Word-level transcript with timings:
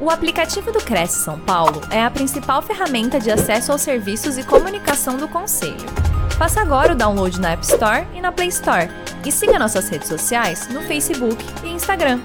O 0.00 0.10
aplicativo 0.10 0.70
do 0.70 0.78
Cresce 0.78 1.24
São 1.24 1.40
Paulo 1.40 1.80
é 1.90 2.00
a 2.00 2.08
principal 2.08 2.62
ferramenta 2.62 3.18
de 3.18 3.32
acesso 3.32 3.72
aos 3.72 3.82
serviços 3.82 4.38
e 4.38 4.46
comunicação 4.46 5.16
do 5.16 5.26
Conselho. 5.26 5.74
Faça 6.38 6.60
agora 6.60 6.92
o 6.92 6.96
download 6.96 7.40
na 7.40 7.50
App 7.50 7.64
Store 7.64 8.06
e 8.14 8.20
na 8.20 8.30
Play 8.30 8.46
Store. 8.46 8.86
E 9.26 9.32
siga 9.32 9.58
nossas 9.58 9.88
redes 9.88 10.06
sociais 10.06 10.68
no 10.68 10.82
Facebook 10.82 11.44
e 11.64 11.70
Instagram. 11.70 12.20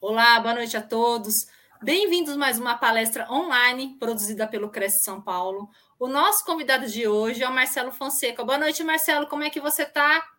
Olá, 0.00 0.40
boa 0.40 0.54
noite 0.54 0.76
a 0.76 0.82
todos. 0.82 1.46
Bem-vindos 1.80 2.36
mais 2.36 2.58
uma 2.58 2.76
palestra 2.76 3.30
online 3.30 3.96
produzida 4.00 4.44
pelo 4.44 4.70
Cresce 4.70 5.04
São 5.04 5.20
Paulo. 5.20 5.68
O 6.00 6.08
nosso 6.08 6.44
convidado 6.44 6.88
de 6.88 7.06
hoje 7.06 7.44
é 7.44 7.48
o 7.48 7.54
Marcelo 7.54 7.92
Fonseca. 7.92 8.44
Boa 8.44 8.58
noite, 8.58 8.82
Marcelo. 8.82 9.28
Como 9.28 9.44
é 9.44 9.50
que 9.50 9.60
você 9.60 9.84
está? 9.84 10.33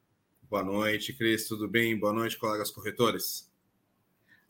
Boa 0.49 0.63
noite, 0.63 1.13
Cris. 1.13 1.47
Tudo 1.47 1.67
bem? 1.67 1.97
Boa 1.97 2.13
noite, 2.13 2.37
colegas 2.37 2.69
corretores. 2.69 3.51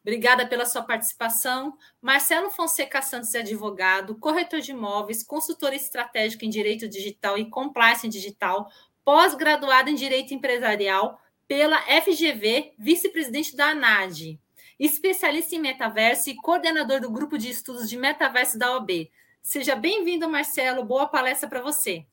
Obrigada 0.02 0.46
pela 0.46 0.66
sua 0.66 0.84
participação. 0.84 1.78
Marcelo 2.02 2.52
Fonseca 2.52 3.02
Santos 3.02 3.34
é 3.34 3.40
advogado, 3.40 4.16
corretor 4.16 4.60
de 4.60 4.72
imóveis, 4.72 5.24
consultor 5.24 5.74
estratégico 5.74 6.46
em 6.46 6.50
Direito 6.50 6.88
Digital 6.88 7.40
e 7.40 7.50
Compliance 7.50 8.08
Digital, 8.08 8.70
pós-graduado 9.04 9.90
em 9.90 9.96
Direito 9.96 10.34
Empresarial 10.34 11.20
pela 11.48 11.82
FGV, 12.02 12.74
vice-presidente 12.78 13.56
da 13.56 13.70
ANAD, 13.70 14.40
especialista 14.80 15.56
em 15.56 15.60
metaverso 15.60 16.30
e 16.30 16.36
coordenador 16.36 17.00
do 17.00 17.10
grupo 17.10 17.38
de 17.38 17.50
estudos 17.50 17.90
de 17.90 17.98
metaverso 17.98 18.60
da 18.60 18.74
OAB. 18.74 19.10
Seja 19.42 19.76
bem-vindo, 19.76 20.30
Marcelo. 20.30 20.84
Boa 20.84 21.08
palestra 21.08 21.50
para 21.50 21.62
você. 21.62 22.06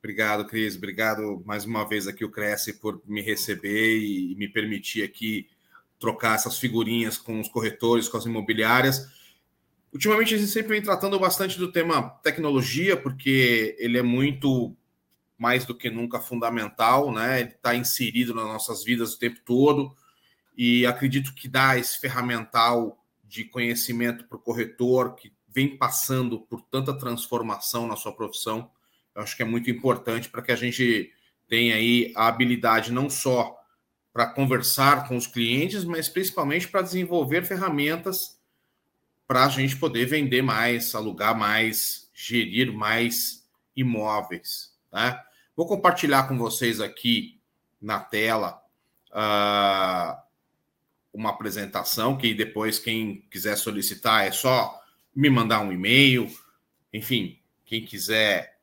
Obrigado, 0.00 0.46
Cris. 0.46 0.76
Obrigado 0.76 1.42
mais 1.44 1.66
uma 1.66 1.86
vez 1.86 2.08
aqui 2.08 2.24
o 2.24 2.30
Cresce 2.30 2.72
por 2.72 3.02
me 3.06 3.20
receber 3.20 3.98
e 3.98 4.34
me 4.34 4.48
permitir 4.48 5.02
aqui 5.02 5.46
trocar 5.98 6.36
essas 6.36 6.58
figurinhas 6.58 7.18
com 7.18 7.38
os 7.38 7.48
corretores, 7.48 8.08
com 8.08 8.16
as 8.16 8.24
imobiliárias. 8.24 9.06
Ultimamente 9.92 10.34
a 10.34 10.38
gente 10.38 10.50
sempre 10.50 10.70
vem 10.70 10.82
tratando 10.82 11.18
bastante 11.18 11.58
do 11.58 11.70
tema 11.70 12.08
tecnologia, 12.22 12.96
porque 12.96 13.76
ele 13.78 13.98
é 13.98 14.02
muito 14.02 14.74
mais 15.36 15.66
do 15.66 15.74
que 15.74 15.90
nunca 15.90 16.18
fundamental, 16.18 17.12
né? 17.12 17.40
Ele 17.40 17.50
está 17.50 17.74
inserido 17.74 18.34
nas 18.34 18.46
nossas 18.46 18.82
vidas 18.82 19.12
o 19.12 19.18
tempo 19.18 19.40
todo 19.44 19.94
e 20.56 20.86
acredito 20.86 21.34
que 21.34 21.46
dá 21.46 21.76
esse 21.76 22.00
ferramental 22.00 23.04
de 23.22 23.44
conhecimento 23.44 24.24
para 24.26 24.38
o 24.38 24.40
corretor 24.40 25.14
que 25.14 25.30
vem 25.48 25.76
passando 25.76 26.40
por 26.40 26.62
tanta 26.62 26.96
transformação 26.96 27.86
na 27.86 27.96
sua 27.96 28.12
profissão 28.12 28.70
eu 29.14 29.22
acho 29.22 29.36
que 29.36 29.42
é 29.42 29.46
muito 29.46 29.70
importante 29.70 30.28
para 30.28 30.42
que 30.42 30.52
a 30.52 30.56
gente 30.56 31.12
tenha 31.48 31.74
aí 31.74 32.12
a 32.16 32.28
habilidade 32.28 32.92
não 32.92 33.10
só 33.10 33.58
para 34.12 34.26
conversar 34.26 35.08
com 35.08 35.16
os 35.16 35.26
clientes, 35.26 35.84
mas 35.84 36.08
principalmente 36.08 36.68
para 36.68 36.82
desenvolver 36.82 37.44
ferramentas 37.44 38.38
para 39.26 39.44
a 39.44 39.48
gente 39.48 39.76
poder 39.76 40.06
vender 40.06 40.42
mais, 40.42 40.94
alugar 40.94 41.38
mais, 41.38 42.10
gerir 42.12 42.72
mais 42.72 43.48
imóveis. 43.76 44.76
Tá? 44.90 45.24
Vou 45.56 45.66
compartilhar 45.66 46.26
com 46.26 46.36
vocês 46.36 46.80
aqui 46.80 47.40
na 47.80 48.00
tela 48.00 48.60
uh, 49.10 50.20
uma 51.12 51.30
apresentação 51.30 52.16
que 52.16 52.34
depois 52.34 52.78
quem 52.78 53.22
quiser 53.30 53.56
solicitar 53.56 54.26
é 54.26 54.32
só 54.32 54.80
me 55.14 55.30
mandar 55.30 55.60
um 55.60 55.72
e-mail. 55.72 56.28
Enfim, 56.92 57.38
quem 57.64 57.84
quiser 57.84 58.59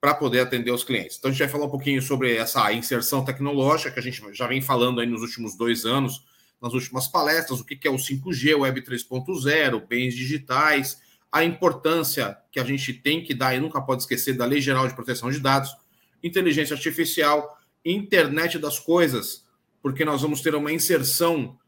para 0.00 0.14
poder 0.14 0.40
atender 0.40 0.70
os 0.70 0.84
clientes. 0.84 1.16
Então, 1.18 1.30
a 1.30 1.32
gente 1.32 1.40
vai 1.40 1.48
falar 1.48 1.64
um 1.64 1.70
pouquinho 1.70 2.00
sobre 2.00 2.36
essa 2.36 2.72
inserção 2.72 3.24
tecnológica 3.24 3.90
que 3.90 3.98
a 3.98 4.02
gente 4.02 4.22
já 4.32 4.46
vem 4.46 4.60
falando 4.60 5.00
aí 5.00 5.06
nos 5.06 5.22
últimos 5.22 5.56
dois 5.56 5.84
anos, 5.84 6.24
nas 6.60 6.72
últimas 6.72 7.08
palestras, 7.08 7.60
o 7.60 7.64
que 7.64 7.86
é 7.86 7.90
o 7.90 7.96
5G, 7.96 8.54
o 8.54 8.60
Web 8.60 8.82
3.0, 8.82 9.86
bens 9.86 10.14
digitais, 10.14 11.00
a 11.30 11.44
importância 11.44 12.38
que 12.50 12.58
a 12.58 12.64
gente 12.64 12.92
tem 12.92 13.22
que 13.22 13.34
dar 13.34 13.54
e 13.54 13.60
nunca 13.60 13.80
pode 13.80 14.02
esquecer 14.02 14.36
da 14.36 14.46
Lei 14.46 14.60
Geral 14.60 14.88
de 14.88 14.94
Proteção 14.94 15.30
de 15.30 15.38
Dados, 15.38 15.76
inteligência 16.22 16.74
artificial, 16.74 17.58
internet 17.84 18.58
das 18.58 18.78
coisas, 18.78 19.46
porque 19.82 20.04
nós 20.04 20.22
vamos 20.22 20.40
ter 20.40 20.54
uma 20.54 20.72
inserção 20.72 21.58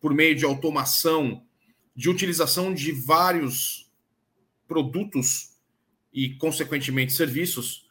por 0.00 0.14
meio 0.14 0.34
de 0.34 0.44
automação, 0.44 1.42
de 1.94 2.08
utilização 2.08 2.72
de 2.72 2.92
vários 2.92 3.90
produtos 4.66 5.56
e, 6.12 6.34
consequentemente, 6.36 7.12
serviços 7.12 7.86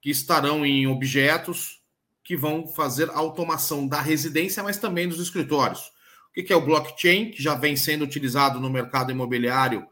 que 0.00 0.10
estarão 0.10 0.64
em 0.64 0.86
objetos 0.86 1.80
que 2.24 2.36
vão 2.36 2.66
fazer 2.66 3.10
automação 3.10 3.86
da 3.86 4.00
residência, 4.00 4.62
mas 4.62 4.76
também 4.76 5.08
dos 5.08 5.20
escritórios. 5.20 5.92
O 6.30 6.42
que 6.42 6.52
é 6.52 6.56
o 6.56 6.64
blockchain, 6.64 7.30
que 7.30 7.42
já 7.42 7.54
vem 7.54 7.76
sendo 7.76 8.04
utilizado 8.04 8.58
no 8.60 8.70
mercado 8.70 9.10
imobiliário 9.10 9.86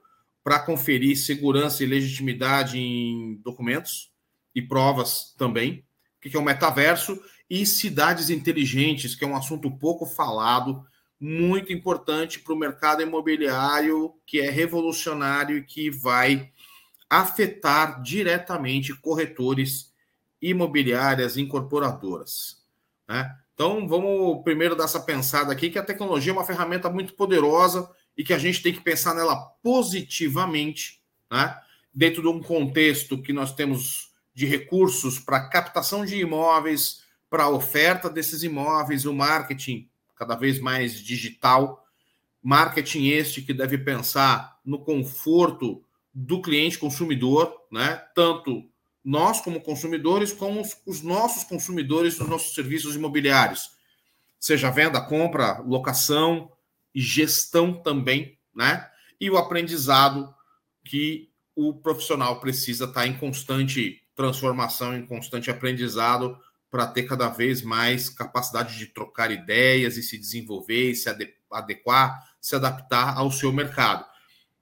para 0.50 0.58
conferir 0.58 1.16
segurança 1.16 1.84
e 1.84 1.86
legitimidade 1.86 2.76
em 2.76 3.36
documentos 3.36 4.10
e 4.52 4.60
provas 4.60 5.32
também. 5.38 5.84
O 6.16 6.28
que 6.28 6.36
é 6.36 6.40
o 6.40 6.42
metaverso 6.42 7.22
e 7.48 7.64
cidades 7.64 8.30
inteligentes, 8.30 9.14
que 9.14 9.24
é 9.24 9.28
um 9.28 9.36
assunto 9.36 9.70
pouco 9.70 10.04
falado, 10.04 10.84
muito 11.20 11.72
importante 11.72 12.40
para 12.40 12.52
o 12.52 12.58
mercado 12.58 13.00
imobiliário, 13.00 14.12
que 14.26 14.40
é 14.40 14.50
revolucionário 14.50 15.56
e 15.56 15.62
que 15.62 15.88
vai 15.88 16.50
afetar 17.08 18.02
diretamente 18.02 18.92
corretores 18.92 19.94
imobiliárias 20.42 21.36
incorporadoras. 21.36 22.64
Né? 23.08 23.32
Então, 23.54 23.86
vamos 23.86 24.42
primeiro 24.42 24.74
dar 24.74 24.86
essa 24.86 24.98
pensada 24.98 25.52
aqui, 25.52 25.70
que 25.70 25.78
a 25.78 25.84
tecnologia 25.84 26.32
é 26.32 26.34
uma 26.34 26.44
ferramenta 26.44 26.90
muito 26.90 27.14
poderosa 27.14 27.88
e 28.20 28.22
que 28.22 28.34
a 28.34 28.38
gente 28.38 28.62
tem 28.62 28.70
que 28.70 28.82
pensar 28.82 29.14
nela 29.14 29.34
positivamente, 29.62 31.00
né? 31.30 31.58
dentro 31.92 32.20
de 32.20 32.28
um 32.28 32.42
contexto 32.42 33.22
que 33.22 33.32
nós 33.32 33.54
temos 33.54 34.12
de 34.34 34.44
recursos 34.44 35.18
para 35.18 35.48
captação 35.48 36.04
de 36.04 36.20
imóveis, 36.20 37.02
para 37.30 37.48
oferta 37.48 38.10
desses 38.10 38.42
imóveis, 38.42 39.06
o 39.06 39.14
marketing 39.14 39.88
cada 40.14 40.36
vez 40.36 40.60
mais 40.60 41.00
digital, 41.02 41.82
marketing 42.42 43.06
este 43.08 43.40
que 43.40 43.54
deve 43.54 43.78
pensar 43.78 44.60
no 44.62 44.84
conforto 44.84 45.82
do 46.12 46.42
cliente 46.42 46.78
consumidor, 46.78 47.56
né? 47.72 48.04
Tanto 48.14 48.68
nós 49.02 49.40
como 49.40 49.62
consumidores, 49.62 50.30
como 50.30 50.60
os, 50.60 50.76
os 50.84 51.00
nossos 51.00 51.42
consumidores 51.44 52.18
dos 52.18 52.28
nossos 52.28 52.52
serviços 52.52 52.94
imobiliários, 52.94 53.70
seja 54.38 54.70
venda, 54.70 55.00
compra, 55.00 55.60
locação, 55.60 56.52
e 56.94 57.00
gestão 57.00 57.72
também, 57.72 58.38
né? 58.54 58.88
E 59.20 59.30
o 59.30 59.36
aprendizado 59.36 60.32
que 60.84 61.30
o 61.54 61.74
profissional 61.74 62.40
precisa 62.40 62.86
estar 62.86 63.06
em 63.06 63.16
constante 63.16 64.02
transformação, 64.14 64.96
em 64.96 65.06
constante 65.06 65.50
aprendizado 65.50 66.38
para 66.70 66.86
ter 66.86 67.02
cada 67.02 67.28
vez 67.28 67.62
mais 67.62 68.08
capacidade 68.08 68.78
de 68.78 68.86
trocar 68.86 69.30
ideias 69.30 69.96
e 69.96 70.02
se 70.02 70.16
desenvolver 70.16 70.92
e 70.92 70.94
se 70.94 71.08
adequar, 71.50 72.30
se 72.40 72.54
adaptar 72.54 73.16
ao 73.16 73.30
seu 73.30 73.52
mercado. 73.52 74.04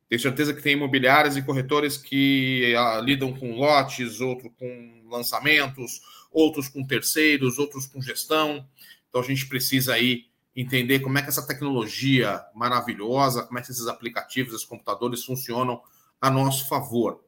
Tenho 0.08 0.20
certeza 0.22 0.54
que 0.54 0.62
tem 0.62 0.72
imobiliárias 0.72 1.36
e 1.36 1.42
corretores 1.42 1.98
que 1.98 2.74
ah, 2.74 3.00
lidam 3.00 3.32
com 3.34 3.56
lotes, 3.56 4.20
outros 4.20 4.50
com 4.58 5.02
lançamentos, 5.10 6.00
outros 6.32 6.66
com 6.68 6.86
terceiros, 6.86 7.58
outros 7.58 7.86
com 7.86 8.00
gestão. 8.00 8.66
Então 9.08 9.20
a 9.20 9.24
gente 9.24 9.46
precisa 9.46 9.94
aí 9.94 10.24
entender 10.60 11.00
como 11.00 11.18
é 11.18 11.22
que 11.22 11.28
essa 11.28 11.46
tecnologia 11.46 12.44
maravilhosa, 12.54 13.44
como 13.44 13.58
é 13.58 13.62
que 13.62 13.70
esses 13.70 13.86
aplicativos, 13.86 14.54
esses 14.54 14.66
computadores 14.66 15.24
funcionam 15.24 15.80
a 16.20 16.30
nosso 16.30 16.68
favor. 16.68 17.22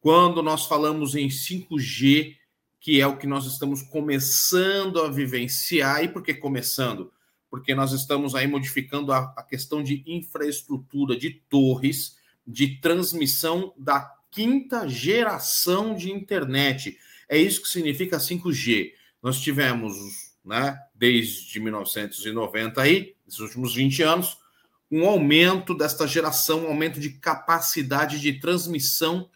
Quando 0.00 0.42
nós 0.42 0.66
falamos 0.66 1.14
em 1.14 1.28
5G, 1.28 2.36
que 2.80 3.00
é 3.00 3.06
o 3.06 3.16
que 3.16 3.26
nós 3.26 3.46
estamos 3.46 3.82
começando 3.82 5.00
a 5.00 5.10
vivenciar, 5.10 6.04
e 6.04 6.08
por 6.08 6.22
que 6.22 6.34
começando? 6.34 7.12
porque 7.50 7.74
nós 7.74 7.92
estamos 7.92 8.34
aí 8.34 8.46
modificando 8.46 9.12
a, 9.12 9.32
a 9.36 9.42
questão 9.42 9.82
de 9.82 10.02
infraestrutura, 10.06 11.16
de 11.16 11.30
torres, 11.30 12.16
de 12.46 12.76
transmissão 12.80 13.72
da 13.76 14.14
quinta 14.30 14.86
geração 14.88 15.94
de 15.94 16.10
internet. 16.12 16.98
É 17.28 17.38
isso 17.38 17.62
que 17.62 17.68
significa 17.68 18.18
5G. 18.18 18.92
Nós 19.22 19.40
tivemos, 19.40 19.96
né, 20.44 20.78
desde 20.98 21.60
1990 21.60 22.82
aí, 22.82 23.14
nesses 23.24 23.40
últimos 23.40 23.74
20 23.74 24.02
anos, 24.02 24.38
um 24.90 25.06
aumento 25.06 25.74
desta 25.74 26.06
geração, 26.06 26.64
um 26.64 26.68
aumento 26.68 26.98
de 26.98 27.10
capacidade 27.10 28.20
de 28.20 28.34
transmissão 28.34 29.30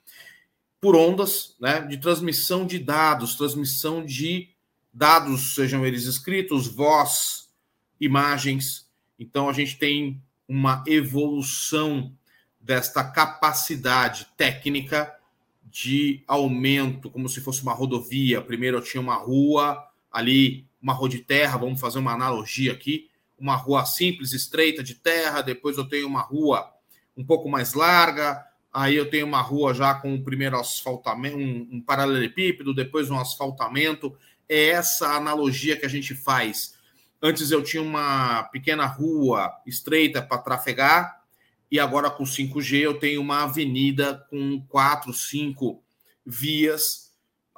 por 0.81 0.97
ondas, 0.97 1.55
né, 1.61 1.81
de 1.83 1.97
transmissão 1.99 2.67
de 2.67 2.79
dados, 2.79 3.37
transmissão 3.37 4.05
de 4.05 4.49
dados, 4.93 5.55
sejam 5.55 5.87
eles 5.87 6.05
escritos, 6.05 6.67
voz, 6.67 7.49
imagens. 8.01 8.89
Então 9.19 9.49
a 9.49 9.53
gente 9.53 9.79
tem 9.79 10.21
uma 10.49 10.83
evolução 10.87 12.13
desta 12.61 13.05
capacidade 13.05 14.27
técnica 14.37 15.15
de 15.65 16.23
aumento, 16.27 17.11
como 17.11 17.29
se 17.29 17.41
fosse 17.41 17.63
uma 17.63 17.73
rodovia. 17.73 18.43
Primeiro 18.43 18.79
eu 18.79 18.83
tinha 18.83 19.01
uma 19.01 19.17
rua 19.17 19.83
ali, 20.11 20.67
uma 20.83 20.93
rua 20.93 21.09
de 21.09 21.21
terra, 21.21 21.57
vamos 21.57 21.81
fazer 21.81 22.01
uma 22.01 22.13
analogia 22.13 22.73
aqui, 22.73 23.09
uma 23.39 23.55
rua 23.55 23.85
simples, 23.85 24.33
estreita 24.33 24.83
de 24.83 24.95
terra, 24.95 25.41
depois 25.41 25.79
eu 25.79 25.85
tenho 25.85 26.07
uma 26.07 26.23
rua 26.23 26.69
um 27.17 27.25
pouco 27.25 27.49
mais 27.49 27.75
larga, 27.75 28.45
aí 28.73 28.97
eu 28.97 29.09
tenho 29.09 29.27
uma 29.27 29.41
rua 29.41 29.73
já 29.73 29.95
com 29.95 30.15
o 30.15 30.23
primeiro 30.23 30.59
asfaltamento, 30.59 31.37
um, 31.37 31.69
um 31.73 31.81
paralelepípedo, 31.81 32.75
depois 32.75 33.11
um 33.11 33.19
asfaltamento. 33.19 34.17
É 34.49 34.71
essa 34.71 35.15
analogia 35.15 35.77
que 35.77 35.87
a 35.87 35.89
gente 35.89 36.15
faz. 36.15 36.75
Antes 37.23 37.51
eu 37.51 37.63
tinha 37.63 37.83
uma 37.83 38.45
pequena 38.45 38.87
rua 38.87 39.53
estreita 39.67 40.21
para 40.21 40.39
trafegar, 40.39 41.23
e 41.71 41.79
agora 41.79 42.11
com 42.11 42.25
5G 42.25 42.81
eu 42.81 42.99
tenho 42.99 43.21
uma 43.21 43.45
avenida 43.45 44.27
com 44.29 44.61
quatro, 44.69 45.13
cinco 45.13 45.83
vias 46.25 47.12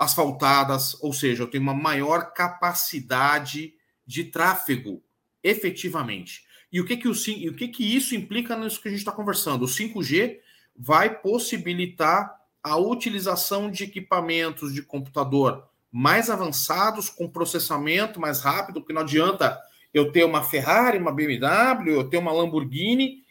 asfaltadas, 0.04 0.96
ou 1.02 1.12
seja, 1.12 1.42
eu 1.42 1.46
tenho 1.46 1.62
uma 1.62 1.74
maior 1.74 2.32
capacidade 2.32 3.74
de 4.06 4.24
tráfego, 4.24 5.02
efetivamente. 5.42 6.44
E 6.72 6.80
o 6.80 6.84
que 6.84 6.96
que, 6.96 7.08
o, 7.08 7.12
e 7.28 7.48
o 7.48 7.54
que, 7.54 7.68
que 7.68 7.96
isso 7.96 8.14
implica 8.14 8.56
nisso 8.56 8.80
que 8.80 8.88
a 8.88 8.90
gente 8.90 9.00
está 9.00 9.12
conversando? 9.12 9.64
O 9.64 9.68
5G 9.68 10.38
vai 10.76 11.18
possibilitar 11.20 12.34
a 12.62 12.76
utilização 12.76 13.70
de 13.70 13.84
equipamentos 13.84 14.72
de 14.72 14.82
computador 14.82 15.68
mais 15.90 16.28
avançados, 16.28 17.08
com 17.08 17.28
processamento 17.28 18.20
mais 18.20 18.40
rápido, 18.40 18.80
porque 18.80 18.92
não 18.92 19.02
adianta 19.02 19.60
eu 19.92 20.10
ter 20.10 20.24
uma 20.24 20.42
Ferrari, 20.42 20.98
uma 20.98 21.12
BMW, 21.12 21.90
eu 21.90 22.04
ter 22.04 22.18
uma 22.18 22.32
Lamborghini 22.32 23.24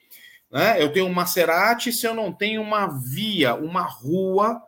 né? 0.54 0.80
Eu 0.80 0.94
tenho 0.94 1.08
um 1.08 1.14
Maserati 1.14 1.92
se 1.92 2.06
eu 2.06 2.14
não 2.14 2.32
tenho 2.32 2.62
uma 2.62 2.86
via, 2.86 3.56
uma 3.56 3.82
rua 3.82 4.62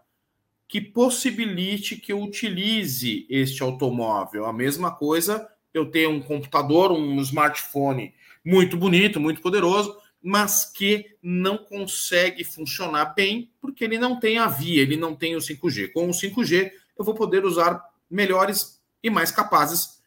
que 0.75 0.81
possibilite 0.81 1.95
que 1.95 2.11
eu 2.11 2.21
utilize 2.21 3.25
este 3.29 3.63
automóvel. 3.63 4.45
A 4.45 4.51
mesma 4.51 4.91
coisa, 4.91 5.47
eu 5.73 5.89
tenho 5.89 6.09
um 6.09 6.21
computador, 6.21 6.91
um 6.91 7.17
smartphone 7.21 8.13
muito 8.43 8.75
bonito, 8.75 9.17
muito 9.17 9.39
poderoso, 9.39 9.95
mas 10.21 10.65
que 10.65 11.15
não 11.23 11.57
consegue 11.57 12.43
funcionar 12.43 13.13
bem 13.15 13.49
porque 13.61 13.85
ele 13.85 13.97
não 13.97 14.19
tem 14.19 14.37
a 14.37 14.47
via, 14.47 14.81
ele 14.81 14.97
não 14.97 15.15
tem 15.15 15.37
o 15.37 15.39
5G. 15.39 15.93
Com 15.93 16.09
o 16.09 16.13
5G, 16.13 16.73
eu 16.99 17.05
vou 17.05 17.15
poder 17.15 17.45
usar 17.45 17.81
melhores 18.11 18.81
e 19.01 19.09
mais 19.09 19.31
capazes 19.31 20.01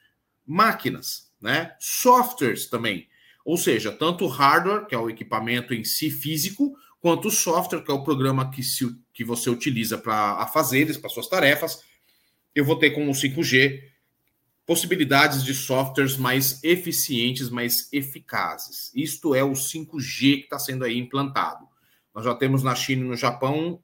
máquinas, 0.46 1.32
né? 1.40 1.74
Softwares 1.80 2.66
também. 2.66 3.08
Ou 3.42 3.56
seja, 3.56 3.90
tanto 3.90 4.26
hardware, 4.26 4.84
que 4.84 4.94
é 4.94 4.98
o 4.98 5.08
equipamento 5.08 5.72
em 5.72 5.82
si 5.82 6.10
físico, 6.10 6.76
quanto 7.00 7.28
o 7.28 7.30
software, 7.30 7.82
que 7.82 7.90
é 7.90 7.94
o 7.94 8.02
programa 8.02 8.50
que, 8.50 8.62
se, 8.62 8.96
que 9.12 9.24
você 9.24 9.48
utiliza 9.50 9.96
para 9.98 10.46
fazeres, 10.48 10.96
para 10.96 11.10
suas 11.10 11.28
tarefas. 11.28 11.82
Eu 12.54 12.64
vou 12.64 12.78
ter 12.78 12.90
com 12.90 13.08
o 13.08 13.12
5G 13.12 13.82
possibilidades 14.66 15.42
de 15.42 15.54
softwares 15.54 16.16
mais 16.16 16.62
eficientes, 16.62 17.48
mais 17.48 17.88
eficazes. 17.90 18.92
Isto 18.94 19.34
é 19.34 19.42
o 19.42 19.52
5G 19.52 20.36
que 20.36 20.44
está 20.44 20.58
sendo 20.58 20.84
aí 20.84 20.98
implantado. 20.98 21.66
Nós 22.14 22.24
já 22.24 22.34
temos 22.34 22.62
na 22.62 22.74
China 22.74 23.04
e 23.04 23.08
no 23.08 23.16
Japão 23.16 23.82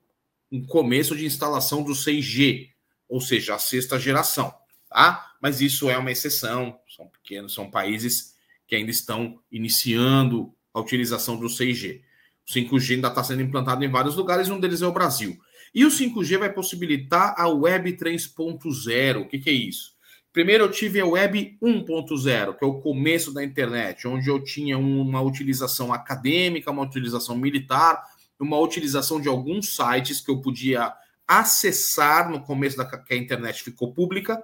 um 0.52 0.64
começo 0.64 1.16
de 1.16 1.24
instalação 1.24 1.82
do 1.82 1.92
6G, 1.92 2.70
ou 3.08 3.20
seja, 3.20 3.54
a 3.54 3.58
sexta 3.58 3.98
geração, 3.98 4.52
tá? 4.90 5.32
Mas 5.40 5.60
isso 5.60 5.88
é 5.88 5.96
uma 5.96 6.12
exceção, 6.12 6.78
são 6.88 7.06
pequenos, 7.08 7.54
são 7.54 7.70
países 7.70 8.34
que 8.66 8.76
ainda 8.76 8.90
estão 8.90 9.40
iniciando 9.50 10.54
a 10.72 10.80
utilização 10.80 11.36
do 11.36 11.46
6G. 11.46 12.02
O 12.48 12.52
5G 12.52 12.96
ainda 12.96 13.08
está 13.08 13.24
sendo 13.24 13.42
implantado 13.42 13.84
em 13.84 13.90
vários 13.90 14.16
lugares, 14.16 14.48
um 14.48 14.60
deles 14.60 14.82
é 14.82 14.86
o 14.86 14.92
Brasil. 14.92 15.36
E 15.74 15.84
o 15.84 15.88
5G 15.88 16.38
vai 16.38 16.52
possibilitar 16.52 17.34
a 17.36 17.48
Web 17.48 17.96
3.0. 17.96 19.22
O 19.22 19.28
que, 19.28 19.38
que 19.38 19.50
é 19.50 19.52
isso? 19.52 19.94
Primeiro 20.32 20.64
eu 20.64 20.70
tive 20.70 21.00
a 21.00 21.06
Web 21.06 21.58
1.0, 21.62 22.58
que 22.58 22.64
é 22.64 22.66
o 22.66 22.80
começo 22.80 23.32
da 23.32 23.42
internet, 23.42 24.06
onde 24.08 24.28
eu 24.28 24.42
tinha 24.42 24.76
uma 24.76 25.22
utilização 25.22 25.92
acadêmica, 25.92 26.72
uma 26.72 26.82
utilização 26.82 27.36
militar, 27.36 28.02
uma 28.38 28.58
utilização 28.58 29.20
de 29.20 29.28
alguns 29.28 29.76
sites 29.76 30.20
que 30.20 30.30
eu 30.30 30.40
podia 30.40 30.92
acessar 31.26 32.28
no 32.28 32.40
começo 32.40 32.76
da 32.76 32.84
que 32.84 33.14
a 33.14 33.16
internet 33.16 33.62
ficou 33.62 33.92
pública 33.92 34.42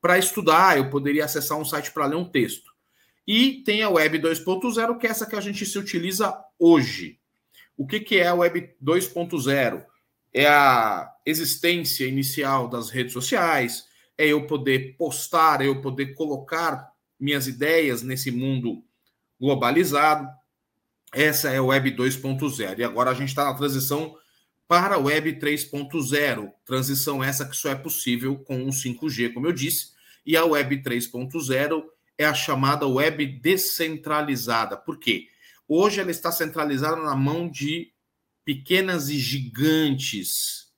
para 0.00 0.18
estudar. 0.18 0.78
Eu 0.78 0.88
poderia 0.88 1.24
acessar 1.24 1.58
um 1.58 1.64
site 1.64 1.90
para 1.90 2.06
ler 2.06 2.16
um 2.16 2.24
texto. 2.24 2.72
E 3.26 3.62
tem 3.64 3.82
a 3.82 3.90
Web 3.90 4.20
2.0, 4.20 4.98
que 4.98 5.06
é 5.06 5.10
essa 5.10 5.26
que 5.26 5.34
a 5.34 5.40
gente 5.40 5.66
se 5.66 5.78
utiliza 5.78 6.32
hoje. 6.58 7.18
O 7.76 7.86
que, 7.86 8.00
que 8.00 8.18
é 8.18 8.26
a 8.26 8.34
Web 8.34 8.74
2.0? 8.82 9.84
É 10.32 10.46
a 10.46 11.12
existência 11.24 12.06
inicial 12.06 12.68
das 12.68 12.90
redes 12.90 13.12
sociais, 13.12 13.86
é 14.16 14.26
eu 14.26 14.46
poder 14.46 14.96
postar, 14.96 15.60
é 15.60 15.66
eu 15.66 15.80
poder 15.80 16.14
colocar 16.14 16.92
minhas 17.18 17.46
ideias 17.46 18.02
nesse 18.02 18.30
mundo 18.30 18.84
globalizado. 19.40 20.28
Essa 21.12 21.50
é 21.50 21.58
a 21.58 21.62
Web 21.62 21.92
2.0. 21.92 22.78
E 22.78 22.84
agora 22.84 23.10
a 23.10 23.14
gente 23.14 23.28
está 23.28 23.44
na 23.44 23.54
transição 23.54 24.16
para 24.66 24.96
a 24.96 24.98
Web 24.98 25.34
3.0. 25.38 26.52
Transição 26.64 27.22
essa 27.22 27.44
que 27.44 27.56
só 27.56 27.70
é 27.70 27.74
possível 27.74 28.36
com 28.38 28.64
o 28.64 28.70
5G, 28.70 29.32
como 29.32 29.46
eu 29.46 29.52
disse. 29.52 29.94
E 30.26 30.36
a 30.36 30.44
Web 30.44 30.82
3.0 30.82 31.84
é 32.16 32.24
a 32.24 32.34
chamada 32.34 32.86
web 32.86 33.26
descentralizada. 33.26 34.76
Por 34.76 34.98
quê? 34.98 35.28
Hoje 35.68 36.00
ela 36.00 36.10
está 36.10 36.30
centralizada 36.30 36.96
na 36.96 37.16
mão 37.16 37.48
de 37.48 37.92
pequenas 38.44 39.08
e 39.08 39.18
gigantes, 39.18 40.70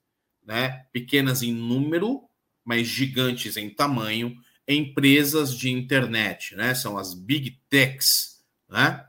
né? 0.44 0.86
Pequenas 0.92 1.42
em 1.42 1.52
número, 1.52 2.22
mas 2.64 2.86
gigantes 2.86 3.56
em 3.56 3.68
tamanho, 3.68 4.36
empresas 4.66 5.54
de 5.54 5.70
internet, 5.70 6.54
né? 6.54 6.74
São 6.74 6.96
as 6.96 7.14
big 7.14 7.60
techs, 7.68 8.42
né? 8.68 9.04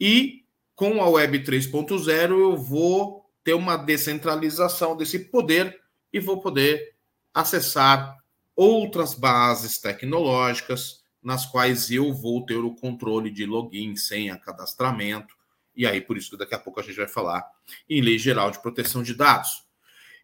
E 0.00 0.44
com 0.74 1.02
a 1.02 1.08
web 1.08 1.38
3.0 1.40 2.30
eu 2.30 2.56
vou 2.56 3.24
ter 3.42 3.54
uma 3.54 3.76
descentralização 3.76 4.96
desse 4.96 5.18
poder 5.18 5.80
e 6.12 6.20
vou 6.20 6.40
poder 6.40 6.94
acessar 7.32 8.16
outras 8.54 9.14
bases 9.14 9.78
tecnológicas, 9.78 11.04
nas 11.26 11.44
quais 11.44 11.90
eu 11.90 12.14
vou 12.14 12.46
ter 12.46 12.58
o 12.58 12.72
controle 12.72 13.32
de 13.32 13.44
login, 13.44 13.96
senha, 13.96 14.38
cadastramento, 14.38 15.34
e 15.74 15.84
aí 15.84 16.00
por 16.00 16.16
isso 16.16 16.30
que 16.30 16.36
daqui 16.36 16.54
a 16.54 16.58
pouco 16.58 16.78
a 16.78 16.84
gente 16.84 16.94
vai 16.94 17.08
falar 17.08 17.44
em 17.90 18.00
lei 18.00 18.16
geral 18.16 18.48
de 18.48 18.62
proteção 18.62 19.02
de 19.02 19.12
dados. 19.12 19.64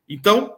Então, 0.08 0.56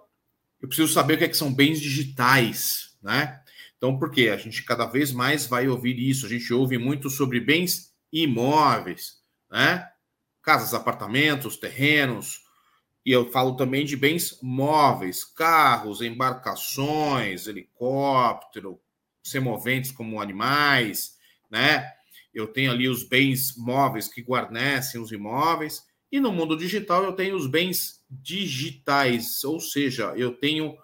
eu 0.60 0.68
preciso 0.68 0.92
saber 0.92 1.14
o 1.14 1.18
que, 1.18 1.24
é 1.24 1.28
que 1.28 1.36
são 1.36 1.52
bens 1.52 1.80
digitais, 1.80 2.94
né? 3.02 3.40
Então, 3.78 3.98
por 3.98 4.10
quê? 4.10 4.28
A 4.28 4.36
gente 4.36 4.62
cada 4.64 4.84
vez 4.84 5.12
mais 5.12 5.46
vai 5.46 5.66
ouvir 5.66 5.98
isso. 5.98 6.26
A 6.26 6.28
gente 6.28 6.52
ouve 6.52 6.76
muito 6.76 7.08
sobre 7.08 7.40
bens 7.40 7.94
imóveis, 8.12 9.22
né? 9.50 9.88
Casas, 10.42 10.74
apartamentos, 10.74 11.56
terrenos. 11.56 12.42
E 13.04 13.10
eu 13.10 13.30
falo 13.30 13.56
também 13.56 13.86
de 13.86 13.96
bens 13.96 14.38
móveis, 14.42 15.24
carros, 15.24 16.02
embarcações, 16.02 17.46
helicóptero, 17.46 18.78
semoventes 19.24 19.90
como 19.90 20.20
animais, 20.20 21.16
né? 21.50 21.90
Eu 22.32 22.46
tenho 22.46 22.70
ali 22.70 22.88
os 22.88 23.02
bens 23.02 23.56
móveis 23.56 24.06
que 24.06 24.22
guarnecem 24.22 25.00
os 25.00 25.10
imóveis. 25.10 25.82
E 26.12 26.20
no 26.20 26.30
mundo 26.30 26.56
digital 26.56 27.02
eu 27.02 27.12
tenho 27.12 27.34
os 27.34 27.46
bens 27.46 28.04
digitais, 28.08 29.42
ou 29.42 29.58
seja, 29.58 30.12
eu 30.16 30.32
tenho 30.32 30.76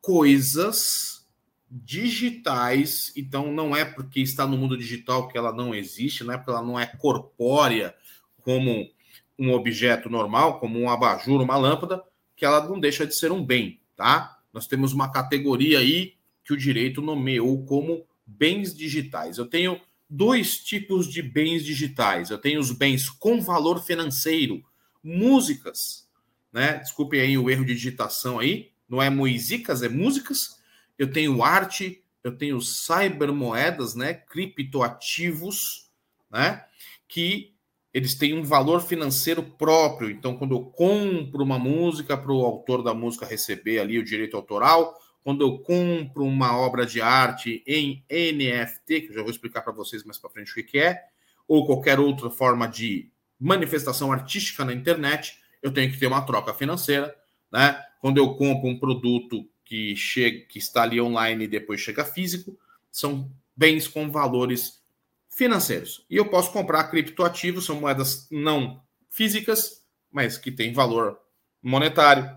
coisas 0.00 1.26
digitais. 1.70 3.12
Então 3.16 3.50
não 3.52 3.74
é 3.74 3.84
porque 3.84 4.20
está 4.20 4.46
no 4.46 4.56
mundo 4.56 4.76
digital 4.76 5.28
que 5.28 5.38
ela 5.38 5.52
não 5.52 5.74
existe, 5.74 6.22
não 6.22 6.34
é 6.34 6.36
porque 6.36 6.50
ela 6.50 6.62
não 6.62 6.78
é 6.78 6.86
corpórea 6.86 7.94
como 8.42 8.90
um 9.38 9.52
objeto 9.52 10.10
normal, 10.10 10.60
como 10.60 10.78
um 10.78 10.90
abajur, 10.90 11.40
uma 11.40 11.56
lâmpada, 11.56 12.02
que 12.36 12.44
ela 12.44 12.64
não 12.66 12.78
deixa 12.78 13.06
de 13.06 13.14
ser 13.14 13.32
um 13.32 13.44
bem, 13.44 13.80
tá? 13.96 14.38
Nós 14.52 14.66
temos 14.66 14.92
uma 14.92 15.10
categoria 15.10 15.78
aí 15.78 16.14
que 16.44 16.52
o 16.52 16.56
direito 16.56 17.00
nomeou 17.00 17.64
como 17.64 18.06
bens 18.26 18.74
digitais. 18.74 19.38
Eu 19.38 19.46
tenho 19.46 19.80
dois 20.08 20.58
tipos 20.58 21.08
de 21.08 21.22
bens 21.22 21.64
digitais. 21.64 22.30
Eu 22.30 22.38
tenho 22.38 22.60
os 22.60 22.70
bens 22.70 23.08
com 23.08 23.40
valor 23.40 23.82
financeiro, 23.82 24.62
músicas, 25.02 26.08
né? 26.52 26.78
Desculpem 26.78 27.20
aí 27.20 27.38
o 27.38 27.48
erro 27.48 27.64
de 27.64 27.74
digitação 27.74 28.38
aí, 28.38 28.70
não 28.88 29.02
é 29.02 29.08
musicas, 29.08 29.82
é 29.82 29.88
músicas. 29.88 30.60
Eu 30.98 31.10
tenho 31.10 31.42
arte, 31.42 32.02
eu 32.22 32.36
tenho 32.36 32.60
cybermoedas, 32.60 33.94
né? 33.94 34.12
Criptoativos, 34.12 35.90
né? 36.30 36.64
Que 37.08 37.52
eles 37.92 38.14
têm 38.14 38.34
um 38.34 38.42
valor 38.42 38.82
financeiro 38.82 39.42
próprio. 39.42 40.10
Então, 40.10 40.36
quando 40.36 40.54
eu 40.54 40.64
compro 40.64 41.42
uma 41.42 41.58
música 41.58 42.16
para 42.16 42.32
o 42.32 42.44
autor 42.44 42.82
da 42.82 42.94
música 42.94 43.26
receber 43.26 43.78
ali 43.78 43.98
o 43.98 44.04
direito 44.04 44.36
autoral, 44.36 44.98
quando 45.22 45.42
eu 45.42 45.58
compro 45.58 46.24
uma 46.24 46.56
obra 46.56 46.84
de 46.84 47.00
arte 47.00 47.62
em 47.66 48.04
NFT, 48.10 49.02
que 49.02 49.08
eu 49.10 49.14
já 49.14 49.22
vou 49.22 49.30
explicar 49.30 49.62
para 49.62 49.72
vocês 49.72 50.04
mais 50.04 50.18
para 50.18 50.30
frente 50.30 50.50
o 50.50 50.66
que 50.66 50.78
é, 50.78 51.04
ou 51.46 51.66
qualquer 51.66 52.00
outra 52.00 52.30
forma 52.30 52.66
de 52.66 53.10
manifestação 53.38 54.12
artística 54.12 54.64
na 54.64 54.72
internet, 54.72 55.38
eu 55.62 55.72
tenho 55.72 55.90
que 55.90 55.98
ter 55.98 56.06
uma 56.06 56.22
troca 56.22 56.52
financeira, 56.54 57.14
né? 57.52 57.80
Quando 58.00 58.18
eu 58.18 58.34
compro 58.34 58.68
um 58.68 58.78
produto 58.78 59.48
que 59.64 59.94
chega, 59.94 60.44
que 60.46 60.58
está 60.58 60.82
ali 60.82 61.00
online 61.00 61.44
e 61.44 61.48
depois 61.48 61.80
chega 61.80 62.04
físico, 62.04 62.58
são 62.90 63.30
bens 63.56 63.86
com 63.86 64.10
valores 64.10 64.82
financeiros. 65.28 66.04
E 66.10 66.16
eu 66.16 66.28
posso 66.28 66.52
comprar 66.52 66.84
criptoativos, 66.84 67.64
são 67.64 67.80
moedas 67.80 68.28
não 68.30 68.82
físicas, 69.08 69.82
mas 70.10 70.36
que 70.36 70.50
têm 70.50 70.72
valor 70.72 71.18
monetário, 71.62 72.28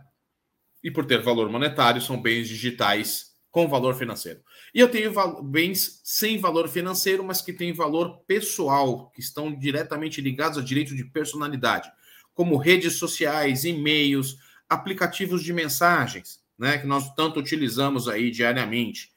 e 0.86 0.92
por 0.92 1.04
ter 1.04 1.20
valor 1.20 1.50
monetário, 1.50 2.00
são 2.00 2.22
bens 2.22 2.48
digitais 2.48 3.36
com 3.50 3.68
valor 3.68 3.96
financeiro. 3.96 4.42
E 4.72 4.80
eu 4.80 4.88
tenho 4.88 5.12
bens 5.42 6.00
sem 6.04 6.38
valor 6.38 6.70
financeiro, 6.70 7.24
mas 7.24 7.42
que 7.42 7.52
têm 7.52 7.74
valor 7.74 8.20
pessoal, 8.28 9.10
que 9.10 9.20
estão 9.20 9.52
diretamente 9.52 10.22
ligados 10.22 10.60
a 10.60 10.62
direito 10.62 10.96
de 10.96 11.04
personalidade, 11.04 11.92
como 12.36 12.56
redes 12.56 13.00
sociais, 13.00 13.66
e-mails, 13.66 14.38
aplicativos 14.70 15.42
de 15.42 15.52
mensagens, 15.54 16.40
né, 16.56 16.78
que 16.78 16.86
nós 16.86 17.12
tanto 17.16 17.40
utilizamos 17.40 18.08
aí 18.08 18.30
diariamente. 18.30 19.10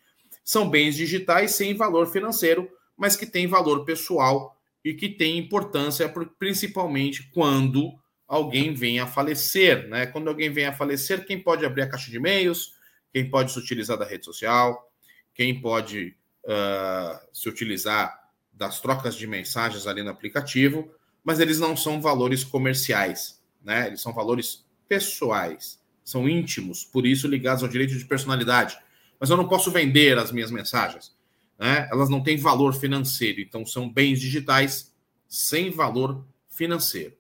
São 0.42 0.70
bens 0.70 0.96
digitais 0.96 1.50
sem 1.50 1.74
valor 1.74 2.06
financeiro, 2.06 2.66
mas 2.96 3.14
que 3.14 3.26
têm 3.26 3.46
valor 3.46 3.84
pessoal 3.84 4.58
e 4.82 4.94
que 4.94 5.10
têm 5.10 5.36
importância 5.36 6.10
principalmente 6.38 7.28
quando 7.34 7.92
alguém 8.28 8.74
venha 8.74 9.04
a 9.04 9.06
falecer, 9.06 9.88
né? 9.88 10.06
Quando 10.06 10.28
alguém 10.28 10.52
vem 10.52 10.66
a 10.66 10.72
falecer, 10.72 11.24
quem 11.24 11.40
pode 11.40 11.64
abrir 11.64 11.82
a 11.82 11.88
caixa 11.88 12.10
de 12.10 12.18
e-mails, 12.18 12.74
quem 13.10 13.28
pode 13.28 13.50
se 13.50 13.58
utilizar 13.58 13.96
da 13.96 14.04
rede 14.04 14.26
social, 14.26 14.92
quem 15.34 15.58
pode 15.58 16.14
uh, 16.44 17.18
se 17.32 17.48
utilizar 17.48 18.28
das 18.52 18.80
trocas 18.80 19.16
de 19.16 19.26
mensagens 19.26 19.86
ali 19.86 20.02
no 20.02 20.10
aplicativo, 20.10 20.92
mas 21.24 21.40
eles 21.40 21.58
não 21.58 21.76
são 21.76 22.02
valores 22.02 22.44
comerciais, 22.44 23.42
né? 23.64 23.86
Eles 23.86 24.02
são 24.02 24.12
valores 24.12 24.66
pessoais, 24.86 25.80
são 26.04 26.28
íntimos, 26.28 26.84
por 26.84 27.06
isso 27.06 27.26
ligados 27.26 27.62
ao 27.62 27.68
direito 27.68 27.96
de 27.96 28.04
personalidade. 28.04 28.78
Mas 29.18 29.30
eu 29.30 29.36
não 29.36 29.48
posso 29.48 29.70
vender 29.70 30.18
as 30.18 30.30
minhas 30.30 30.50
mensagens, 30.50 31.16
né? 31.58 31.88
Elas 31.90 32.10
não 32.10 32.22
têm 32.22 32.36
valor 32.36 32.74
financeiro, 32.74 33.40
então 33.40 33.64
são 33.64 33.88
bens 33.88 34.20
digitais 34.20 34.94
sem 35.26 35.70
valor 35.70 36.26
financeiro. 36.48 37.17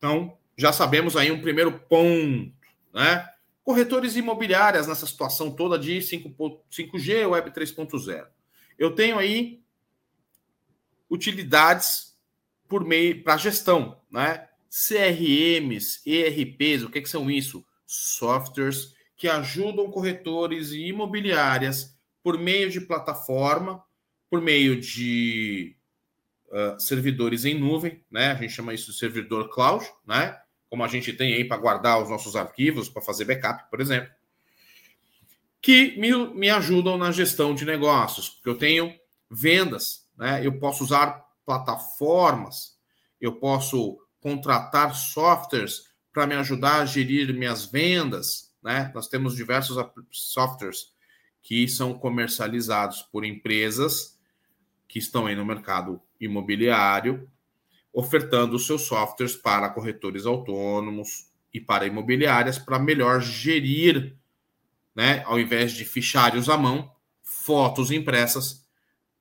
Então, 0.00 0.38
já 0.56 0.72
sabemos 0.72 1.14
aí 1.14 1.30
um 1.30 1.42
primeiro 1.42 1.78
ponto, 1.78 2.50
né? 2.90 3.28
Corretores 3.62 4.16
imobiliárias 4.16 4.86
nessa 4.86 5.06
situação 5.06 5.50
toda 5.50 5.78
de 5.78 6.00
5, 6.00 6.30
5G, 6.72 7.28
Web 7.28 7.50
3.0. 7.50 8.26
Eu 8.78 8.94
tenho 8.94 9.18
aí 9.18 9.62
utilidades 11.10 12.16
por 12.66 12.82
meio 12.82 13.22
para 13.22 13.36
gestão, 13.36 14.00
né? 14.10 14.48
CRMs, 14.70 16.00
ERPs, 16.06 16.84
o 16.84 16.88
que, 16.90 17.02
que 17.02 17.08
são 17.10 17.30
isso? 17.30 17.62
Softwares 17.86 18.94
que 19.18 19.28
ajudam 19.28 19.90
corretores 19.90 20.70
e 20.70 20.86
imobiliárias 20.86 21.94
por 22.22 22.38
meio 22.38 22.70
de 22.70 22.80
plataforma, 22.80 23.84
por 24.30 24.40
meio 24.40 24.80
de 24.80 25.76
servidores 26.78 27.44
em 27.44 27.58
nuvem, 27.58 28.02
né? 28.10 28.32
A 28.32 28.34
gente 28.34 28.52
chama 28.52 28.74
isso 28.74 28.90
de 28.90 28.98
servidor 28.98 29.48
cloud, 29.50 29.84
né? 30.06 30.36
Como 30.68 30.84
a 30.84 30.88
gente 30.88 31.12
tem 31.12 31.34
aí 31.34 31.44
para 31.44 31.56
guardar 31.56 32.02
os 32.02 32.08
nossos 32.08 32.36
arquivos, 32.36 32.88
para 32.88 33.02
fazer 33.02 33.24
backup, 33.24 33.70
por 33.70 33.80
exemplo, 33.80 34.10
que 35.62 35.98
me, 35.98 36.12
me 36.34 36.50
ajudam 36.50 36.96
na 36.96 37.12
gestão 37.12 37.54
de 37.54 37.64
negócios, 37.64 38.28
porque 38.28 38.48
eu 38.48 38.56
tenho 38.56 38.94
vendas, 39.30 40.08
né? 40.16 40.44
Eu 40.44 40.58
posso 40.58 40.84
usar 40.84 41.24
plataformas, 41.44 42.76
eu 43.20 43.32
posso 43.32 43.98
contratar 44.20 44.94
softwares 44.94 45.84
para 46.12 46.26
me 46.26 46.34
ajudar 46.34 46.80
a 46.80 46.86
gerir 46.86 47.32
minhas 47.32 47.64
vendas, 47.64 48.52
né? 48.62 48.90
Nós 48.94 49.08
temos 49.08 49.36
diversos 49.36 49.76
softwares 50.10 50.92
que 51.42 51.66
são 51.68 51.94
comercializados 51.94 53.02
por 53.02 53.24
empresas 53.24 54.19
que 54.90 54.98
estão 54.98 55.26
aí 55.26 55.36
no 55.36 55.46
mercado 55.46 56.02
imobiliário, 56.20 57.30
ofertando 57.92 58.58
seus 58.58 58.82
softwares 58.82 59.36
para 59.36 59.70
corretores 59.70 60.26
autônomos 60.26 61.30
e 61.54 61.60
para 61.60 61.86
imobiliárias 61.86 62.58
para 62.58 62.76
melhor 62.76 63.22
gerir, 63.22 64.16
né, 64.94 65.22
ao 65.26 65.38
invés 65.38 65.72
de 65.72 65.84
fichários 65.84 66.48
à 66.48 66.56
mão, 66.56 66.90
fotos 67.22 67.92
impressas, 67.92 68.66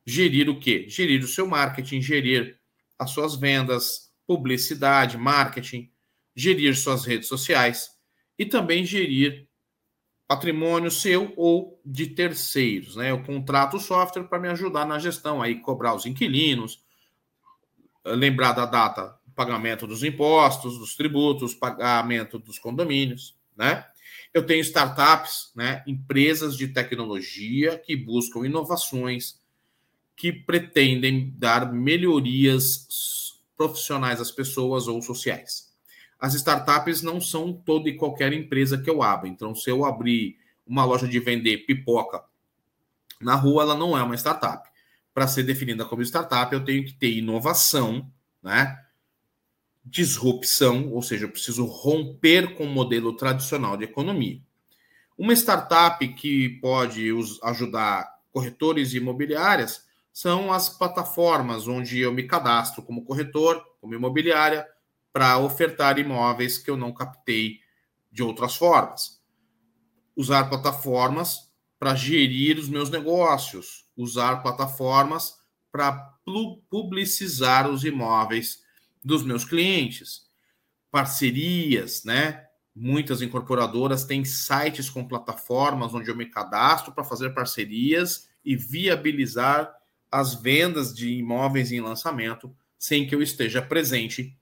gerir 0.04 0.50
o 0.50 0.60
quê? 0.60 0.86
Gerir 0.90 1.24
o 1.24 1.28
seu 1.28 1.48
marketing, 1.48 2.02
gerir 2.02 2.60
as 2.98 3.12
suas 3.12 3.36
vendas, 3.36 4.12
publicidade, 4.26 5.20
marketing, 5.20 5.92
gerir 6.36 6.76
suas 6.76 7.06
redes 7.06 7.28
sociais 7.28 7.92
e 8.40 8.46
também 8.46 8.84
gerir 8.84 9.48
patrimônio 10.30 10.92
seu 10.92 11.34
ou 11.36 11.82
de 11.84 12.06
terceiros. 12.06 12.96
Né? 12.96 13.10
Eu 13.10 13.24
contrato 13.24 13.78
o 13.78 13.80
software 13.80 14.26
para 14.26 14.38
me 14.38 14.48
ajudar 14.50 14.86
na 14.86 15.00
gestão, 15.00 15.42
aí 15.42 15.56
cobrar 15.56 15.96
os 15.96 16.06
inquilinos, 16.06 16.84
lembrar 18.06 18.54
da 18.54 18.68
data 18.68 19.18
do 19.26 19.34
pagamento 19.34 19.88
dos 19.88 20.04
impostos, 20.04 20.78
dos 20.78 20.96
tributos, 20.96 21.56
pagamento 21.56 22.38
dos 22.38 22.60
condomínios. 22.60 23.36
Né? 23.58 23.84
Eu 24.32 24.46
tenho 24.46 24.62
startups, 24.62 25.52
né? 25.56 25.84
empresas 25.88 26.56
de 26.56 26.68
tecnologia 26.68 27.80
que 27.80 27.96
buscam 27.96 28.46
inovações, 28.46 29.42
que 30.16 30.32
pretendem 30.32 31.34
dar 31.40 31.74
melhorias 31.74 33.34
profissionais 33.58 34.22
às 34.22 34.30
pessoas 34.30 34.88
ou 34.88 35.02
sociais 35.02 35.69
as 36.20 36.34
startups 36.34 37.02
não 37.02 37.22
são 37.22 37.54
toda 37.54 37.90
e 37.90 37.96
qualquer 37.96 38.34
empresa 38.34 38.78
que 38.78 38.90
eu 38.90 39.02
abro. 39.02 39.28
Então, 39.28 39.56
se 39.56 39.70
eu 39.70 39.86
abrir 39.86 40.38
uma 40.68 40.84
loja 40.84 41.08
de 41.08 41.20
vender 41.20 41.60
pipoca 41.60 42.24
na 43.22 43.36
rua, 43.36 43.64
ela 43.64 43.76
não 43.76 43.98
é 43.98 44.04
uma 44.04 44.16
startup. 44.16 44.70
Para 45.14 45.28
ser 45.28 45.44
definida 45.44 45.86
como 45.86 46.02
startup, 46.02 46.54
eu 46.54 46.64
tenho 46.64 46.86
que 46.86 46.94
ter 46.94 47.12
inovação, 47.12 48.12
né? 48.44 48.78
disrupção, 49.90 50.92
ou 50.92 51.02
seja, 51.02 51.26
eu 51.26 51.32
preciso 51.32 51.66
romper 51.66 52.56
com 52.56 52.66
o 52.66 52.70
modelo 52.70 53.14
tradicional 53.16 53.76
de 53.76 53.86
economia. 53.86 54.40
Uma 55.18 55.34
startup 55.34 56.08
que 56.08 56.50
pode 56.62 57.10
ajudar 57.44 58.08
corretores 58.32 58.94
e 58.94 58.98
imobiliárias 58.98 59.86
são 60.14 60.52
as 60.54 60.70
plataformas 60.70 61.68
onde 61.68 62.00
eu 62.00 62.14
me 62.14 62.24
cadastro 62.24 62.82
como 62.84 63.04
corretor, 63.04 63.64
como 63.82 63.96
imobiliária, 63.96 64.68
para 65.12 65.38
ofertar 65.38 65.98
imóveis 66.00 66.58
que 66.58 66.70
eu 66.70 66.78
não 66.78 66.94
captei 66.94 67.60
de 68.12 68.24
outras 68.24 68.56
formas. 68.56 69.22
Usar 70.16 70.46
plataformas 70.46 71.50
para 71.78 71.96
gerir 71.96 72.58
os 72.58 72.68
meus 72.68 72.90
negócios, 72.90 73.86
usar 73.96 74.44
plataformas 74.44 75.36
para 75.72 75.94
publicizar 76.70 77.70
os 77.70 77.84
imóveis 77.84 78.62
dos 79.04 79.24
meus 79.24 79.46
clientes. 79.46 80.28
Parcerias, 80.92 82.04
né? 82.04 82.46
Muitas 82.76 83.22
incorporadoras 83.22 84.04
têm 84.04 84.24
sites 84.24 84.90
com 84.90 85.08
plataformas 85.08 85.94
onde 85.94 86.10
eu 86.10 86.16
me 86.16 86.26
cadastro 86.26 86.94
para 86.94 87.04
fazer 87.04 87.32
parcerias 87.32 88.30
e 88.44 88.56
viabilizar 88.56 89.74
as 90.12 90.34
vendas 90.34 90.94
de 90.94 91.10
imóveis 91.10 91.72
em 91.72 91.82
lançamento 91.82 92.56
sem 92.78 93.06
que 93.06 93.14
eu 93.14 93.22
esteja 93.22 93.62
presente 93.62 94.39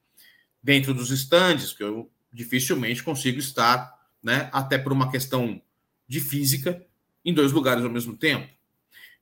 dentro 0.68 0.94
dos 0.94 1.12
estandes, 1.12 1.72
que 1.72 1.82
eu 1.82 2.12
dificilmente 2.30 3.02
consigo 3.02 3.40
estar, 3.40 3.90
né, 4.22 4.50
até 4.52 4.78
por 4.78 4.92
uma 4.92 5.10
questão 5.10 5.62
de 6.06 6.20
física, 6.20 6.86
em 7.24 7.34
dois 7.34 7.54
lugares 7.54 7.86
ao 7.86 7.90
mesmo 7.90 8.18
tempo. 8.18 8.52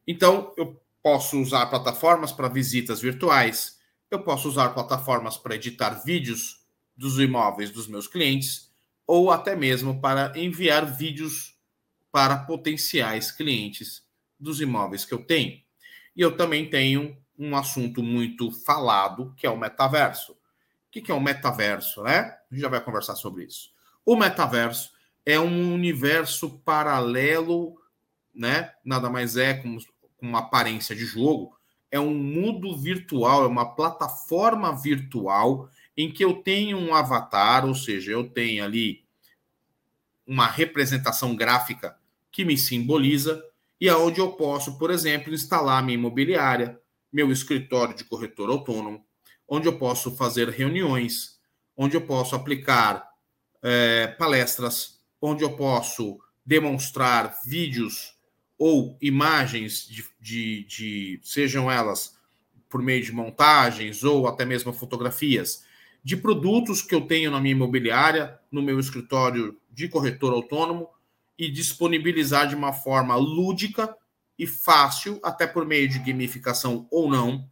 Então, 0.08 0.52
eu 0.58 0.82
posso 1.04 1.40
usar 1.40 1.68
plataformas 1.68 2.32
para 2.32 2.48
visitas 2.48 3.00
virtuais, 3.00 3.78
eu 4.10 4.24
posso 4.24 4.50
usar 4.50 4.70
plataformas 4.70 5.38
para 5.38 5.54
editar 5.54 5.92
vídeos 6.04 6.66
dos 6.98 7.20
imóveis 7.20 7.70
dos 7.70 7.86
meus 7.86 8.08
clientes, 8.08 8.72
ou 9.06 9.30
até 9.30 9.56
mesmo 9.56 10.02
para 10.02 10.34
enviar 10.36 10.98
vídeos 10.98 11.56
para 12.12 12.38
potenciais 12.38 13.30
clientes 13.30 14.02
dos 14.40 14.62
imóveis 14.62 15.06
que 15.06 15.14
eu 15.14 15.24
tenho. 15.24 15.62
E 16.16 16.22
eu 16.22 16.36
também 16.36 16.68
tenho 16.68 17.16
um 17.38 17.56
assunto 17.56 18.02
muito 18.02 18.52
falado, 18.52 19.32
que 19.38 19.46
é 19.46 19.50
o 19.52 19.60
metaverso. 19.60 20.36
O 20.96 21.02
que 21.02 21.12
é 21.12 21.16
o 21.16 21.20
metaverso, 21.20 22.02
né? 22.04 22.20
A 22.20 22.54
gente 22.54 22.62
já 22.62 22.70
vai 22.70 22.80
conversar 22.80 23.16
sobre 23.16 23.44
isso. 23.44 23.70
O 24.06 24.16
metaverso 24.16 24.92
é 25.26 25.38
um 25.40 25.74
universo 25.74 26.50
paralelo, 26.60 27.76
né? 28.34 28.72
Nada 28.84 29.10
mais 29.10 29.36
é 29.36 29.56
com 29.56 29.78
uma 30.22 30.40
aparência 30.40 30.96
de 30.96 31.06
jogo, 31.06 31.58
é 31.92 32.00
um 32.00 32.14
mundo 32.14 32.78
virtual, 32.78 33.44
é 33.44 33.48
uma 33.48 33.76
plataforma 33.76 34.76
virtual 34.76 35.70
em 35.98 36.12
que 36.12 36.24
eu 36.24 36.36
tenho 36.36 36.78
um 36.78 36.94
avatar, 36.94 37.66
ou 37.66 37.76
seja, 37.76 38.12
eu 38.12 38.30
tenho 38.30 38.64
ali 38.64 39.04
uma 40.26 40.48
representação 40.48 41.36
gráfica 41.36 41.98
que 42.32 42.44
me 42.44 42.58
simboliza 42.58 43.44
e 43.80 43.90
aonde 43.90 44.20
eu 44.20 44.32
posso, 44.32 44.78
por 44.78 44.92
exemplo, 44.92 45.34
instalar 45.34 45.84
minha 45.84 45.98
imobiliária, 45.98 46.80
meu 47.12 47.32
escritório 47.32 47.96
de 47.96 48.04
corretor 48.04 48.50
autônomo, 48.50 49.06
onde 49.48 49.68
eu 49.68 49.78
posso 49.78 50.16
fazer 50.16 50.50
reuniões, 50.50 51.40
onde 51.76 51.96
eu 51.96 52.02
posso 52.02 52.36
aplicar 52.36 53.08
é, 53.62 54.08
palestras, 54.08 55.00
onde 55.22 55.44
eu 55.44 55.56
posso 55.56 56.20
demonstrar 56.46 57.40
vídeos 57.46 58.16
ou 58.58 58.98
imagens 59.02 59.86
de, 59.88 60.06
de, 60.20 60.64
de, 60.66 61.20
sejam 61.24 61.70
elas 61.70 62.18
por 62.70 62.82
meio 62.82 63.04
de 63.04 63.12
montagens 63.12 64.04
ou 64.04 64.28
até 64.28 64.46
mesmo 64.46 64.72
fotografias, 64.74 65.64
de 66.04 66.16
produtos 66.16 66.82
que 66.82 66.94
eu 66.94 67.02
tenho 67.02 67.32
na 67.32 67.42
minha 67.42 67.54
imobiliária, 67.54 68.40
no 68.52 68.62
meu 68.62 68.80
escritório 68.80 69.60
de 69.72 69.88
corretor 69.90 70.34
autônomo 70.34 70.90
e 71.38 71.50
disponibilizar 71.50 72.48
de 72.48 72.56
uma 72.56 72.72
forma 72.72 73.16
lúdica 73.16 73.96
e 74.38 74.46
fácil, 74.46 75.20
até 75.24 75.48
por 75.48 75.66
meio 75.66 75.90
de 75.90 76.00
gamificação 76.00 76.88
ou 76.92 77.10
não, 77.10 77.50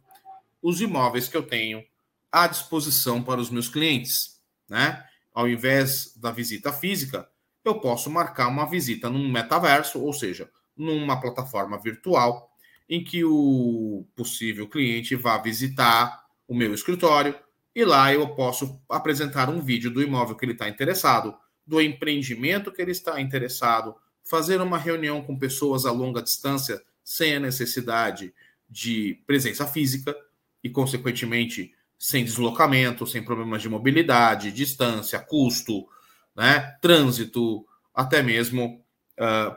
os 0.64 0.80
imóveis 0.80 1.28
que 1.28 1.36
eu 1.36 1.42
tenho 1.42 1.84
à 2.32 2.46
disposição 2.46 3.22
para 3.22 3.38
os 3.38 3.50
meus 3.50 3.68
clientes, 3.68 4.40
né? 4.66 5.04
Ao 5.34 5.46
invés 5.46 6.16
da 6.16 6.32
visita 6.32 6.72
física, 6.72 7.28
eu 7.62 7.78
posso 7.78 8.10
marcar 8.10 8.48
uma 8.48 8.64
visita 8.64 9.10
num 9.10 9.30
metaverso, 9.30 10.00
ou 10.00 10.10
seja, 10.14 10.50
numa 10.74 11.20
plataforma 11.20 11.78
virtual, 11.78 12.50
em 12.88 13.04
que 13.04 13.22
o 13.22 14.06
possível 14.16 14.66
cliente 14.66 15.14
vá 15.14 15.36
visitar 15.36 16.24
o 16.48 16.54
meu 16.54 16.72
escritório 16.72 17.38
e 17.74 17.84
lá 17.84 18.14
eu 18.14 18.34
posso 18.34 18.80
apresentar 18.88 19.50
um 19.50 19.60
vídeo 19.60 19.90
do 19.90 20.02
imóvel 20.02 20.34
que 20.34 20.46
ele 20.46 20.52
está 20.52 20.66
interessado, 20.66 21.36
do 21.66 21.78
empreendimento 21.78 22.72
que 22.72 22.80
ele 22.80 22.92
está 22.92 23.20
interessado, 23.20 23.94
fazer 24.22 24.62
uma 24.62 24.78
reunião 24.78 25.22
com 25.22 25.38
pessoas 25.38 25.84
a 25.84 25.92
longa 25.92 26.22
distância 26.22 26.82
sem 27.02 27.36
a 27.36 27.40
necessidade 27.40 28.32
de 28.66 29.22
presença 29.26 29.66
física 29.66 30.16
e, 30.64 30.70
consequentemente, 30.70 31.74
sem 31.98 32.24
deslocamento, 32.24 33.06
sem 33.06 33.22
problemas 33.22 33.60
de 33.60 33.68
mobilidade, 33.68 34.50
distância, 34.50 35.20
custo, 35.20 35.86
né, 36.34 36.76
trânsito, 36.80 37.66
até 37.94 38.22
mesmo 38.22 38.82
uh, 39.20 39.54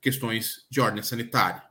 questões 0.00 0.66
de 0.70 0.80
ordem 0.80 1.02
sanitária. 1.02 1.62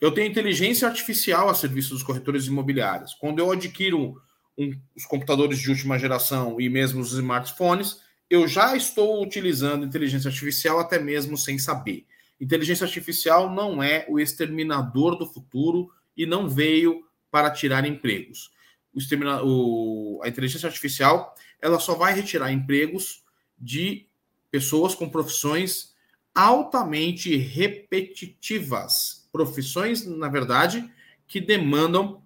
Eu 0.00 0.12
tenho 0.12 0.30
inteligência 0.30 0.86
artificial 0.86 1.48
a 1.48 1.54
serviço 1.54 1.94
dos 1.94 2.02
corretores 2.02 2.46
imobiliários. 2.46 3.14
Quando 3.14 3.38
eu 3.38 3.50
adquiro 3.50 4.20
um, 4.56 4.78
os 4.94 5.06
computadores 5.06 5.58
de 5.58 5.70
última 5.70 5.98
geração 5.98 6.60
e 6.60 6.68
mesmo 6.68 7.00
os 7.00 7.12
smartphones, 7.12 8.00
eu 8.28 8.46
já 8.46 8.76
estou 8.76 9.22
utilizando 9.22 9.86
inteligência 9.86 10.28
artificial 10.28 10.78
até 10.78 10.98
mesmo 10.98 11.36
sem 11.36 11.58
saber. 11.58 12.06
Inteligência 12.40 12.84
artificial 12.84 13.50
não 13.50 13.82
é 13.82 14.04
o 14.08 14.20
exterminador 14.20 15.16
do 15.16 15.26
futuro 15.26 15.90
e 16.16 16.26
não 16.26 16.48
veio 16.48 17.04
para 17.34 17.50
tirar 17.50 17.84
empregos. 17.84 18.52
O 18.94 19.00
o, 19.42 20.20
a 20.22 20.28
inteligência 20.28 20.68
artificial 20.68 21.34
ela 21.60 21.80
só 21.80 21.96
vai 21.96 22.14
retirar 22.14 22.52
empregos 22.52 23.24
de 23.58 24.06
pessoas 24.52 24.94
com 24.94 25.10
profissões 25.10 25.96
altamente 26.32 27.36
repetitivas. 27.36 29.28
Profissões, 29.32 30.06
na 30.06 30.28
verdade, 30.28 30.88
que 31.26 31.40
demandam 31.40 32.22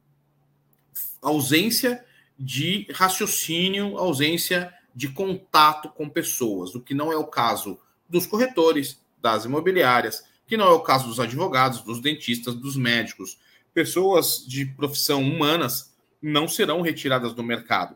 ausência 1.22 2.04
de 2.38 2.86
raciocínio, 2.92 3.96
ausência 3.96 4.70
de 4.94 5.08
contato 5.08 5.88
com 5.88 6.06
pessoas, 6.06 6.74
o 6.74 6.82
que 6.82 6.92
não 6.92 7.10
é 7.10 7.16
o 7.16 7.24
caso 7.24 7.80
dos 8.06 8.26
corretores, 8.26 9.00
das 9.22 9.46
imobiliárias, 9.46 10.22
que 10.46 10.58
não 10.58 10.66
é 10.66 10.72
o 10.72 10.80
caso 10.80 11.08
dos 11.08 11.18
advogados, 11.18 11.80
dos 11.80 11.98
dentistas, 11.98 12.54
dos 12.54 12.76
médicos. 12.76 13.38
Pessoas 13.78 14.44
de 14.44 14.66
profissão 14.66 15.22
humanas 15.22 15.96
não 16.20 16.48
serão 16.48 16.80
retiradas 16.80 17.32
do 17.32 17.44
mercado. 17.44 17.94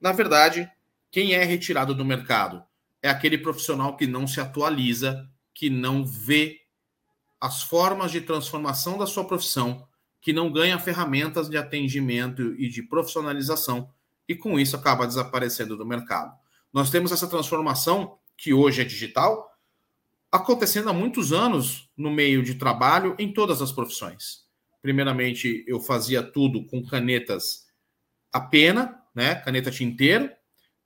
Na 0.00 0.12
verdade, 0.12 0.70
quem 1.10 1.32
é 1.32 1.42
retirado 1.42 1.92
do 1.92 2.04
mercado 2.04 2.62
é 3.02 3.10
aquele 3.10 3.36
profissional 3.36 3.96
que 3.96 4.06
não 4.06 4.28
se 4.28 4.40
atualiza, 4.40 5.28
que 5.52 5.68
não 5.68 6.06
vê 6.06 6.60
as 7.40 7.64
formas 7.64 8.12
de 8.12 8.20
transformação 8.20 8.96
da 8.96 9.08
sua 9.08 9.24
profissão, 9.24 9.88
que 10.20 10.32
não 10.32 10.52
ganha 10.52 10.78
ferramentas 10.78 11.48
de 11.48 11.56
atendimento 11.56 12.54
e 12.54 12.68
de 12.68 12.84
profissionalização 12.84 13.90
e 14.28 14.36
com 14.36 14.56
isso 14.56 14.76
acaba 14.76 15.04
desaparecendo 15.04 15.76
do 15.76 15.84
mercado. 15.84 16.32
Nós 16.72 16.90
temos 16.90 17.10
essa 17.10 17.26
transformação 17.26 18.20
que 18.36 18.54
hoje 18.54 18.82
é 18.82 18.84
digital 18.84 19.50
acontecendo 20.30 20.88
há 20.90 20.92
muitos 20.92 21.32
anos 21.32 21.90
no 21.96 22.08
meio 22.08 22.40
de 22.40 22.54
trabalho 22.54 23.16
em 23.18 23.32
todas 23.32 23.60
as 23.60 23.72
profissões. 23.72 24.46
Primeiramente, 24.88 25.66
eu 25.68 25.80
fazia 25.80 26.22
tudo 26.22 26.64
com 26.64 26.82
canetas 26.82 27.66
a 28.32 28.40
pena, 28.40 28.98
né, 29.14 29.34
caneta 29.34 29.70
tinteiro, 29.70 30.30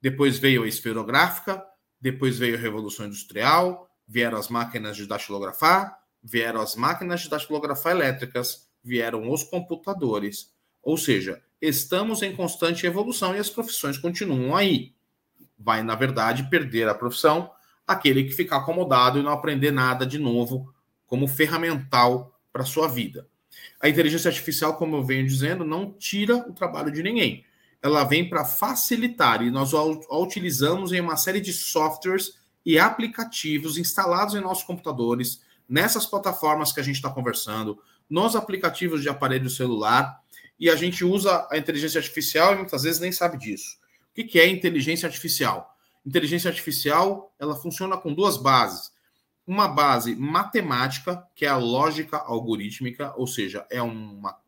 depois 0.01 0.41
veio 0.41 0.65
a 0.65 0.67
esferográfica, 0.67 1.65
depois 2.01 2.37
veio 2.37 2.57
a 2.57 2.59
Revolução 2.59 3.07
Industrial, 3.07 3.89
vieram 4.05 4.37
as 4.37 4.49
máquinas 4.49 4.97
de 4.97 5.07
datilografar, 5.07 5.97
vieram 6.21 6.61
as 6.61 6.75
máquinas 6.75 7.21
de 7.21 7.31
datilografar 7.31 7.93
elétricas, 7.93 8.69
vieram 8.83 9.31
os 9.31 9.45
computadores. 9.45 10.53
Ou 10.83 10.99
seja, 10.99 11.41
estamos 11.61 12.23
em 12.23 12.35
constante 12.35 12.85
evolução 12.85 13.37
e 13.37 13.39
as 13.39 13.51
profissões 13.51 13.99
continuam 13.99 14.57
aí. 14.57 14.97
Vai, 15.57 15.85
na 15.85 15.95
verdade, 15.95 16.51
perder 16.51 16.89
a 16.89 16.95
profissão 16.97 17.53
aquele 17.87 18.25
que 18.25 18.33
ficar 18.33 18.57
acomodado 18.57 19.21
e 19.21 19.23
não 19.23 19.31
aprender 19.31 19.71
nada 19.71 20.05
de 20.05 20.19
novo 20.19 20.75
como 21.07 21.29
ferramental 21.29 22.37
para 22.53 22.65
sua 22.65 22.89
vida. 22.89 23.31
A 23.81 23.89
inteligência 23.89 24.29
artificial, 24.29 24.77
como 24.77 24.97
eu 24.97 25.05
venho 25.05 25.27
dizendo, 25.27 25.65
não 25.65 25.93
tira 25.93 26.37
o 26.37 26.53
trabalho 26.53 26.91
de 26.91 27.03
ninguém 27.03 27.45
ela 27.83 28.05
vem 28.05 28.29
para 28.29 28.45
facilitar 28.45 29.43
e 29.43 29.51
nós 29.51 29.75
a 29.75 30.17
utilizamos 30.17 30.93
em 30.93 31.01
uma 31.01 31.17
série 31.17 31.41
de 31.41 31.53
softwares 31.53 32.39
e 32.65 32.79
aplicativos 32.79 33.77
instalados 33.77 34.37
em 34.37 34.41
nossos 34.41 34.63
computadores, 34.63 35.43
nessas 35.69 36.07
plataformas 36.07 36.73
que 36.73 36.79
a 36.79 36.83
gente 36.83 36.95
está 36.97 37.11
conversando, 37.11 37.83
nos 38.09 38.37
aplicativos 38.37 39.03
de 39.03 39.09
aparelho 39.09 39.51
celular, 39.51 40.23
e 40.61 40.71
a 40.71 40.77
gente 40.77 41.05
usa 41.05 41.49
a 41.51 41.59
inteligência 41.59 41.99
artificial 41.99 42.53
e 42.53 42.59
muitas 42.59 42.85
vezes 42.85 43.01
nem 43.01 43.11
sabe 43.11 43.37
disso. 43.37 43.79
O 44.11 44.15
que 44.15 44.39
é 44.39 44.47
inteligência 44.47 45.07
artificial? 45.07 45.75
Inteligência 46.07 46.49
artificial 46.49 47.35
ela 47.37 47.57
funciona 47.57 47.97
com 47.97 48.15
duas 48.15 48.37
bases. 48.37 48.92
Uma 49.47 49.69
base 49.69 50.15
matemática, 50.15 51.27
que 51.35 51.45
é 51.45 51.49
a 51.49 51.57
lógica 51.57 52.17
algorítmica, 52.17 53.13
ou 53.17 53.27
seja, 53.27 53.67
é 53.71 53.83
uma 53.83 54.41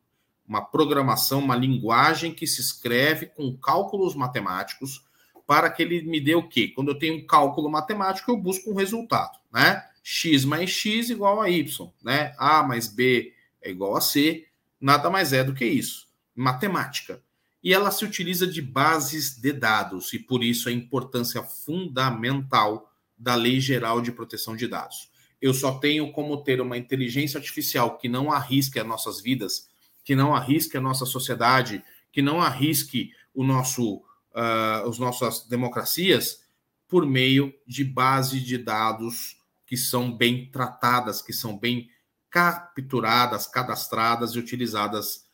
uma 0.46 0.60
programação, 0.60 1.40
uma 1.40 1.56
linguagem 1.56 2.34
que 2.34 2.46
se 2.46 2.60
escreve 2.60 3.26
com 3.26 3.56
cálculos 3.56 4.14
matemáticos 4.14 5.02
para 5.46 5.70
que 5.70 5.82
ele 5.82 6.02
me 6.02 6.20
dê 6.20 6.34
o 6.34 6.48
quê? 6.48 6.68
Quando 6.68 6.88
eu 6.88 6.98
tenho 6.98 7.16
um 7.16 7.26
cálculo 7.26 7.70
matemático, 7.70 8.30
eu 8.30 8.36
busco 8.36 8.70
um 8.70 8.74
resultado, 8.74 9.38
né? 9.52 9.84
x 10.02 10.44
mais 10.44 10.70
x 10.70 11.08
igual 11.08 11.40
a 11.40 11.48
y, 11.48 11.90
né? 12.02 12.34
A 12.38 12.62
mais 12.62 12.88
b 12.88 13.32
é 13.62 13.70
igual 13.70 13.96
a 13.96 14.00
c, 14.00 14.46
nada 14.78 15.08
mais 15.08 15.32
é 15.32 15.42
do 15.42 15.54
que 15.54 15.64
isso, 15.64 16.06
matemática. 16.34 17.22
E 17.62 17.72
ela 17.72 17.90
se 17.90 18.04
utiliza 18.04 18.46
de 18.46 18.60
bases 18.60 19.38
de 19.40 19.50
dados 19.50 20.12
e 20.12 20.18
por 20.18 20.44
isso 20.44 20.68
a 20.68 20.72
importância 20.72 21.42
fundamental 21.42 22.92
da 23.16 23.34
Lei 23.34 23.60
Geral 23.60 24.00
de 24.00 24.12
Proteção 24.12 24.56
de 24.56 24.66
Dados. 24.66 25.10
Eu 25.40 25.52
só 25.52 25.78
tenho 25.78 26.10
como 26.12 26.42
ter 26.42 26.60
uma 26.60 26.78
inteligência 26.78 27.38
artificial 27.38 27.98
que 27.98 28.08
não 28.08 28.32
arrisque 28.32 28.78
as 28.78 28.86
nossas 28.86 29.20
vidas 29.20 29.68
que 30.04 30.14
não 30.14 30.34
arrisque 30.34 30.76
a 30.76 30.80
nossa 30.80 31.06
sociedade, 31.06 31.82
que 32.12 32.20
não 32.20 32.40
arrisque 32.40 33.10
o 33.32 33.42
nosso, 33.42 33.96
uh, 33.96 34.88
as 34.88 34.98
nossas 34.98 35.48
democracias 35.48 36.44
por 36.86 37.06
meio 37.06 37.52
de 37.66 37.82
base 37.82 38.38
de 38.38 38.58
dados 38.58 39.40
que 39.66 39.76
são 39.76 40.14
bem 40.14 40.50
tratadas, 40.50 41.22
que 41.22 41.32
são 41.32 41.58
bem 41.58 41.88
capturadas, 42.30 43.46
cadastradas 43.46 44.32
e 44.32 44.38
utilizadas 44.38 45.24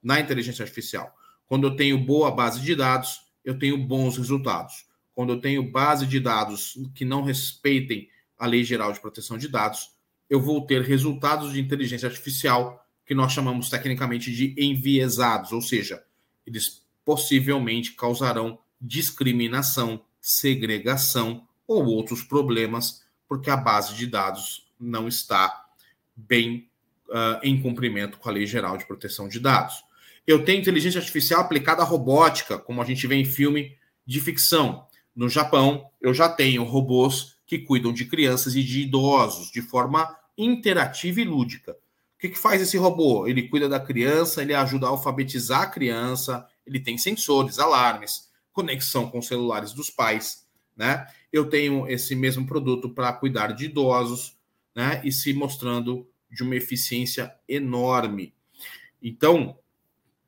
na 0.00 0.20
inteligência 0.20 0.62
artificial. 0.62 1.12
Quando 1.46 1.66
eu 1.66 1.76
tenho 1.76 1.98
boa 1.98 2.30
base 2.30 2.60
de 2.60 2.74
dados, 2.76 3.20
eu 3.44 3.58
tenho 3.58 3.76
bons 3.76 4.16
resultados. 4.16 4.86
Quando 5.14 5.32
eu 5.34 5.40
tenho 5.40 5.70
base 5.70 6.06
de 6.06 6.18
dados 6.18 6.78
que 6.94 7.04
não 7.04 7.22
respeitem 7.22 8.08
a 8.38 8.46
Lei 8.46 8.64
Geral 8.64 8.92
de 8.92 9.00
Proteção 9.00 9.36
de 9.36 9.48
Dados, 9.48 9.90
eu 10.28 10.40
vou 10.40 10.66
ter 10.66 10.82
resultados 10.82 11.52
de 11.52 11.60
inteligência 11.60 12.08
artificial 12.08 12.84
que 13.04 13.14
nós 13.14 13.32
chamamos 13.32 13.68
tecnicamente 13.68 14.32
de 14.32 14.54
enviesados, 14.58 15.52
ou 15.52 15.60
seja, 15.60 16.02
eles 16.46 16.82
possivelmente 17.04 17.92
causarão 17.92 18.58
discriminação, 18.80 20.02
segregação 20.20 21.46
ou 21.66 21.84
outros 21.84 22.22
problemas, 22.22 23.02
porque 23.28 23.50
a 23.50 23.56
base 23.56 23.94
de 23.94 24.06
dados 24.06 24.66
não 24.78 25.06
está 25.06 25.66
bem 26.16 26.68
uh, 27.08 27.38
em 27.42 27.60
cumprimento 27.60 28.18
com 28.18 28.28
a 28.28 28.32
Lei 28.32 28.46
Geral 28.46 28.76
de 28.76 28.86
Proteção 28.86 29.28
de 29.28 29.38
Dados. 29.38 29.84
Eu 30.26 30.44
tenho 30.44 30.60
inteligência 30.60 30.98
artificial 30.98 31.40
aplicada 31.40 31.82
à 31.82 31.84
robótica, 31.84 32.58
como 32.58 32.80
a 32.80 32.84
gente 32.84 33.06
vê 33.06 33.16
em 33.16 33.24
filme 33.24 33.76
de 34.06 34.20
ficção. 34.20 34.86
No 35.14 35.28
Japão, 35.28 35.90
eu 36.00 36.14
já 36.14 36.28
tenho 36.28 36.64
robôs 36.64 37.36
que 37.46 37.58
cuidam 37.58 37.92
de 37.92 38.06
crianças 38.06 38.56
e 38.56 38.62
de 38.62 38.80
idosos 38.80 39.50
de 39.50 39.60
forma 39.60 40.16
interativa 40.38 41.20
e 41.20 41.24
lúdica. 41.24 41.72
O 41.72 42.18
que, 42.18 42.30
que 42.30 42.38
faz 42.38 42.62
esse 42.62 42.76
robô? 42.76 43.26
Ele 43.26 43.48
cuida 43.48 43.68
da 43.68 43.80
criança, 43.80 44.40
ele 44.40 44.54
ajuda 44.54 44.86
a 44.86 44.90
alfabetizar 44.90 45.62
a 45.62 45.66
criança, 45.66 46.46
ele 46.66 46.80
tem 46.80 46.96
sensores, 46.96 47.58
alarmes, 47.58 48.30
conexão 48.52 49.10
com 49.10 49.18
os 49.18 49.26
celulares 49.26 49.72
dos 49.72 49.90
pais, 49.90 50.46
né? 50.76 51.06
Eu 51.32 51.46
tenho 51.46 51.88
esse 51.88 52.14
mesmo 52.14 52.46
produto 52.46 52.88
para 52.88 53.12
cuidar 53.12 53.48
de 53.48 53.66
idosos, 53.66 54.38
né? 54.74 55.00
E 55.04 55.10
se 55.10 55.32
mostrando 55.34 56.08
de 56.30 56.42
uma 56.42 56.56
eficiência 56.56 57.34
enorme. 57.48 58.34
Então, 59.02 59.58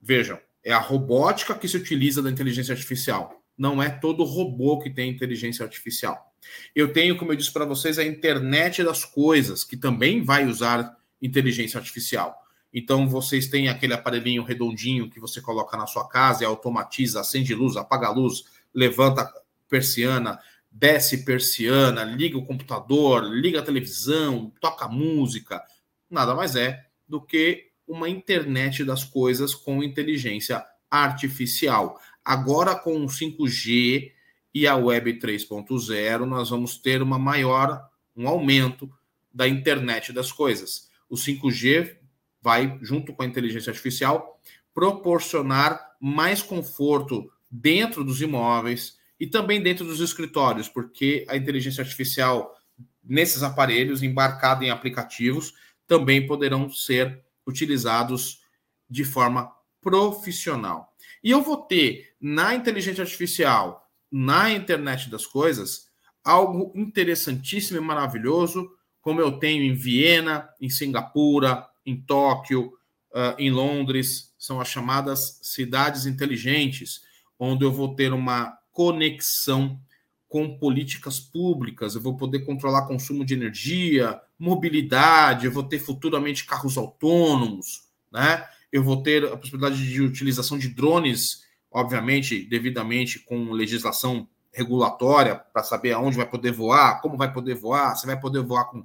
vejam, 0.01 0.38
é 0.62 0.73
a 0.73 0.79
robótica 0.79 1.55
que 1.55 1.68
se 1.68 1.77
utiliza 1.77 2.20
da 2.20 2.31
inteligência 2.31 2.73
artificial. 2.73 3.43
Não 3.56 3.82
é 3.82 3.88
todo 3.88 4.24
robô 4.24 4.78
que 4.80 4.90
tem 4.90 5.10
inteligência 5.10 5.64
artificial. 5.64 6.32
Eu 6.74 6.92
tenho, 6.92 7.16
como 7.16 7.32
eu 7.32 7.36
disse 7.36 7.52
para 7.52 7.64
vocês, 7.64 7.98
a 7.98 8.04
internet 8.04 8.82
das 8.82 9.04
coisas, 9.04 9.64
que 9.64 9.76
também 9.76 10.22
vai 10.22 10.46
usar 10.46 10.96
inteligência 11.20 11.78
artificial. 11.78 12.42
Então, 12.72 13.08
vocês 13.08 13.46
têm 13.46 13.68
aquele 13.68 13.94
aparelhinho 13.94 14.42
redondinho 14.42 15.08
que 15.08 15.20
você 15.20 15.40
coloca 15.40 15.76
na 15.76 15.86
sua 15.86 16.08
casa 16.08 16.42
e 16.42 16.46
automatiza, 16.46 17.20
acende 17.20 17.54
luz, 17.54 17.76
apaga 17.76 18.10
luz, 18.10 18.44
levanta 18.74 19.32
persiana, 19.68 20.40
desce 20.70 21.24
persiana, 21.24 22.02
liga 22.02 22.36
o 22.36 22.44
computador, 22.44 23.22
liga 23.22 23.60
a 23.60 23.62
televisão, 23.62 24.52
toca 24.60 24.88
música. 24.88 25.62
Nada 26.10 26.34
mais 26.34 26.56
é 26.56 26.84
do 27.08 27.20
que 27.20 27.70
uma 27.86 28.08
internet 28.08 28.84
das 28.84 29.04
coisas 29.04 29.54
com 29.54 29.82
inteligência 29.82 30.64
artificial. 30.90 32.00
Agora, 32.24 32.74
com 32.74 33.04
o 33.04 33.08
5G 33.08 34.12
e 34.54 34.66
a 34.66 34.76
Web 34.76 35.18
3.0, 35.18 36.24
nós 36.24 36.50
vamos 36.50 36.78
ter 36.78 37.02
uma 37.02 37.18
maior, 37.18 37.88
um 38.16 38.26
aumento 38.26 38.90
da 39.32 39.48
internet 39.48 40.12
das 40.12 40.32
coisas. 40.32 40.88
O 41.08 41.16
5G 41.16 41.96
vai, 42.40 42.78
junto 42.80 43.12
com 43.12 43.22
a 43.22 43.26
inteligência 43.26 43.70
artificial, 43.70 44.40
proporcionar 44.72 45.96
mais 46.00 46.42
conforto 46.42 47.30
dentro 47.50 48.04
dos 48.04 48.20
imóveis 48.20 48.98
e 49.18 49.26
também 49.26 49.62
dentro 49.62 49.84
dos 49.84 50.00
escritórios, 50.00 50.68
porque 50.68 51.24
a 51.28 51.37
inteligência 51.37 51.82
artificial 51.82 52.54
nesses 53.02 53.42
aparelhos, 53.42 54.02
embarcada 54.02 54.64
em 54.64 54.70
aplicativos, 54.70 55.54
também 55.87 56.26
poderão 56.26 56.70
ser 56.70 57.22
utilizados 57.46 58.42
de 58.88 59.04
forma 59.04 59.52
profissional. 59.80 60.93
E 61.24 61.30
eu 61.30 61.42
vou 61.42 61.56
ter 61.56 62.14
na 62.20 62.54
inteligência 62.54 63.02
artificial, 63.02 63.90
na 64.12 64.52
internet 64.52 65.08
das 65.08 65.26
coisas, 65.26 65.88
algo 66.22 66.70
interessantíssimo 66.74 67.78
e 67.78 67.80
maravilhoso, 67.80 68.70
como 69.00 69.22
eu 69.22 69.38
tenho 69.38 69.62
em 69.64 69.74
Viena, 69.74 70.48
em 70.60 70.68
Singapura, 70.68 71.66
em 71.84 71.98
Tóquio, 71.98 72.74
uh, 73.12 73.34
em 73.38 73.50
Londres, 73.50 74.34
são 74.38 74.60
as 74.60 74.68
chamadas 74.68 75.40
cidades 75.42 76.04
inteligentes, 76.04 77.00
onde 77.38 77.64
eu 77.64 77.72
vou 77.72 77.94
ter 77.94 78.12
uma 78.12 78.58
conexão 78.70 79.80
com 80.28 80.58
políticas 80.58 81.20
públicas, 81.20 81.94
eu 81.94 82.00
vou 82.02 82.16
poder 82.16 82.40
controlar 82.40 82.87
consumo 82.87 83.24
de 83.24 83.34
energia, 83.34 84.20
mobilidade, 84.38 85.46
eu 85.46 85.52
vou 85.52 85.62
ter 85.62 85.78
futuramente 85.78 86.44
carros 86.44 86.76
autônomos, 86.76 87.84
né? 88.12 88.46
Eu 88.74 88.82
vou 88.82 89.02
ter 89.02 89.24
a 89.24 89.37
possibilidade 89.37 89.76
de 89.76 90.02
utilização 90.02 90.58
de 90.58 90.68
drones, 90.68 91.44
obviamente, 91.70 92.44
devidamente 92.44 93.20
com 93.20 93.52
legislação 93.52 94.28
regulatória 94.52 95.37
para 95.37 95.62
saber 95.62 95.92
aonde 95.92 96.16
vai 96.16 96.28
poder 96.28 96.50
voar, 96.50 97.00
como 97.00 97.16
vai 97.16 97.32
poder 97.32 97.54
voar, 97.54 97.94
se 97.94 98.04
vai 98.04 98.18
poder 98.18 98.42
voar 98.42 98.64
com 98.64 98.84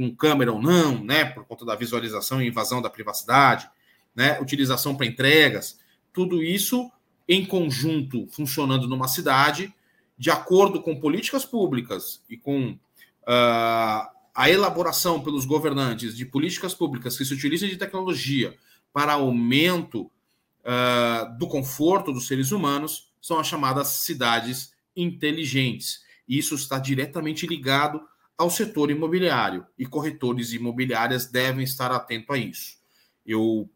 com 0.00 0.14
câmera 0.14 0.52
ou 0.52 0.62
não, 0.62 1.02
né, 1.04 1.26
por 1.26 1.44
conta 1.44 1.64
da 1.64 1.74
visualização 1.74 2.40
e 2.40 2.48
invasão 2.48 2.80
da 2.80 2.88
privacidade, 2.88 3.68
né, 4.14 4.40
utilização 4.40 4.96
para 4.96 5.04
entregas, 5.04 5.78
tudo 6.12 6.42
isso 6.42 6.90
em 7.28 7.44
conjunto 7.44 8.26
funcionando 8.28 8.88
numa 8.88 9.08
cidade, 9.08 9.74
de 10.16 10.30
acordo 10.30 10.80
com 10.80 10.98
políticas 10.98 11.44
públicas 11.44 12.22
e 12.30 12.36
com 12.36 12.70
uh, 12.70 12.78
a 14.34 14.48
elaboração 14.48 15.20
pelos 15.20 15.44
governantes 15.44 16.16
de 16.16 16.24
políticas 16.24 16.72
públicas 16.72 17.16
que 17.16 17.24
se 17.24 17.34
utilizem 17.34 17.68
de 17.68 17.76
tecnologia 17.76 18.56
para 18.92 19.14
aumento 19.14 20.10
uh, 20.60 21.38
do 21.38 21.46
conforto 21.46 22.12
dos 22.12 22.26
seres 22.26 22.52
humanos, 22.52 23.12
são 23.20 23.38
as 23.38 23.46
chamadas 23.46 23.88
cidades 23.88 24.72
inteligentes. 24.96 26.02
Isso 26.28 26.54
está 26.54 26.78
diretamente 26.78 27.46
ligado 27.46 28.00
ao 28.36 28.50
setor 28.50 28.90
imobiliário 28.90 29.66
e 29.78 29.84
corretores 29.84 30.52
imobiliárias 30.52 31.26
devem 31.26 31.62
estar 31.62 31.92
atentos 31.92 32.34
a 32.34 32.38
isso. 32.38 32.78
Eu, 33.26 33.68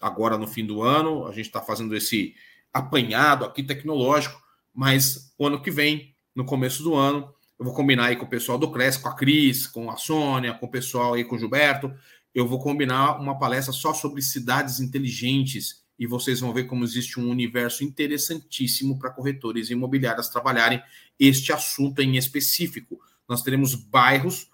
agora 0.00 0.38
no 0.38 0.46
fim 0.46 0.64
do 0.64 0.82
ano, 0.82 1.26
a 1.26 1.32
gente 1.32 1.46
está 1.46 1.60
fazendo 1.60 1.94
esse 1.94 2.34
apanhado 2.72 3.44
aqui 3.44 3.62
tecnológico, 3.62 4.40
mas 4.72 5.32
o 5.36 5.46
ano 5.46 5.60
que 5.60 5.70
vem, 5.70 6.14
no 6.34 6.44
começo 6.44 6.82
do 6.82 6.94
ano, 6.94 7.34
eu 7.58 7.64
vou 7.64 7.74
combinar 7.74 8.06
aí 8.06 8.16
com 8.16 8.24
o 8.24 8.28
pessoal 8.28 8.56
do 8.56 8.70
CRES, 8.70 8.96
com 8.96 9.08
a 9.08 9.14
Cris, 9.14 9.66
com 9.66 9.90
a 9.90 9.96
Sônia, 9.96 10.54
com 10.54 10.66
o 10.66 10.70
pessoal 10.70 11.14
aí, 11.14 11.24
com 11.24 11.34
o 11.34 11.38
Gilberto, 11.38 11.92
eu 12.38 12.46
vou 12.46 12.58
combinar 12.58 13.20
uma 13.20 13.38
palestra 13.38 13.72
só 13.72 13.92
sobre 13.92 14.22
cidades 14.22 14.80
inteligentes 14.80 15.82
e 15.98 16.06
vocês 16.06 16.40
vão 16.40 16.52
ver 16.52 16.64
como 16.64 16.84
existe 16.84 17.18
um 17.18 17.28
universo 17.28 17.82
interessantíssimo 17.82 18.98
para 18.98 19.10
corretores 19.10 19.70
imobiliários 19.70 20.28
trabalharem 20.28 20.82
este 21.18 21.52
assunto 21.52 22.00
em 22.00 22.16
específico 22.16 23.00
nós 23.28 23.42
teremos 23.42 23.74
bairros 23.74 24.48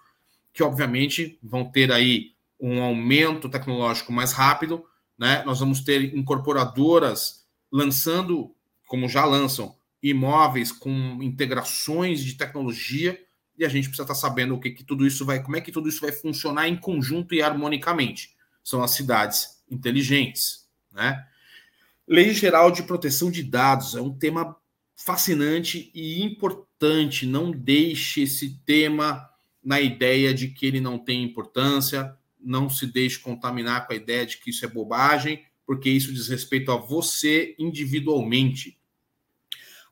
que, 0.53 0.61
obviamente, 0.61 1.39
vão 1.41 1.65
ter 1.65 1.91
aí 1.91 2.33
um 2.59 2.81
aumento 2.83 3.49
tecnológico 3.49 4.11
mais 4.11 4.33
rápido, 4.33 4.85
né? 5.17 5.43
Nós 5.45 5.59
vamos 5.59 5.81
ter 5.81 6.15
incorporadoras 6.15 7.45
lançando, 7.71 8.53
como 8.87 9.07
já 9.07 9.25
lançam, 9.25 9.75
imóveis 10.03 10.71
com 10.71 10.91
integrações 11.21 12.23
de 12.23 12.35
tecnologia 12.35 13.19
e 13.57 13.65
a 13.65 13.69
gente 13.69 13.87
precisa 13.87 14.03
estar 14.03 14.15
sabendo 14.15 14.55
o 14.55 14.59
que, 14.59 14.71
que 14.71 14.83
tudo 14.83 15.05
isso 15.05 15.25
vai, 15.25 15.41
como 15.41 15.55
é 15.55 15.61
que 15.61 15.71
tudo 15.71 15.87
isso 15.87 16.01
vai 16.01 16.11
funcionar 16.11 16.67
em 16.67 16.75
conjunto 16.75 17.33
e 17.33 17.41
harmonicamente. 17.41 18.35
São 18.63 18.83
as 18.83 18.91
cidades 18.91 19.63
inteligentes, 19.69 20.67
né? 20.91 21.25
Lei 22.07 22.33
Geral 22.33 22.69
de 22.71 22.83
Proteção 22.83 23.31
de 23.31 23.41
Dados 23.41 23.95
é 23.95 24.01
um 24.01 24.13
tema 24.13 24.55
fascinante 24.95 25.91
e 25.93 26.23
importante. 26.23 27.25
Não 27.25 27.51
deixe 27.51 28.21
esse 28.21 28.59
tema 28.65 29.27
na 29.63 29.81
ideia 29.81 30.33
de 30.33 30.49
que 30.49 30.67
ele 30.67 30.79
não 30.79 30.99
tem 30.99 31.23
importância, 31.23 32.15
não 32.39 32.69
se 32.69 32.85
deixe 32.85 33.17
contaminar 33.17 33.87
com 33.87 33.93
a 33.93 33.95
ideia 33.95 34.25
de 34.25 34.37
que 34.37 34.51
isso 34.51 34.63
é 34.63 34.67
bobagem, 34.67 35.43
porque 35.65 35.89
isso 35.89 36.13
diz 36.13 36.27
respeito 36.27 36.71
a 36.71 36.77
você 36.77 37.55
individualmente. 37.57 38.77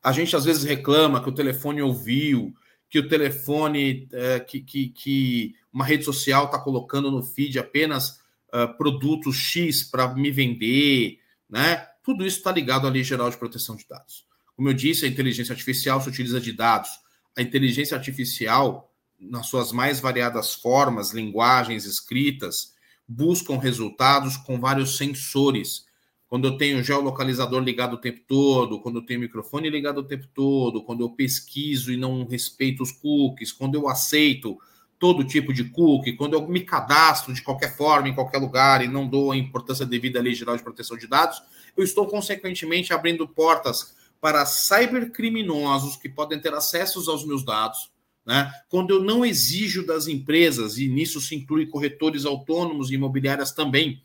A 0.04 0.12
gente 0.12 0.36
às 0.36 0.46
vezes 0.46 0.64
reclama 0.64 1.22
que 1.24 1.30
o 1.30 1.34
telefone 1.34 1.82
ouviu, 1.82 2.54
que 2.94 3.00
o 3.00 3.08
telefone, 3.08 4.08
é, 4.14 4.40
que, 4.40 4.62
que, 4.62 4.90
que, 4.90 5.56
uma 5.74 5.84
rede 5.84 6.06
social 6.06 6.46
está 6.46 6.60
colocando 6.60 7.10
no 7.10 7.24
feed 7.24 7.58
apenas 7.58 8.20
uh, 8.54 8.78
produtos 8.78 9.36
X 9.36 9.84
para 9.84 10.14
me 10.14 10.30
vender, 10.30 11.18
né? 11.50 11.88
Tudo 12.04 12.24
isso 12.24 12.38
está 12.38 12.52
ligado 12.52 12.86
à 12.86 12.92
Lei 12.92 13.04
Geral 13.04 13.32
de 13.32 13.38
Proteção 13.38 13.76
de 13.76 13.88
Dados. 13.90 14.28
Como 14.56 14.70
eu 14.70 14.76
disse, 14.76 15.06
a 15.06 15.08
inteligência 15.08 15.54
artificial 15.54 16.00
se 16.02 16.10
utiliza 16.10 16.40
de 16.40 16.54
dados. 16.54 16.92
A 17.36 17.42
inteligência 17.42 17.98
artificial, 17.98 18.94
nas 19.20 19.48
suas 19.48 19.72
mais 19.72 20.00
variadas 20.00 20.54
formas, 20.54 21.14
linguagens 21.14 21.86
escritas, 21.86 22.76
buscam 23.08 23.58
resultados 23.58 24.38
com 24.38 24.60
vários 24.60 24.98
sensores. 24.98 25.88
Quando 26.34 26.48
eu 26.48 26.58
tenho 26.58 26.84
geolocalizador 26.84 27.62
ligado 27.62 27.94
o 27.94 27.98
tempo 28.00 28.20
todo, 28.28 28.80
quando 28.80 28.96
eu 28.96 29.06
tenho 29.06 29.20
microfone 29.20 29.70
ligado 29.70 30.00
o 30.00 30.04
tempo 30.04 30.28
todo, 30.34 30.82
quando 30.82 31.02
eu 31.02 31.10
pesquiso 31.12 31.94
e 31.94 31.96
não 31.96 32.26
respeito 32.26 32.82
os 32.82 32.92
cookies, 32.92 33.52
quando 33.52 33.76
eu 33.76 33.88
aceito 33.88 34.58
todo 34.98 35.24
tipo 35.24 35.54
de 35.54 35.66
cookie, 35.66 36.14
quando 36.14 36.34
eu 36.34 36.48
me 36.48 36.62
cadastro 36.62 37.36
de 37.36 37.44
qualquer 37.44 37.78
forma, 37.78 38.10
em 38.10 38.16
qualquer 38.16 38.40
lugar 38.40 38.84
e 38.84 38.88
não 38.88 39.08
dou 39.08 39.32
a 39.32 39.38
importância 39.38 39.86
devida 39.86 40.18
à 40.18 40.24
Lei 40.24 40.34
Geral 40.34 40.58
de 40.58 40.64
Proteção 40.64 40.98
de 40.98 41.06
Dados, 41.06 41.40
eu 41.78 41.84
estou 41.84 42.08
consequentemente 42.08 42.92
abrindo 42.92 43.28
portas 43.28 43.96
para 44.20 44.44
cybercriminosos 44.44 45.98
que 45.98 46.10
podem 46.10 46.40
ter 46.40 46.56
acesso 46.56 47.12
aos 47.12 47.24
meus 47.28 47.46
dados, 47.46 47.92
né? 48.26 48.52
quando 48.70 48.90
eu 48.90 49.04
não 49.04 49.24
exijo 49.24 49.86
das 49.86 50.08
empresas, 50.08 50.80
e 50.80 50.88
nisso 50.88 51.22
se 51.22 51.36
inclui 51.36 51.68
corretores 51.68 52.26
autônomos 52.26 52.90
e 52.90 52.96
imobiliárias 52.96 53.52
também, 53.52 54.02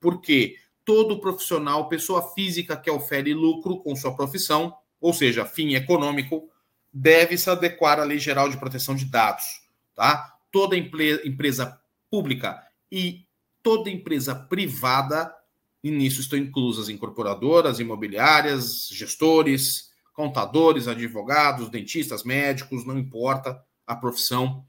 Porque 0.00 0.62
todo 0.84 1.20
profissional, 1.20 1.88
pessoa 1.88 2.32
física 2.34 2.76
que 2.76 2.90
ofere 2.90 3.34
lucro 3.34 3.78
com 3.78 3.94
sua 3.94 4.14
profissão, 4.14 4.74
ou 5.00 5.12
seja, 5.12 5.44
fim 5.44 5.74
econômico, 5.74 6.48
deve 6.92 7.38
se 7.38 7.48
adequar 7.48 7.98
à 7.98 8.04
Lei 8.04 8.18
Geral 8.18 8.48
de 8.48 8.58
Proteção 8.58 8.94
de 8.94 9.04
Dados, 9.04 9.44
tá? 9.94 10.36
Toda 10.50 10.76
empresa 10.76 11.80
pública 12.10 12.62
e 12.90 13.24
toda 13.62 13.90
empresa 13.90 14.34
privada, 14.34 15.34
e 15.82 15.90
nisso 15.90 16.20
estão 16.20 16.38
inclusas 16.38 16.88
incorporadoras, 16.88 17.80
imobiliárias, 17.80 18.88
gestores, 18.92 19.90
contadores, 20.12 20.86
advogados, 20.86 21.70
dentistas, 21.70 22.22
médicos, 22.22 22.84
não 22.84 22.98
importa 22.98 23.62
a 23.86 23.96
profissão, 23.96 24.64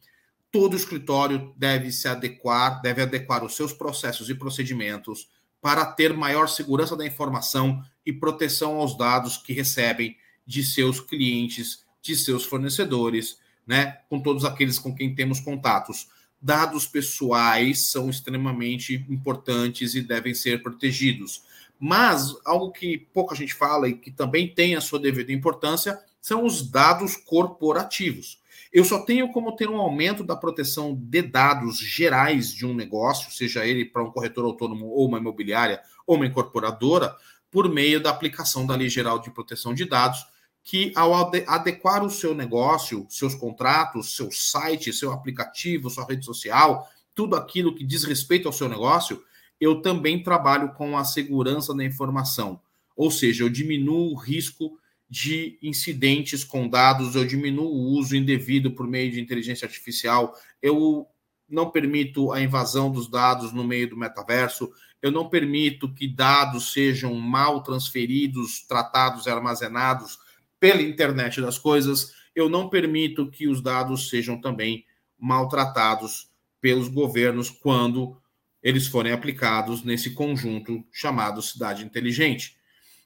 todo 0.51 0.75
escritório 0.75 1.53
deve 1.57 1.91
se 1.91 2.07
adequar, 2.07 2.81
deve 2.81 3.01
adequar 3.01 3.43
os 3.43 3.55
seus 3.55 3.73
processos 3.73 4.29
e 4.29 4.35
procedimentos 4.35 5.29
para 5.63 5.85
ter 5.85 6.13
maior 6.13 6.49
segurança 6.49 6.93
da 6.93 7.07
informação 7.07 7.81
e 8.05 8.11
proteção 8.11 8.75
aos 8.75 8.97
dados 8.97 9.37
que 9.37 9.53
recebem 9.53 10.17
de 10.45 10.61
seus 10.61 10.99
clientes, 10.99 11.85
de 12.01 12.17
seus 12.17 12.43
fornecedores, 12.43 13.37
né, 13.65 13.99
com 14.09 14.19
todos 14.19 14.43
aqueles 14.43 14.77
com 14.77 14.93
quem 14.93 15.15
temos 15.15 15.39
contatos. 15.39 16.09
Dados 16.41 16.85
pessoais 16.85 17.89
são 17.89 18.09
extremamente 18.09 19.05
importantes 19.09 19.95
e 19.95 20.01
devem 20.01 20.33
ser 20.33 20.61
protegidos. 20.61 21.43
Mas 21.79 22.35
algo 22.43 22.73
que 22.73 22.97
pouca 22.97 23.33
gente 23.33 23.53
fala 23.53 23.87
e 23.87 23.93
que 23.93 24.11
também 24.11 24.53
tem 24.53 24.75
a 24.75 24.81
sua 24.81 24.99
devida 24.99 25.31
importância 25.31 25.97
são 26.21 26.43
os 26.43 26.69
dados 26.69 27.15
corporativos. 27.15 28.37
Eu 28.73 28.83
só 28.83 29.05
tenho 29.05 29.31
como 29.31 29.55
ter 29.55 29.69
um 29.69 29.77
aumento 29.77 30.23
da 30.23 30.35
proteção 30.35 30.95
de 30.99 31.21
dados 31.21 31.77
gerais 31.77 32.51
de 32.51 32.65
um 32.65 32.73
negócio, 32.73 33.31
seja 33.31 33.63
ele 33.63 33.85
para 33.85 34.03
um 34.03 34.09
corretor 34.09 34.43
autônomo 34.45 34.87
ou 34.87 35.07
uma 35.07 35.19
imobiliária 35.19 35.79
ou 36.07 36.15
uma 36.15 36.25
incorporadora, 36.25 37.15
por 37.51 37.69
meio 37.69 38.01
da 38.01 38.09
aplicação 38.09 38.65
da 38.65 38.75
Lei 38.75 38.89
Geral 38.89 39.19
de 39.19 39.29
Proteção 39.29 39.75
de 39.75 39.85
Dados, 39.85 40.25
que 40.63 40.91
ao 40.95 41.13
adequar 41.13 42.03
o 42.03 42.09
seu 42.09 42.33
negócio, 42.33 43.05
seus 43.09 43.35
contratos, 43.35 44.15
seu 44.15 44.31
site, 44.31 44.91
seu 44.91 45.11
aplicativo, 45.11 45.91
sua 45.91 46.07
rede 46.07 46.25
social, 46.25 46.89
tudo 47.13 47.35
aquilo 47.35 47.75
que 47.75 47.83
diz 47.83 48.03
respeito 48.03 48.47
ao 48.47 48.53
seu 48.53 48.67
negócio, 48.67 49.23
eu 49.61 49.83
também 49.83 50.23
trabalho 50.23 50.73
com 50.73 50.97
a 50.97 51.03
segurança 51.03 51.75
da 51.75 51.85
informação. 51.85 52.59
Ou 52.95 53.11
seja, 53.11 53.43
eu 53.43 53.49
diminuo 53.49 54.13
o 54.13 54.17
risco 54.17 54.79
de 55.13 55.59
incidentes 55.61 56.43
com 56.43 56.67
dados, 56.67 57.13
eu 57.13 57.23
diminuo 57.23 57.67
o 57.67 57.91
uso 57.91 58.15
indevido 58.15 58.71
por 58.71 58.87
meio 58.87 59.11
de 59.11 59.21
inteligência 59.21 59.67
artificial, 59.67 60.35
eu 60.59 61.07
não 61.47 61.69
permito 61.69 62.31
a 62.31 62.41
invasão 62.41 62.91
dos 62.91 63.07
dados 63.07 63.53
no 63.53 63.63
meio 63.63 63.87
do 63.87 63.95
metaverso, 63.95 64.71
eu 65.03 65.11
não 65.11 65.29
permito 65.29 65.93
que 65.93 66.07
dados 66.07 66.73
sejam 66.73 67.13
mal 67.13 67.61
transferidos, 67.61 68.65
tratados 68.67 69.27
e 69.27 69.29
armazenados 69.29 70.17
pela 70.59 70.81
internet 70.81 71.39
das 71.39 71.59
coisas, 71.59 72.15
eu 72.33 72.49
não 72.49 72.67
permito 72.67 73.29
que 73.29 73.47
os 73.47 73.61
dados 73.61 74.09
sejam 74.09 74.41
também 74.41 74.83
maltratados 75.15 76.27
pelos 76.59 76.87
governos 76.87 77.51
quando 77.51 78.17
eles 78.63 78.87
forem 78.87 79.11
aplicados 79.11 79.83
nesse 79.83 80.15
conjunto 80.15 80.83
chamado 80.91 81.39
cidade 81.39 81.85
inteligente. 81.85 82.57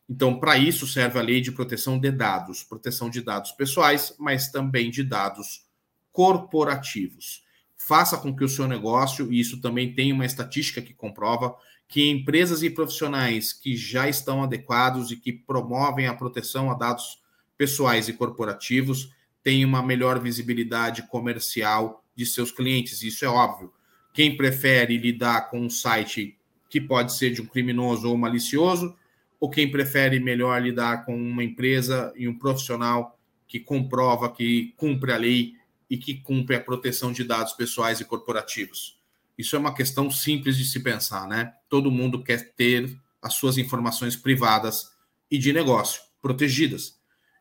Então, 0.10 0.39
para 0.39 0.58
isso 0.58 0.88
serve 0.88 1.20
a 1.20 1.22
lei 1.22 1.41
de 1.41 1.52
proteção 1.52 2.00
de 2.00 2.12
dados, 2.12 2.63
proteção 2.63 3.10
de 3.10 3.22
dados 3.22 3.52
pessoais, 3.52 4.15
mas 4.17 4.50
também 4.50 4.89
de 4.89 5.04
dados 5.04 5.65
corporativos. 6.12 7.43
Faça 7.76 8.17
com 8.17 8.36
que 8.36 8.43
o 8.43 8.50
seu 8.50 8.67
negócio, 8.67 9.32
e 9.32 9.39
isso 9.39 9.60
também 9.60 9.93
tem 9.93 10.13
uma 10.13 10.26
estatística 10.26 10.82
que 10.82 10.93
comprova, 10.93 11.56
que 11.88 12.10
empresas 12.10 12.63
e 12.63 12.70
profissionais 12.70 13.54
que 13.54 13.76
já 13.76 14.10
estão 14.10 14.43
adequados 14.43 15.12
e 15.12 15.17
que 15.17 15.32
promovem 15.32 16.08
a 16.08 16.13
proteção 16.13 16.72
a 16.72 16.74
dados 16.74 17.22
pessoais 17.58 18.08
e 18.08 18.13
corporativos 18.13 19.12
têm 19.43 19.63
uma 19.63 19.82
melhor 19.82 20.20
visibilidade 20.20 21.04
comercial 21.04 22.04
de 22.15 22.26
seus 22.26 22.52
clientes. 22.52 23.04
Isso 23.04 23.24
é 23.24 23.28
óbvio. 23.28 23.74
Quem 24.13 24.36
prefere 24.36 24.98
lidar 24.98 25.50
com 25.50 25.62
um 25.62 25.70
site 25.70 26.38
que 26.70 26.82
pode 26.82 27.15
ser 27.15 27.32
de 27.32 27.41
um 27.41 27.46
criminoso 27.46 28.10
ou 28.10 28.17
malicioso, 28.17 28.96
ou 29.39 29.50
quem 29.50 29.69
prefere 29.69 30.19
melhor 30.19 30.62
lidar 30.62 31.06
com 31.06 31.15
uma 31.15 31.43
empresa 31.43 32.12
e 32.15 32.28
um 32.28 32.38
profissional 32.38 33.17
que 33.47 33.60
comprova 33.60 34.32
que 34.32 34.73
cumpre 34.76 35.12
a 35.12 35.17
lei 35.17 35.54
e 35.89 35.97
que 35.97 36.15
cumpre 36.15 36.56
a 36.56 36.62
proteção 36.62 37.12
de 37.12 37.23
dados 37.23 37.54
pessoais 37.54 38.00
e 38.02 38.06
corporativos. 38.06 38.97
Isso 39.38 39.56
é 39.56 39.60
uma 39.60 39.73
questão 39.73 40.10
simples 40.10 40.58
de 40.58 40.65
se 40.65 40.82
pensar, 40.82 41.28
né? 41.28 41.54
Todo 41.69 41.91
mundo 41.91 42.23
quer 42.23 42.54
ter 42.56 42.97
as 43.21 43.36
suas 43.36 43.58
informações 43.58 44.15
privadas 44.15 44.91
e 45.30 45.38
de 45.38 45.54
negócio 45.54 46.02
protegidas 46.21 46.97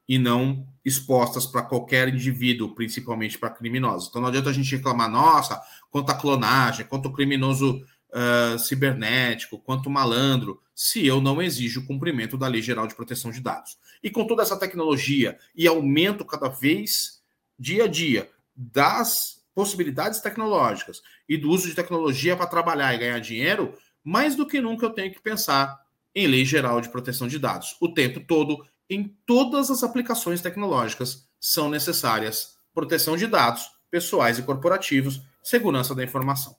e 0.09 0.19
não 0.19 0.67
expostas 0.85 1.47
para 1.47 1.63
qualquer 1.63 2.09
indivíduo, 2.09 2.75
principalmente 2.75 3.39
para 3.39 3.51
criminosos. 3.51 4.09
Então 4.09 4.21
não 4.21 4.29
adianta 4.29 4.51
a 4.51 4.53
gente 4.53 4.77
reclamar, 4.77 5.11
nossa, 5.11 5.61
quanto 5.91 6.11
a 6.11 6.15
clonagem, 6.15 6.87
quanto 6.87 7.09
o 7.09 7.13
criminoso 7.13 7.85
uh, 8.17 8.59
cibernético, 8.59 9.59
quanto 9.59 9.91
malandro, 9.91 10.63
se 10.75 11.07
eu 11.07 11.21
não 11.21 11.43
exijo 11.43 11.81
o 11.81 11.87
cumprimento 11.87 12.39
da 12.39 12.49
Lei 12.49 12.63
Geral 12.63 12.87
de 12.87 12.95
Proteção 12.95 13.31
de 13.31 13.41
Dados. 13.41 13.79
E 14.03 14.11
com 14.11 14.27
toda 14.27 14.43
essa 14.43 14.59
tecnologia 14.59 15.39
e 15.55 15.67
aumento 15.67 16.25
cada 16.25 16.49
vez, 16.49 17.23
dia 17.59 17.85
a 17.85 17.87
dia, 17.87 18.31
das 18.55 19.45
possibilidades 19.55 20.21
tecnológicas 20.21 21.03
e 21.29 21.37
do 21.37 21.51
uso 21.51 21.69
de 21.69 21.75
tecnologia 21.75 22.37
para 22.37 22.47
trabalhar 22.47 22.95
e 22.95 22.99
ganhar 22.99 23.19
dinheiro, 23.21 23.75
mais 24.03 24.35
do 24.35 24.47
que 24.47 24.61
nunca 24.61 24.87
eu 24.87 24.91
tenho 24.91 25.13
que 25.13 25.21
pensar 25.21 25.81
em 26.15 26.27
Lei 26.27 26.45
Geral 26.45 26.81
de 26.81 26.89
Proteção 26.89 27.29
de 27.29 27.39
Dados. 27.39 27.77
O 27.81 27.93
tempo 27.93 28.21
todo, 28.21 28.65
em 28.89 29.15
todas 29.27 29.71
as 29.71 29.83
aplicações 29.83 30.41
tecnológicas, 30.41 31.27
são 31.41 31.69
necessárias 31.69 32.57
proteção 32.75 33.17
de 33.17 33.27
dados 33.27 33.71
pessoais 33.91 34.39
e 34.39 34.43
corporativos, 34.43 35.23
segurança 35.43 35.95
da 35.95 36.05
informação. 36.05 36.55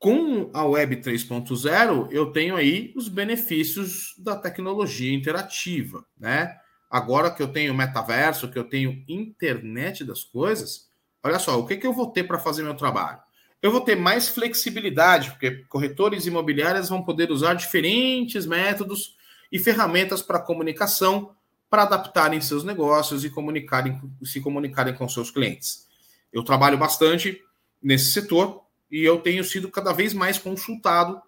Com 0.00 0.50
a 0.54 0.64
Web 0.64 0.96
3.0, 0.96 2.08
eu 2.10 2.32
tenho 2.32 2.56
aí 2.56 2.90
os 2.96 3.06
benefícios 3.06 4.14
da 4.16 4.34
tecnologia 4.34 5.14
interativa, 5.14 6.06
né? 6.18 6.56
Agora 6.90 7.30
que 7.30 7.42
eu 7.42 7.48
tenho 7.48 7.74
metaverso, 7.74 8.50
que 8.50 8.58
eu 8.58 8.64
tenho 8.64 9.04
internet 9.06 10.02
das 10.02 10.24
coisas, 10.24 10.88
olha 11.22 11.38
só, 11.38 11.60
o 11.60 11.66
que, 11.66 11.76
que 11.76 11.86
eu 11.86 11.92
vou 11.92 12.06
ter 12.06 12.24
para 12.24 12.38
fazer 12.38 12.62
meu 12.62 12.72
trabalho? 12.72 13.18
Eu 13.60 13.70
vou 13.70 13.82
ter 13.82 13.94
mais 13.94 14.26
flexibilidade, 14.26 15.32
porque 15.32 15.66
corretores 15.68 16.24
imobiliários 16.24 16.88
vão 16.88 17.04
poder 17.04 17.30
usar 17.30 17.52
diferentes 17.52 18.46
métodos 18.46 19.18
e 19.52 19.58
ferramentas 19.58 20.22
para 20.22 20.38
comunicação 20.40 21.36
para 21.68 21.82
adaptarem 21.82 22.40
seus 22.40 22.64
negócios 22.64 23.22
e 23.22 23.28
comunicarem, 23.28 24.00
se 24.24 24.40
comunicarem 24.40 24.94
com 24.94 25.06
seus 25.06 25.30
clientes. 25.30 25.86
Eu 26.32 26.42
trabalho 26.42 26.78
bastante 26.78 27.38
nesse 27.82 28.12
setor 28.12 28.69
e 28.90 29.02
eu 29.02 29.20
tenho 29.20 29.44
sido 29.44 29.70
cada 29.70 29.92
vez 29.92 30.12
mais 30.12 30.38
consultado 30.38 31.20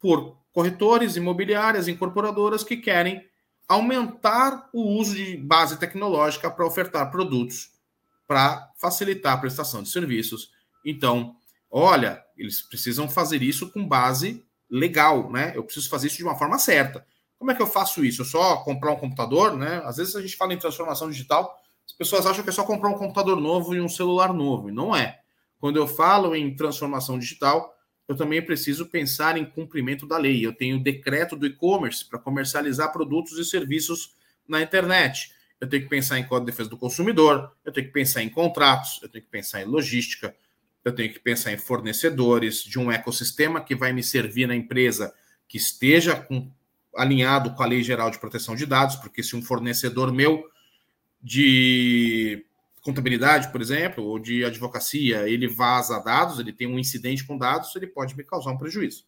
por 0.00 0.36
corretores, 0.52 1.16
imobiliárias, 1.16 1.88
incorporadoras 1.88 2.64
que 2.64 2.76
querem 2.76 3.24
aumentar 3.68 4.68
o 4.72 4.82
uso 4.98 5.14
de 5.14 5.36
base 5.36 5.78
tecnológica 5.78 6.50
para 6.50 6.66
ofertar 6.66 7.10
produtos 7.10 7.72
para 8.32 8.70
facilitar 8.78 9.34
a 9.34 9.36
prestação 9.36 9.82
de 9.82 9.90
serviços. 9.90 10.50
Então, 10.84 11.36
olha, 11.70 12.24
eles 12.34 12.62
precisam 12.62 13.06
fazer 13.06 13.42
isso 13.42 13.70
com 13.70 13.86
base 13.86 14.42
legal, 14.70 15.30
né? 15.30 15.52
Eu 15.54 15.64
preciso 15.64 15.90
fazer 15.90 16.06
isso 16.06 16.16
de 16.16 16.24
uma 16.24 16.38
forma 16.38 16.58
certa. 16.58 17.04
Como 17.38 17.50
é 17.50 17.54
que 17.54 17.60
eu 17.60 17.66
faço 17.66 18.02
isso? 18.02 18.22
Eu 18.22 18.26
só 18.26 18.56
comprar 18.64 18.92
um 18.92 18.96
computador, 18.96 19.54
né? 19.54 19.82
Às 19.84 19.98
vezes 19.98 20.16
a 20.16 20.22
gente 20.22 20.36
fala 20.36 20.54
em 20.54 20.58
transformação 20.58 21.10
digital, 21.10 21.54
as 21.84 21.92
pessoas 21.92 22.24
acham 22.24 22.42
que 22.42 22.48
é 22.48 22.52
só 22.52 22.64
comprar 22.64 22.88
um 22.88 22.96
computador 22.98 23.38
novo 23.38 23.74
e 23.74 23.80
um 23.82 23.88
celular 23.88 24.32
novo, 24.32 24.70
e 24.70 24.72
não 24.72 24.96
é. 24.96 25.20
Quando 25.62 25.76
eu 25.76 25.86
falo 25.86 26.34
em 26.34 26.56
transformação 26.56 27.16
digital, 27.16 27.72
eu 28.08 28.16
também 28.16 28.44
preciso 28.44 28.86
pensar 28.86 29.38
em 29.38 29.44
cumprimento 29.44 30.08
da 30.08 30.18
lei. 30.18 30.44
Eu 30.44 30.52
tenho 30.52 30.76
o 30.76 30.82
decreto 30.82 31.36
do 31.36 31.46
e-commerce 31.46 32.04
para 32.04 32.18
comercializar 32.18 32.92
produtos 32.92 33.38
e 33.38 33.44
serviços 33.44 34.16
na 34.48 34.60
internet. 34.60 35.32
Eu 35.60 35.68
tenho 35.68 35.84
que 35.84 35.88
pensar 35.88 36.18
em 36.18 36.24
Código 36.24 36.46
de 36.46 36.50
Defesa 36.50 36.68
do 36.68 36.76
Consumidor, 36.76 37.52
eu 37.64 37.70
tenho 37.70 37.86
que 37.86 37.92
pensar 37.92 38.24
em 38.24 38.28
contratos, 38.28 38.98
eu 39.04 39.08
tenho 39.08 39.24
que 39.24 39.30
pensar 39.30 39.62
em 39.62 39.64
logística, 39.64 40.34
eu 40.84 40.92
tenho 40.92 41.12
que 41.12 41.20
pensar 41.20 41.52
em 41.52 41.58
fornecedores 41.58 42.64
de 42.64 42.80
um 42.80 42.90
ecossistema 42.90 43.60
que 43.60 43.76
vai 43.76 43.92
me 43.92 44.02
servir 44.02 44.48
na 44.48 44.56
empresa 44.56 45.14
que 45.46 45.58
esteja 45.58 46.16
com, 46.16 46.50
alinhado 46.96 47.54
com 47.54 47.62
a 47.62 47.66
Lei 47.66 47.84
Geral 47.84 48.10
de 48.10 48.18
Proteção 48.18 48.56
de 48.56 48.66
Dados, 48.66 48.96
porque 48.96 49.22
se 49.22 49.36
um 49.36 49.42
fornecedor 49.42 50.12
meu 50.12 50.44
de 51.22 52.44
contabilidade, 52.82 53.50
por 53.50 53.60
exemplo, 53.60 54.04
ou 54.04 54.18
de 54.18 54.44
advocacia, 54.44 55.28
ele 55.28 55.46
vaza 55.46 56.00
dados, 56.00 56.38
ele 56.38 56.52
tem 56.52 56.66
um 56.66 56.78
incidente 56.78 57.24
com 57.24 57.38
dados, 57.38 57.74
ele 57.76 57.86
pode 57.86 58.16
me 58.16 58.24
causar 58.24 58.50
um 58.50 58.58
prejuízo. 58.58 59.04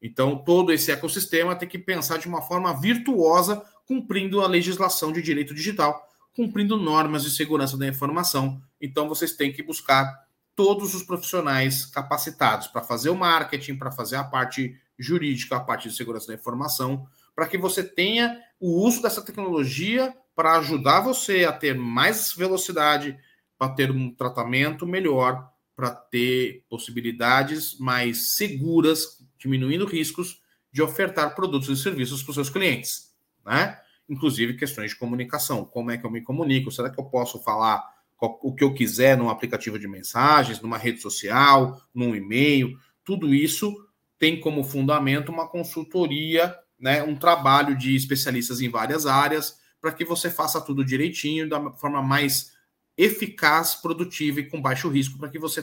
Então, 0.00 0.36
todo 0.36 0.72
esse 0.72 0.90
ecossistema 0.90 1.54
tem 1.54 1.68
que 1.68 1.78
pensar 1.78 2.18
de 2.18 2.26
uma 2.26 2.42
forma 2.42 2.72
virtuosa, 2.80 3.62
cumprindo 3.86 4.40
a 4.40 4.48
legislação 4.48 5.12
de 5.12 5.22
direito 5.22 5.54
digital, 5.54 6.08
cumprindo 6.34 6.76
normas 6.76 7.22
de 7.22 7.30
segurança 7.30 7.76
da 7.76 7.86
informação. 7.86 8.60
Então, 8.80 9.08
vocês 9.08 9.32
têm 9.32 9.52
que 9.52 9.62
buscar 9.62 10.26
todos 10.56 10.94
os 10.94 11.02
profissionais 11.02 11.84
capacitados 11.86 12.66
para 12.66 12.82
fazer 12.82 13.10
o 13.10 13.16
marketing, 13.16 13.76
para 13.76 13.92
fazer 13.92 14.16
a 14.16 14.24
parte 14.24 14.74
jurídica, 14.98 15.56
a 15.56 15.60
parte 15.60 15.88
de 15.88 15.94
segurança 15.94 16.28
da 16.28 16.34
informação, 16.34 17.06
para 17.34 17.46
que 17.46 17.58
você 17.58 17.82
tenha 17.82 18.40
o 18.58 18.84
uso 18.84 19.02
dessa 19.02 19.22
tecnologia 19.22 20.14
para 20.34 20.58
ajudar 20.58 21.00
você 21.00 21.44
a 21.44 21.52
ter 21.52 21.76
mais 21.76 22.32
velocidade, 22.32 23.16
para 23.58 23.72
ter 23.74 23.90
um 23.90 24.12
tratamento 24.14 24.86
melhor, 24.86 25.50
para 25.76 25.90
ter 25.90 26.64
possibilidades 26.68 27.78
mais 27.78 28.34
seguras, 28.34 29.22
diminuindo 29.38 29.86
riscos 29.86 30.40
de 30.72 30.82
ofertar 30.82 31.34
produtos 31.34 31.68
e 31.68 31.82
serviços 31.82 32.22
para 32.22 32.30
os 32.30 32.34
seus 32.34 32.50
clientes, 32.50 33.14
né? 33.44 33.78
Inclusive 34.08 34.56
questões 34.56 34.90
de 34.90 34.96
comunicação, 34.96 35.64
como 35.64 35.90
é 35.90 35.98
que 35.98 36.04
eu 36.04 36.10
me 36.10 36.22
comunico? 36.22 36.70
Será 36.70 36.90
que 36.90 37.00
eu 37.00 37.04
posso 37.04 37.42
falar 37.42 37.82
o 38.20 38.54
que 38.54 38.62
eu 38.62 38.72
quiser 38.72 39.16
num 39.16 39.28
aplicativo 39.28 39.78
de 39.78 39.88
mensagens, 39.88 40.60
numa 40.60 40.78
rede 40.78 41.00
social, 41.00 41.80
num 41.94 42.14
e-mail? 42.14 42.78
Tudo 43.04 43.34
isso 43.34 43.74
tem 44.18 44.38
como 44.38 44.62
fundamento 44.62 45.32
uma 45.32 45.48
consultoria, 45.48 46.54
né, 46.78 47.02
um 47.02 47.16
trabalho 47.16 47.76
de 47.76 47.94
especialistas 47.96 48.60
em 48.60 48.68
várias 48.68 49.06
áreas, 49.06 49.58
para 49.82 49.92
que 49.92 50.04
você 50.04 50.30
faça 50.30 50.60
tudo 50.60 50.84
direitinho, 50.84 51.48
da 51.48 51.72
forma 51.72 52.00
mais 52.00 52.52
eficaz, 52.96 53.74
produtiva 53.74 54.38
e 54.38 54.48
com 54.48 54.62
baixo 54.62 54.88
risco, 54.88 55.18
para 55.18 55.28
que 55.28 55.40
você 55.40 55.60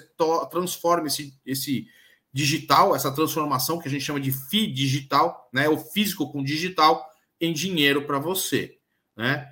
transforme 0.51 1.07
esse, 1.07 1.33
esse 1.45 1.87
digital, 2.33 2.93
essa 2.93 3.11
transformação 3.11 3.79
que 3.79 3.87
a 3.87 3.91
gente 3.91 4.03
chama 4.03 4.19
de 4.19 4.31
FI 4.31 4.67
digital, 4.67 5.49
né, 5.53 5.69
o 5.69 5.77
físico 5.77 6.29
com 6.31 6.43
digital, 6.43 7.09
em 7.39 7.53
dinheiro 7.53 8.05
para 8.05 8.19
você, 8.19 8.77
né? 9.15 9.49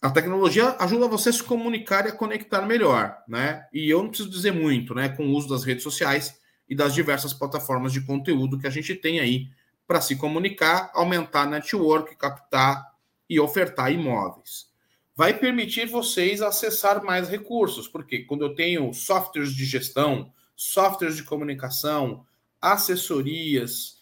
A 0.00 0.10
tecnologia 0.10 0.76
ajuda 0.78 1.08
você 1.08 1.30
a 1.30 1.32
se 1.32 1.42
comunicar 1.42 2.04
e 2.04 2.10
a 2.10 2.12
conectar 2.12 2.62
melhor, 2.62 3.16
né? 3.26 3.66
E 3.72 3.88
eu 3.90 4.00
não 4.02 4.10
preciso 4.10 4.30
dizer 4.30 4.52
muito, 4.52 4.94
né? 4.94 5.08
Com 5.08 5.26
o 5.26 5.32
uso 5.32 5.48
das 5.48 5.64
redes 5.64 5.82
sociais 5.82 6.38
e 6.68 6.74
das 6.76 6.94
diversas 6.94 7.32
plataformas 7.32 7.92
de 7.92 8.02
conteúdo 8.02 8.58
que 8.58 8.66
a 8.66 8.70
gente 8.70 8.94
tem 8.94 9.18
aí 9.18 9.48
para 9.88 10.00
se 10.00 10.14
comunicar, 10.14 10.92
aumentar 10.94 11.46
network, 11.46 12.14
captar 12.14 12.87
e 13.28 13.38
ofertar 13.38 13.92
imóveis. 13.92 14.68
Vai 15.14 15.36
permitir 15.36 15.86
vocês 15.86 16.40
acessar 16.40 17.02
mais 17.02 17.28
recursos, 17.28 17.88
porque 17.88 18.20
quando 18.20 18.44
eu 18.44 18.54
tenho 18.54 18.92
softwares 18.94 19.52
de 19.52 19.64
gestão, 19.64 20.32
softwares 20.54 21.16
de 21.16 21.24
comunicação, 21.24 22.24
assessorias, 22.60 24.00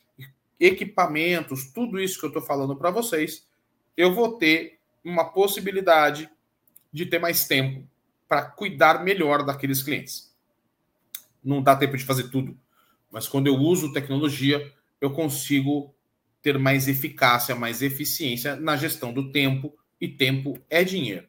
equipamentos, 0.61 1.73
tudo 1.73 1.99
isso 1.99 2.19
que 2.21 2.27
eu 2.27 2.29
estou 2.29 2.43
falando 2.43 2.77
para 2.77 2.91
vocês, 2.91 3.47
eu 3.97 4.15
vou 4.15 4.37
ter 4.37 4.79
uma 5.03 5.25
possibilidade 5.25 6.31
de 6.93 7.07
ter 7.07 7.19
mais 7.19 7.47
tempo 7.47 7.89
para 8.29 8.43
cuidar 8.43 9.03
melhor 9.03 9.43
daqueles 9.43 9.83
clientes. 9.83 10.35
Não 11.43 11.63
dá 11.63 11.75
tempo 11.75 11.97
de 11.97 12.05
fazer 12.05 12.29
tudo, 12.29 12.59
mas 13.11 13.27
quando 13.27 13.47
eu 13.47 13.55
uso 13.55 13.93
tecnologia, 13.93 14.71
eu 15.01 15.11
consigo 15.11 15.95
ter 16.47 16.61
mais 16.61 16.87
eficácia, 16.87 17.57
mais 17.57 17.83
eficiência 17.83 18.55
na 18.55 18.77
gestão 18.77 19.13
do 19.13 19.33
tempo, 19.33 19.77
e 20.01 20.07
tempo 20.07 20.57
é 20.71 20.85
dinheiro, 20.85 21.27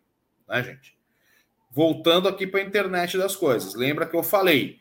né, 0.48 0.64
gente? 0.64 0.96
Voltando 1.72 2.28
aqui 2.28 2.46
para 2.46 2.60
a 2.60 2.64
internet 2.64 3.18
das 3.18 3.36
coisas, 3.36 3.74
lembra 3.74 4.06
que 4.06 4.16
eu 4.16 4.22
falei 4.22 4.80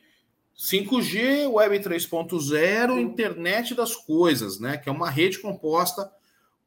5G, 0.54 1.50
Web 1.50 1.78
3.0, 1.78 3.00
internet 3.00 3.74
das 3.74 3.96
coisas, 3.96 4.60
né? 4.60 4.76
Que 4.76 4.90
é 4.90 4.92
uma 4.92 5.08
rede 5.08 5.38
composta 5.38 6.10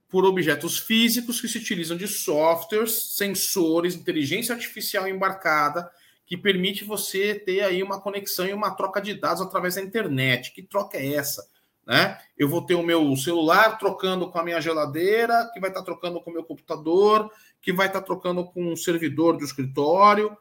por 0.09 0.25
objetos 0.25 0.79
físicos 0.79 1.39
que 1.39 1.47
se 1.47 1.59
utilizam 1.59 1.95
de 1.95 2.07
softwares, 2.07 3.15
sensores, 3.15 3.93
inteligência 3.93 4.55
artificial 4.55 5.07
embarcada, 5.07 5.91
que 6.25 6.35
permite 6.35 6.83
você 6.83 7.35
ter 7.35 7.61
aí 7.61 7.83
uma 7.83 8.01
conexão 8.01 8.47
e 8.47 8.53
uma 8.53 8.71
troca 8.71 8.99
de 8.99 9.13
dados 9.13 9.43
através 9.43 9.75
da 9.75 9.81
internet. 9.81 10.53
Que 10.53 10.63
troca 10.63 10.97
é 10.97 11.13
essa? 11.13 11.47
Né? 11.89 12.19
Eu 12.37 12.47
vou 12.47 12.63
ter 12.63 12.75
o 12.75 12.83
meu 12.83 13.15
celular 13.15 13.79
trocando 13.79 14.29
com 14.29 14.37
a 14.37 14.43
minha 14.43 14.61
geladeira, 14.61 15.49
que 15.51 15.59
vai 15.59 15.71
estar 15.71 15.81
trocando 15.81 16.21
com 16.21 16.29
o 16.29 16.33
meu 16.33 16.43
computador, 16.43 17.31
que 17.59 17.73
vai 17.73 17.87
estar 17.87 18.01
trocando 18.01 18.45
com 18.45 18.71
um 18.71 18.75
servidor 18.75 19.35
do 19.35 19.43
escritório, 19.43 20.37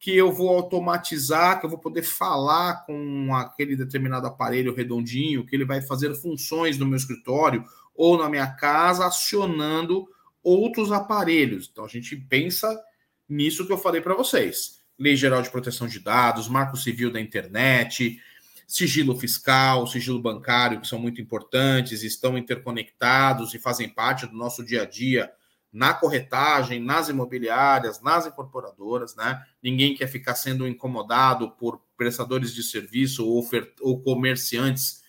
que 0.00 0.16
eu 0.16 0.32
vou 0.32 0.48
automatizar, 0.48 1.60
que 1.60 1.66
eu 1.66 1.70
vou 1.70 1.78
poder 1.78 2.02
falar 2.02 2.84
com 2.84 3.32
aquele 3.32 3.76
determinado 3.76 4.26
aparelho 4.26 4.74
redondinho, 4.74 5.46
que 5.46 5.54
ele 5.54 5.64
vai 5.64 5.80
fazer 5.80 6.12
funções 6.16 6.76
no 6.78 6.86
meu 6.86 6.96
escritório 6.96 7.64
ou 7.94 8.18
na 8.18 8.28
minha 8.28 8.48
casa, 8.48 9.06
acionando 9.06 10.08
outros 10.42 10.90
aparelhos. 10.90 11.68
Então 11.70 11.84
a 11.84 11.88
gente 11.88 12.16
pensa 12.16 12.76
nisso 13.28 13.64
que 13.64 13.72
eu 13.72 13.78
falei 13.78 14.00
para 14.00 14.16
vocês. 14.16 14.80
Lei 14.98 15.14
Geral 15.14 15.42
de 15.42 15.50
Proteção 15.50 15.86
de 15.86 16.00
Dados, 16.00 16.48
Marco 16.48 16.76
Civil 16.76 17.12
da 17.12 17.20
Internet, 17.20 18.20
sigilo 18.68 19.16
fiscal, 19.16 19.86
sigilo 19.86 20.20
bancário, 20.20 20.78
que 20.78 20.86
são 20.86 20.98
muito 20.98 21.22
importantes, 21.22 22.02
estão 22.02 22.36
interconectados 22.36 23.54
e 23.54 23.58
fazem 23.58 23.88
parte 23.88 24.26
do 24.26 24.36
nosso 24.36 24.62
dia 24.62 24.82
a 24.82 24.84
dia 24.84 25.32
na 25.72 25.94
corretagem, 25.94 26.78
nas 26.78 27.08
imobiliárias, 27.08 28.02
nas 28.02 28.26
incorporadoras, 28.26 29.16
né? 29.16 29.42
Ninguém 29.62 29.94
quer 29.94 30.06
ficar 30.06 30.34
sendo 30.34 30.68
incomodado 30.68 31.50
por 31.52 31.80
prestadores 31.96 32.54
de 32.54 32.62
serviço 32.62 33.26
ou, 33.26 33.46
ou 33.80 34.02
comerciantes 34.02 35.02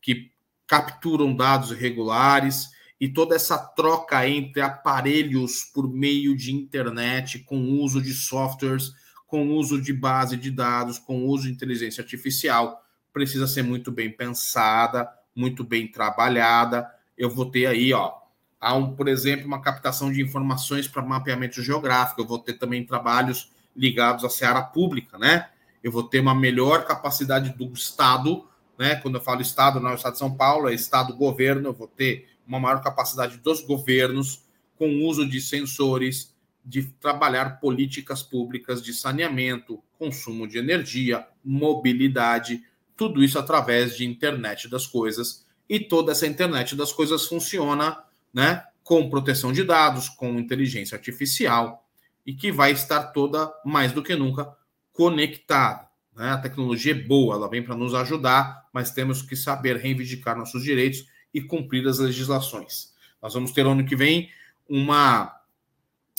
que 0.00 0.30
capturam 0.66 1.34
dados 1.34 1.72
irregulares 1.72 2.68
e 3.00 3.08
toda 3.08 3.34
essa 3.34 3.58
troca 3.58 4.28
entre 4.28 4.62
aparelhos 4.62 5.64
por 5.64 5.88
meio 5.88 6.36
de 6.36 6.52
internet, 6.54 7.40
com 7.40 7.80
uso 7.80 8.00
de 8.00 8.12
softwares, 8.12 8.92
com 9.26 9.50
uso 9.56 9.80
de 9.80 9.92
base 9.92 10.36
de 10.36 10.50
dados, 10.50 10.98
com 10.98 11.26
uso 11.26 11.44
de 11.44 11.52
inteligência 11.52 12.02
artificial, 12.02 12.84
precisa 13.12 13.46
ser 13.46 13.62
muito 13.62 13.90
bem 13.90 14.10
pensada, 14.10 15.08
muito 15.34 15.64
bem 15.64 15.86
trabalhada. 15.86 16.90
Eu 17.16 17.30
vou 17.30 17.46
ter 17.46 17.66
aí, 17.66 17.92
ó, 17.92 18.20
Há, 18.60 18.74
um, 18.74 18.94
por 18.94 19.08
exemplo, 19.08 19.46
uma 19.46 19.62
captação 19.62 20.12
de 20.12 20.20
informações 20.20 20.86
para 20.86 21.00
mapeamento 21.00 21.62
geográfico. 21.62 22.20
Eu 22.20 22.26
vou 22.26 22.38
ter 22.38 22.54
também 22.54 22.84
trabalhos 22.84 23.50
ligados 23.74 24.22
à 24.22 24.28
seara 24.28 24.60
pública, 24.60 25.16
né? 25.16 25.48
Eu 25.82 25.90
vou 25.90 26.02
ter 26.02 26.20
uma 26.20 26.34
melhor 26.34 26.84
capacidade 26.84 27.54
do 27.56 27.72
Estado, 27.72 28.46
né? 28.78 28.96
Quando 28.96 29.14
eu 29.14 29.20
falo 29.22 29.40
Estado, 29.40 29.80
não 29.80 29.88
é 29.88 29.92
o 29.92 29.96
Estado 29.96 30.12
de 30.12 30.18
São 30.18 30.34
Paulo, 30.36 30.68
é 30.68 30.74
Estado-governo. 30.74 31.68
Eu 31.68 31.72
vou 31.72 31.88
ter 31.88 32.28
uma 32.46 32.60
maior 32.60 32.82
capacidade 32.82 33.38
dos 33.38 33.62
governos 33.62 34.44
com 34.76 34.90
o 34.90 35.06
uso 35.06 35.26
de 35.26 35.40
sensores, 35.40 36.34
de 36.62 36.82
trabalhar 36.82 37.60
políticas 37.60 38.22
públicas 38.22 38.82
de 38.82 38.92
saneamento, 38.92 39.82
consumo 39.98 40.46
de 40.46 40.58
energia, 40.58 41.26
mobilidade, 41.42 42.62
tudo 43.00 43.24
isso 43.24 43.38
através 43.38 43.96
de 43.96 44.04
internet 44.04 44.68
das 44.68 44.86
coisas. 44.86 45.46
E 45.66 45.80
toda 45.80 46.12
essa 46.12 46.26
internet 46.26 46.76
das 46.76 46.92
coisas 46.92 47.24
funciona 47.26 47.96
né, 48.30 48.62
com 48.84 49.08
proteção 49.08 49.54
de 49.54 49.64
dados, 49.64 50.10
com 50.10 50.38
inteligência 50.38 50.96
artificial 50.96 51.88
e 52.26 52.34
que 52.34 52.52
vai 52.52 52.72
estar 52.72 53.04
toda 53.04 53.50
mais 53.64 53.92
do 53.92 54.02
que 54.02 54.14
nunca 54.14 54.54
conectada. 54.92 55.88
Né? 56.14 56.28
A 56.28 56.36
tecnologia 56.36 56.92
é 56.92 56.94
boa, 56.94 57.36
ela 57.36 57.48
vem 57.48 57.62
para 57.62 57.74
nos 57.74 57.94
ajudar, 57.94 58.68
mas 58.70 58.90
temos 58.90 59.22
que 59.22 59.34
saber 59.34 59.78
reivindicar 59.78 60.36
nossos 60.36 60.62
direitos 60.62 61.06
e 61.32 61.40
cumprir 61.40 61.88
as 61.88 62.00
legislações. 62.00 62.92
Nós 63.22 63.32
vamos 63.32 63.52
ter 63.52 63.64
ano 63.64 63.86
que 63.86 63.96
vem 63.96 64.28
uma 64.68 65.34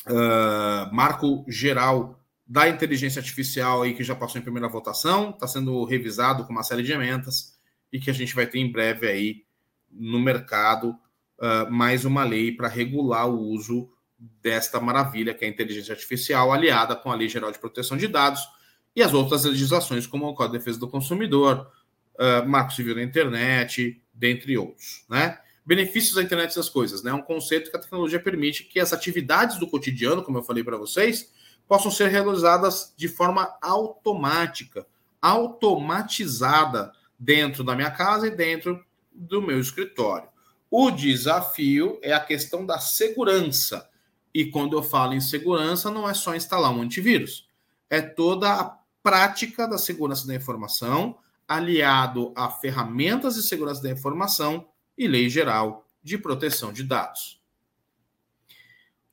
uh, 0.08 0.91
marco 0.91 1.46
geral 1.48 2.20
da 2.51 2.67
inteligência 2.67 3.21
artificial 3.21 3.81
aí 3.81 3.93
que 3.93 4.03
já 4.03 4.13
passou 4.13 4.37
em 4.37 4.43
primeira 4.43 4.67
votação, 4.67 5.29
está 5.29 5.47
sendo 5.47 5.85
revisado 5.85 6.43
com 6.43 6.51
uma 6.51 6.63
série 6.63 6.83
de 6.83 6.91
emendas 6.91 7.57
e 7.93 7.97
que 7.97 8.09
a 8.09 8.13
gente 8.13 8.35
vai 8.35 8.45
ter 8.45 8.59
em 8.59 8.69
breve 8.69 9.07
aí 9.07 9.45
no 9.89 10.19
mercado 10.19 10.89
uh, 10.89 11.71
mais 11.71 12.03
uma 12.03 12.25
lei 12.25 12.51
para 12.51 12.67
regular 12.67 13.29
o 13.29 13.39
uso 13.39 13.89
desta 14.19 14.81
maravilha 14.81 15.33
que 15.33 15.45
é 15.45 15.47
a 15.47 15.49
inteligência 15.49 15.93
artificial, 15.93 16.51
aliada 16.51 16.93
com 16.93 17.09
a 17.09 17.15
Lei 17.15 17.29
Geral 17.29 17.53
de 17.53 17.57
Proteção 17.57 17.95
de 17.95 18.05
Dados 18.05 18.45
e 18.93 19.01
as 19.01 19.13
outras 19.13 19.45
legislações, 19.45 20.05
como 20.05 20.27
o 20.27 20.35
Código 20.35 20.51
de 20.51 20.59
Defesa 20.59 20.77
do 20.77 20.89
Consumidor, 20.89 21.71
uh, 22.15 22.45
Marco 22.45 22.73
Civil 22.73 22.95
da 22.95 23.02
Internet, 23.02 24.04
dentre 24.13 24.58
outros. 24.58 25.06
Né? 25.10 25.39
Benefícios 25.65 26.15
da 26.15 26.21
internet 26.21 26.54
das 26.54 26.67
coisas, 26.67 27.02
né? 27.02 27.13
Um 27.13 27.21
conceito 27.21 27.71
que 27.71 27.77
a 27.77 27.79
tecnologia 27.79 28.19
permite 28.19 28.65
que 28.65 28.77
as 28.77 28.91
atividades 28.91 29.58
do 29.58 29.69
cotidiano, 29.69 30.21
como 30.21 30.39
eu 30.39 30.43
falei 30.43 30.65
para 30.65 30.75
vocês, 30.75 31.31
possam 31.67 31.91
ser 31.91 32.09
realizadas 32.09 32.93
de 32.95 33.07
forma 33.07 33.57
automática, 33.62 34.85
automatizada 35.21 36.91
dentro 37.17 37.63
da 37.63 37.75
minha 37.75 37.91
casa 37.91 38.27
e 38.27 38.31
dentro 38.31 38.83
do 39.12 39.41
meu 39.41 39.59
escritório. 39.59 40.29
O 40.69 40.89
desafio 40.89 41.99
é 42.01 42.13
a 42.13 42.19
questão 42.19 42.65
da 42.65 42.79
segurança. 42.79 43.89
E 44.33 44.45
quando 44.45 44.77
eu 44.77 44.81
falo 44.81 45.13
em 45.13 45.19
segurança, 45.19 45.91
não 45.91 46.09
é 46.09 46.13
só 46.13 46.33
instalar 46.33 46.71
um 46.71 46.81
antivírus, 46.81 47.47
é 47.89 48.01
toda 48.01 48.53
a 48.53 48.77
prática 49.03 49.67
da 49.67 49.77
segurança 49.77 50.25
da 50.25 50.33
informação, 50.33 51.17
aliado 51.47 52.31
a 52.35 52.49
ferramentas 52.49 53.35
de 53.35 53.43
segurança 53.43 53.83
da 53.83 53.91
informação 53.91 54.69
e 54.97 55.07
lei 55.07 55.29
geral 55.29 55.85
de 56.01 56.17
proteção 56.17 56.71
de 56.71 56.83
dados. 56.83 57.41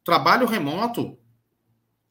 Trabalho 0.04 0.46
remoto 0.46 1.17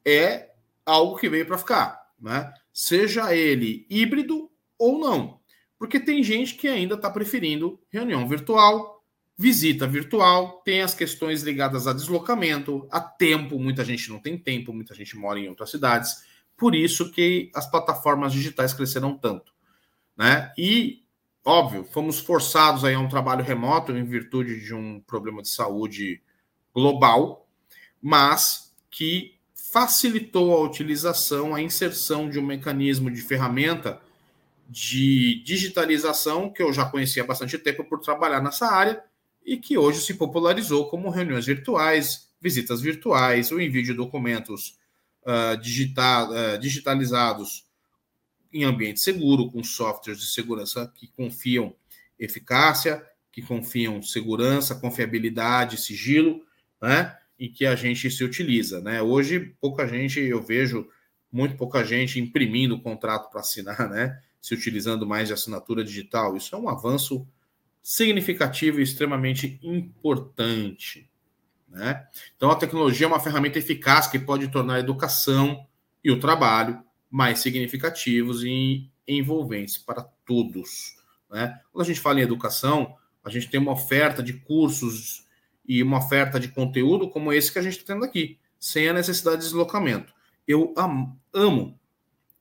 é 0.08 0.54
algo 0.86 1.18
que 1.18 1.28
veio 1.28 1.46
para 1.46 1.58
ficar, 1.58 2.12
né? 2.20 2.54
seja 2.72 3.36
ele 3.36 3.86
híbrido 3.90 4.50
ou 4.80 5.00
não. 5.00 5.40
Porque 5.78 6.00
tem 6.00 6.24
gente 6.24 6.56
que 6.56 6.68
ainda 6.68 6.96
está 6.96 7.10
preferindo 7.10 7.80
reunião 7.90 8.28
virtual, 8.28 9.04
visita 9.38 9.86
virtual, 9.86 10.62
tem 10.64 10.82
as 10.82 10.96
questões 10.96 11.44
ligadas 11.44 11.88
a 11.88 11.94
deslocamento, 11.94 12.88
a 12.90 13.02
tempo, 13.02 13.60
muita 13.60 13.84
gente 13.84 14.10
não 14.10 14.20
tem 14.20 14.38
tempo, 14.38 14.74
muita 14.74 14.96
gente 14.96 15.18
mora 15.18 15.40
em 15.40 15.50
outras 15.50 15.70
cidades. 15.70 16.24
Por 16.56 16.74
isso 16.74 17.12
que 17.12 17.52
as 17.54 17.70
plataformas 17.70 18.32
digitais 18.32 18.74
cresceram 18.74 19.16
tanto. 19.18 19.54
Né? 20.16 20.52
E, 20.58 21.04
óbvio, 21.46 21.84
fomos 21.84 22.20
forçados 22.20 22.84
aí 22.84 22.96
a 22.96 23.00
um 23.00 23.10
trabalho 23.10 23.44
remoto 23.44 23.92
em 23.92 24.04
virtude 24.04 24.64
de 24.64 24.74
um 24.74 25.00
problema 25.02 25.42
de 25.42 25.50
saúde 25.50 26.22
global, 26.74 27.48
mas 28.02 28.74
que 28.90 29.37
facilitou 29.72 30.56
a 30.56 30.62
utilização, 30.62 31.54
a 31.54 31.62
inserção 31.62 32.30
de 32.30 32.40
um 32.40 32.46
mecanismo 32.46 33.12
de 33.12 33.22
ferramenta 33.22 34.02
de 34.70 35.42
digitalização 35.44 36.50
que 36.50 36.62
eu 36.62 36.72
já 36.72 36.86
conhecia 36.86 37.24
há 37.24 37.26
bastante 37.26 37.58
tempo 37.58 37.84
por 37.84 38.00
trabalhar 38.00 38.42
nessa 38.42 38.68
área 38.68 39.04
e 39.46 39.58
que 39.58 39.78
hoje 39.78 40.02
se 40.02 40.14
popularizou 40.14 40.90
como 40.90 41.10
reuniões 41.10 41.46
virtuais, 41.46 42.30
visitas 42.42 42.82
virtuais, 42.82 43.52
o 43.52 43.60
envio 43.60 43.84
de 43.84 43.94
documentos 43.94 44.78
uh, 45.24 45.58
digita 45.58 46.30
uh, 46.30 46.58
digitalizados 46.60 47.66
em 48.54 48.64
ambiente 48.64 49.02
seguro, 49.02 49.52
com 49.52 49.64
softwares 49.64 50.22
de 50.22 50.28
segurança 50.28 50.92
que 50.96 51.08
confiam 51.08 51.76
eficácia, 52.18 53.06
que 53.32 53.42
confiam 53.42 54.02
segurança, 54.02 54.76
confiabilidade, 54.76 55.78
sigilo, 55.78 56.42
né? 56.82 57.18
E 57.40 57.50
que 57.50 57.66
a 57.66 57.76
gente 57.76 58.10
se 58.10 58.24
utiliza, 58.24 58.82
né? 58.82 59.02
Hoje, 59.02 59.56
pouca 59.62 59.88
gente, 59.88 60.20
eu 60.20 60.42
vejo 60.42 60.88
muito 61.32 61.56
pouca 61.56 61.84
gente 61.84 62.20
imprimindo 62.20 62.76
o 62.76 62.82
contrato 62.82 63.30
para 63.30 63.42
assinar, 63.42 63.90
né? 63.90 64.20
Se 64.42 64.54
utilizando 64.54 65.06
mais 65.06 65.28
de 65.28 65.34
assinatura 65.34 65.84
digital. 65.84 66.36
Isso 66.36 66.56
é 66.56 66.58
um 66.58 66.70
avanço 66.70 67.28
significativo 67.84 68.80
e 68.80 68.84
extremamente 68.84 69.60
importante. 69.64 71.10
Né? 71.70 72.06
Então, 72.36 72.50
a 72.50 72.56
tecnologia 72.56 73.06
é 73.06 73.08
uma 73.08 73.20
ferramenta 73.20 73.60
eficaz 73.60 74.08
que 74.08 74.20
pode 74.20 74.48
tornar 74.50 74.76
a 74.76 74.80
educação 74.80 75.66
e 76.04 76.12
o 76.12 76.20
trabalho 76.20 76.82
mais 77.10 77.40
significativos 77.40 78.44
e 78.44 78.90
envolventes 79.08 79.78
para 79.78 80.04
todos. 80.26 80.98
Né? 81.30 81.60
Quando 81.72 81.84
a 81.84 81.88
gente 81.88 82.00
fala 82.00 82.20
em 82.20 82.24
educação, 82.24 82.96
a 83.24 83.30
gente 83.30 83.50
tem 83.50 83.60
uma 83.60 83.74
oferta 83.74 84.22
de 84.22 84.34
cursos 84.34 85.26
e 85.68 85.84
uma 85.84 85.98
oferta 85.98 86.40
de 86.40 86.48
conteúdo 86.48 87.10
como 87.10 87.34
esse 87.34 87.52
que 87.52 87.60
a 87.60 87.62
gente 87.62 87.78
está 87.78 87.94
tendo 87.94 88.06
aqui, 88.06 88.40
sem 88.60 88.88
a 88.88 88.94
necessidade 88.94 89.38
de 89.38 89.44
deslocamento. 89.44 90.14
Eu 90.48 90.74
amo. 91.34 91.78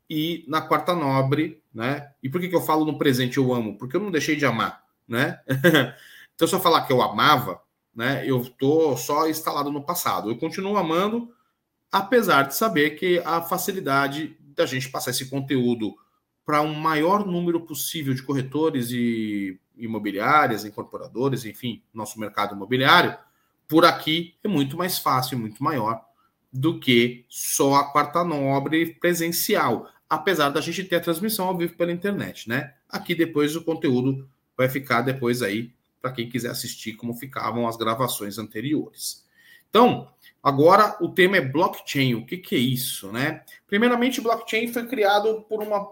E 0.09 0.45
na 0.47 0.61
quarta 0.61 0.95
nobre, 0.95 1.61
né? 1.75 2.13
E 2.23 2.29
por 2.29 2.41
que, 2.41 2.49
que 2.49 2.55
eu 2.55 2.61
falo 2.61 2.85
no 2.85 2.97
presente 2.97 3.39
eu 3.39 3.53
amo? 3.53 3.77
Porque 3.77 3.97
eu 3.97 4.01
não 4.01 4.11
deixei 4.11 4.37
de 4.37 4.47
amar, 4.47 4.85
né? 5.07 5.41
então, 6.35 6.47
se 6.47 6.55
eu 6.55 6.61
falar 6.61 6.87
que 6.87 6.93
eu 6.93 7.03
amava, 7.03 7.61
né? 7.95 8.23
Eu 8.25 8.41
estou 8.41 8.97
só 8.97 9.29
instalado 9.29 9.73
no 9.73 9.85
passado. 9.85 10.31
Eu 10.31 10.39
continuo 10.39 10.77
amando, 10.77 11.35
apesar 11.91 12.45
de 12.45 12.55
saber 12.55 12.91
que 12.91 13.21
a 13.25 13.43
facilidade 13.43 14.37
da 14.55 14.65
gente 14.65 14.89
passar 14.89 15.11
esse 15.11 15.29
conteúdo 15.29 15.95
para 16.45 16.63
um 16.63 16.75
maior 16.75 17.27
número 17.27 17.61
possível 17.63 18.15
de 18.15 18.23
corretores 18.23 18.91
e 18.91 19.59
imobiliárias, 19.77 20.65
incorporadores, 20.65 21.45
enfim, 21.45 21.83
nosso 21.93 22.19
mercado 22.19 22.55
imobiliário, 22.55 23.17
por 23.69 23.85
aqui 23.85 24.35
é 24.43 24.49
muito 24.49 24.77
mais 24.77 24.99
fácil, 24.99 25.39
muito 25.39 25.63
maior 25.63 26.05
do 26.53 26.79
que 26.79 27.25
só 27.29 27.75
a 27.75 27.85
quarta 27.85 28.25
nobre 28.25 28.95
presencial, 28.95 29.89
apesar 30.09 30.51
da 30.51 30.61
gente 30.61 30.85
ter 30.85 30.97
a 30.97 31.01
transmissão 31.01 31.49
ao 31.49 31.57
vivo 31.57 31.77
pela 31.77 31.93
internet, 31.93 32.49
né? 32.49 32.75
Aqui 32.89 33.15
depois 33.15 33.57
o 33.57 33.65
conteúdo 33.65 34.29
vai 34.57 34.69
ficar 34.69 35.03
depois 35.03 35.43
aí 35.43 35.73
para 36.01 36.13
quem 36.13 36.29
quiser 36.29 36.51
assistir 36.51 36.95
como 36.95 37.15
ficavam 37.15 37.67
as 37.67 37.77
gravações 37.77 38.39
anteriores. 38.39 39.27
Então, 39.69 40.09
Agora, 40.47 40.97
o 41.01 41.09
tema 41.09 41.39
é 41.39 41.41
blockchain. 41.41 42.15
O 42.15 42.25
que, 42.25 42.37
que 42.37 42.55
é 42.55 42.59
isso, 42.59 43.11
né? 43.11 43.43
Primeiramente, 43.67 44.21
blockchain 44.21 44.73
foi 44.73 44.87
criado 44.87 45.45
por 45.49 45.61
uma, 45.61 45.91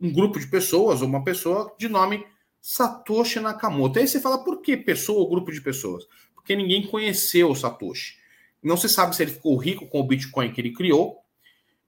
um 0.00 0.12
grupo 0.12 0.38
de 0.38 0.46
pessoas, 0.46 1.02
ou 1.02 1.08
uma 1.08 1.24
pessoa 1.24 1.74
de 1.76 1.88
nome 1.88 2.24
Satoshi 2.60 3.40
Nakamoto. 3.40 3.98
Aí 3.98 4.06
você 4.06 4.20
fala, 4.20 4.42
por 4.44 4.60
que 4.60 4.76
pessoa 4.76 5.20
ou 5.20 5.30
grupo 5.30 5.52
de 5.52 5.60
pessoas? 5.60 6.06
Porque 6.34 6.54
ninguém 6.54 6.86
conheceu 6.86 7.50
o 7.50 7.56
Satoshi. 7.56 8.18
Não 8.62 8.76
se 8.76 8.88
sabe 8.88 9.16
se 9.16 9.22
ele 9.22 9.32
ficou 9.32 9.56
rico 9.56 9.86
com 9.86 10.00
o 10.00 10.06
Bitcoin 10.06 10.52
que 10.52 10.60
ele 10.60 10.72
criou, 10.72 11.18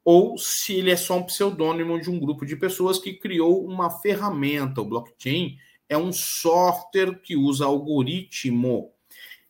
ou 0.05 0.39
se 0.39 0.75
ele 0.75 0.91
é 0.91 0.97
só 0.97 1.19
um 1.19 1.23
pseudônimo 1.23 2.01
de 2.01 2.11
um 2.11 2.19
grupo 2.19 2.45
de 2.45 2.57
pessoas 2.57 2.99
que 2.99 3.13
criou 3.13 3.65
uma 3.65 3.91
ferramenta. 3.91 4.81
O 4.81 4.85
blockchain 4.85 5.59
é 5.89 5.97
um 5.97 6.13
software 6.13 7.21
que 7.21 7.37
usa 7.37 7.67
algoritmo 7.67 8.93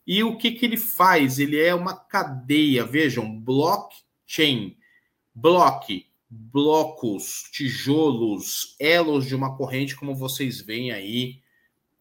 e 0.05 0.23
o 0.23 0.37
que, 0.37 0.51
que 0.51 0.65
ele 0.65 0.77
faz? 0.77 1.39
Ele 1.39 1.59
é 1.59 1.73
uma 1.73 1.95
cadeia, 1.95 2.85
vejam, 2.85 3.39
blockchain, 3.39 4.77
block, 5.33 6.05
blocos, 6.35 7.43
tijolos, 7.51 8.75
elos 8.79 9.25
de 9.25 9.35
uma 9.35 9.55
corrente, 9.55 9.95
como 9.95 10.15
vocês 10.15 10.61
veem 10.61 10.91
aí, 10.91 11.41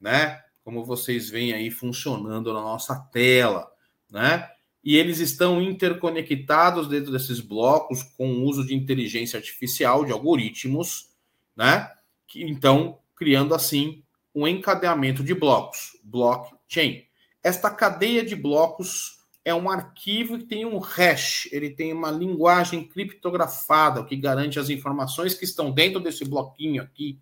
né? 0.01 0.41
Como 0.65 0.85
vocês 0.85 1.29
veem 1.29 1.53
aí 1.53 1.71
funcionando 1.71 2.53
na 2.53 2.61
nossa 2.61 2.95
tela, 3.13 3.71
né? 4.11 4.49
E 4.83 4.97
eles 4.97 5.19
estão 5.19 5.61
interconectados 5.61 6.89
dentro 6.89 7.13
desses 7.13 7.41
blocos 7.41 8.03
com 8.03 8.33
o 8.33 8.45
uso 8.45 8.67
de 8.67 8.75
inteligência 8.75 9.37
artificial, 9.37 10.05
de 10.05 10.13
algoritmos, 10.13 11.11
né? 11.55 11.91
Que, 12.27 12.43
então, 12.43 12.99
criando 13.15 13.55
assim 13.55 14.03
um 14.35 14.49
encadeamento 14.49 15.23
de 15.23 15.35
blocos, 15.35 15.99
blockchain. 16.03 17.05
Esta 17.43 17.71
cadeia 17.71 18.25
de 18.25 18.35
blocos 18.35 19.22
é 19.45 19.55
um 19.55 19.69
arquivo 19.69 20.39
que 20.39 20.45
tem 20.45 20.65
um 20.65 20.79
hash, 20.79 21.49
ele 21.51 21.71
tem 21.71 21.93
uma 21.93 22.11
linguagem 22.11 22.85
criptografada, 22.85 24.05
que 24.05 24.17
garante 24.17 24.59
as 24.59 24.71
informações 24.71 25.35
que 25.35 25.45
estão 25.45 25.71
dentro 25.71 25.99
desse 26.01 26.25
bloquinho 26.25 26.83
aqui, 26.83 27.19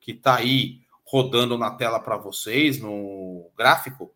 que 0.00 0.12
está 0.12 0.36
aí 0.36 0.80
rodando 1.04 1.56
na 1.56 1.70
tela 1.70 1.98
para 1.98 2.16
vocês, 2.16 2.78
no 2.78 3.50
gráfico, 3.56 4.12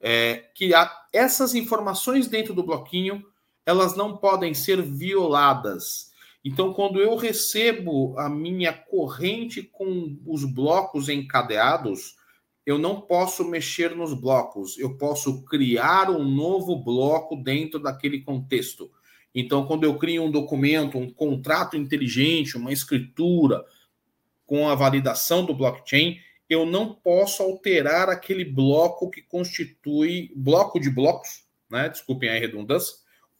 é, 0.00 0.48
que 0.54 0.74
há, 0.74 0.90
essas 1.12 1.54
informações 1.54 2.26
dentro 2.26 2.54
do 2.54 2.62
bloquinho, 2.62 3.24
elas 3.64 3.96
não 3.96 4.16
podem 4.16 4.54
ser 4.54 4.82
violadas. 4.82 6.10
Então, 6.44 6.72
quando 6.72 6.98
eu 7.00 7.16
recebo 7.16 8.18
a 8.18 8.28
minha 8.28 8.72
corrente 8.72 9.62
com 9.62 10.18
os 10.26 10.44
blocos 10.44 11.08
encadeados, 11.08 12.16
eu 12.70 12.78
não 12.78 13.00
posso 13.00 13.44
mexer 13.44 13.96
nos 13.96 14.14
blocos, 14.14 14.78
eu 14.78 14.96
posso 14.96 15.44
criar 15.44 16.08
um 16.08 16.22
novo 16.22 16.76
bloco 16.76 17.34
dentro 17.34 17.80
daquele 17.80 18.20
contexto. 18.20 18.90
Então, 19.34 19.66
quando 19.66 19.82
eu 19.82 19.98
crio 19.98 20.22
um 20.22 20.30
documento, 20.30 20.96
um 20.96 21.10
contrato 21.10 21.76
inteligente, 21.76 22.56
uma 22.56 22.72
escritura 22.72 23.64
com 24.46 24.68
a 24.68 24.76
validação 24.76 25.44
do 25.44 25.52
blockchain, 25.52 26.18
eu 26.48 26.64
não 26.64 26.94
posso 26.94 27.42
alterar 27.42 28.08
aquele 28.08 28.44
bloco 28.44 29.10
que 29.10 29.20
constitui 29.20 30.32
bloco 30.36 30.78
de 30.78 30.90
blocos, 30.90 31.44
né? 31.68 31.88
Desculpem 31.88 32.28
a 32.28 32.38
redundância. 32.38 32.96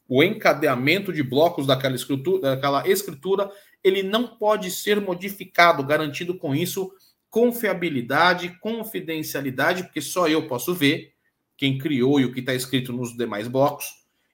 O 0.09 0.21
encadeamento 0.21 1.13
de 1.13 1.23
blocos 1.23 1.65
daquela 1.65 1.95
escritura, 1.95 2.55
daquela 2.55 2.85
escritura, 2.85 3.49
ele 3.81 4.03
não 4.03 4.27
pode 4.27 4.69
ser 4.71 4.99
modificado, 4.99 5.85
garantido 5.85 6.37
com 6.37 6.53
isso 6.53 6.91
confiabilidade, 7.31 8.59
confidencialidade, 8.59 9.83
porque 9.83 10.01
só 10.01 10.27
eu 10.27 10.47
posso 10.47 10.75
ver 10.75 11.13
quem 11.55 11.77
criou 11.77 12.19
e 12.19 12.25
o 12.25 12.33
que 12.33 12.41
está 12.41 12.53
escrito 12.53 12.91
nos 12.91 13.15
demais 13.15 13.47
blocos. 13.47 13.85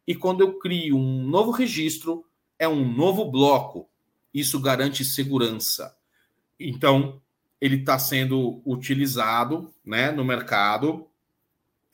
E 0.06 0.16
quando 0.16 0.41
eu 0.41 0.58
crio 0.58 0.98
um 0.98 1.22
novo 1.24 1.52
registro, 1.52 2.26
é 2.58 2.68
um 2.68 2.91
novo 2.91 3.30
bloco. 3.30 3.88
Isso 4.34 4.60
garante 4.60 5.06
segurança. 5.06 5.95
Então, 6.60 7.22
ele 7.62 7.78
está 7.78 8.00
sendo 8.00 8.62
utilizado 8.66 9.72
né, 9.86 10.12
no 10.12 10.26
mercado 10.26 11.08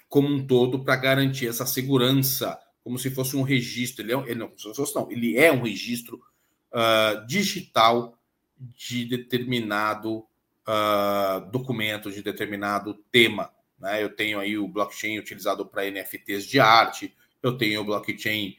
como 0.08 0.30
um 0.30 0.46
todo 0.46 0.84
para 0.84 0.96
garantir 0.96 1.48
essa 1.48 1.66
segurança, 1.66 2.58
como 2.84 2.98
se 2.98 3.10
fosse 3.10 3.36
um 3.36 3.42
registro. 3.42 4.06
Ele, 4.06 4.14
é, 4.14 4.18
ele 4.30 4.36
não, 4.36 4.52
não, 4.96 5.12
ele 5.12 5.38
é 5.38 5.52
um 5.52 5.64
registro 5.64 6.22
uh, 6.72 7.26
digital 7.28 8.18
de 8.58 9.06
determinado 9.06 10.26
uh, 10.68 11.50
documentos 11.52 12.14
de 12.14 12.22
determinado 12.22 12.94
tema. 13.12 13.52
Né? 13.80 14.04
Eu 14.04 14.16
tenho 14.16 14.40
aí 14.40 14.58
o 14.58 14.68
blockchain 14.68 15.20
utilizado 15.20 15.66
para 15.66 15.90
NFTs 15.90 16.46
de 16.46 16.60
arte, 16.60 17.16
eu 17.42 17.58
tenho 17.58 17.82
o 17.82 17.86
blockchain 17.86 18.58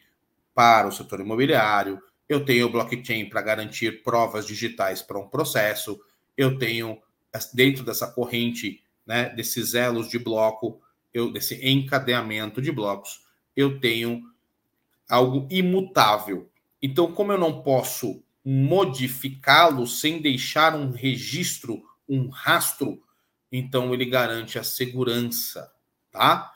para 0.54 0.86
o 0.86 0.92
setor 0.92 1.20
imobiliário, 1.20 2.00
eu 2.28 2.44
tenho 2.44 2.66
o 2.66 2.70
blockchain 2.70 3.28
para 3.28 3.42
garantir 3.42 4.02
provas 4.02 4.46
digitais 4.46 5.02
para 5.02 5.18
um 5.18 5.28
processo, 5.28 6.00
eu 6.36 6.58
tenho 6.58 6.98
dentro 7.52 7.84
dessa 7.84 8.06
corrente, 8.06 8.82
né, 9.06 9.30
desses 9.30 9.74
elos 9.74 10.08
de 10.08 10.18
bloco, 10.18 10.80
eu, 11.12 11.30
desse 11.30 11.54
encadeamento 11.66 12.62
de 12.62 12.72
blocos, 12.72 13.24
eu 13.56 13.80
tenho 13.80 14.22
algo 15.08 15.46
imutável. 15.50 16.50
Então, 16.82 17.12
como 17.12 17.32
eu 17.32 17.38
não 17.38 17.62
posso 17.62 18.22
modificá-lo 18.44 19.86
sem 19.86 20.20
deixar 20.20 20.74
um 20.74 20.90
registro, 20.90 21.82
um 22.08 22.28
rastro, 22.28 23.02
então 23.50 23.92
ele 23.94 24.04
garante 24.04 24.58
a 24.58 24.64
segurança, 24.64 25.72
tá? 26.10 26.52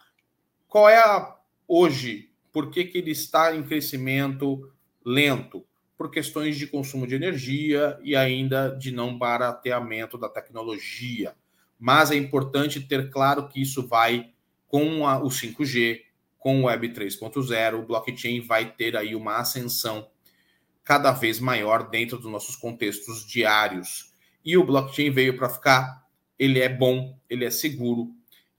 Qual 0.67 0.89
é 0.89 0.99
a 0.99 1.37
hoje? 1.67 2.31
Por 2.53 2.71
que, 2.71 2.85
que 2.85 2.99
ele 2.99 3.11
está 3.11 3.55
em 3.55 3.63
crescimento 3.63 4.73
lento? 5.05 5.65
Por 5.97 6.11
questões 6.11 6.57
de 6.57 6.67
consumo 6.67 7.07
de 7.07 7.15
energia 7.15 7.99
e 8.03 8.15
ainda 8.15 8.69
de 8.69 8.93
não 8.93 9.17
barateamento 9.17 10.17
da 10.17 10.29
tecnologia. 10.29 11.35
Mas 11.79 12.11
é 12.11 12.17
importante 12.17 12.81
ter 12.81 13.11
claro 13.11 13.49
que 13.49 13.61
isso 13.61 13.87
vai 13.87 14.33
com 14.69 15.07
a, 15.07 15.19
o 15.19 15.29
5G, 15.29 16.03
com 16.39 16.63
o 16.63 16.65
Web 16.65 16.91
3.0, 16.91 17.75
o 17.75 17.87
blockchain 17.87 18.41
vai 18.41 18.73
ter 18.73 18.97
aí 18.97 19.15
uma 19.15 19.39
ascensão 19.39 20.09
cada 20.85 21.13
vez 21.13 21.41
maior 21.41 21.89
dentro 21.89 22.19
dos 22.19 22.31
nossos 22.31 22.57
contextos 22.57 23.27
diários. 23.27 24.08
E 24.49 24.57
o 24.57 24.65
blockchain 24.65 25.11
veio 25.11 25.37
para 25.37 25.51
ficar, 25.51 26.07
ele 26.39 26.59
é 26.59 26.71
bom, 26.71 27.15
ele 27.29 27.45
é 27.45 27.51
seguro 27.51 28.09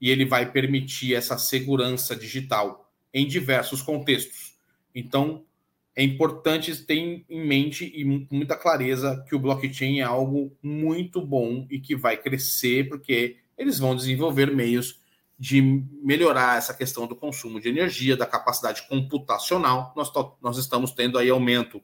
e 0.00 0.08
ele 0.08 0.24
vai 0.24 0.48
permitir 0.48 1.16
essa 1.16 1.36
segurança 1.36 2.14
digital 2.14 2.88
em 3.12 3.26
diversos 3.26 3.82
contextos. 3.82 4.54
Então, 4.94 5.42
é 5.96 6.04
importante 6.04 6.76
ter 6.84 7.24
em 7.28 7.44
mente 7.44 7.86
e 7.86 8.04
com 8.24 8.36
muita 8.36 8.54
clareza 8.54 9.24
que 9.28 9.34
o 9.34 9.38
blockchain 9.40 9.98
é 9.98 10.04
algo 10.04 10.56
muito 10.62 11.20
bom 11.20 11.66
e 11.68 11.80
que 11.80 11.96
vai 11.96 12.16
crescer, 12.16 12.88
porque 12.88 13.38
eles 13.58 13.80
vão 13.80 13.96
desenvolver 13.96 14.54
meios 14.54 15.00
de 15.36 15.60
melhorar 16.04 16.56
essa 16.56 16.72
questão 16.72 17.08
do 17.08 17.16
consumo 17.16 17.60
de 17.60 17.68
energia, 17.68 18.16
da 18.16 18.26
capacidade 18.26 18.86
computacional. 18.86 19.92
Nós, 19.96 20.08
nós 20.40 20.56
estamos 20.56 20.92
tendo 20.92 21.18
aí 21.18 21.28
aumento 21.28 21.78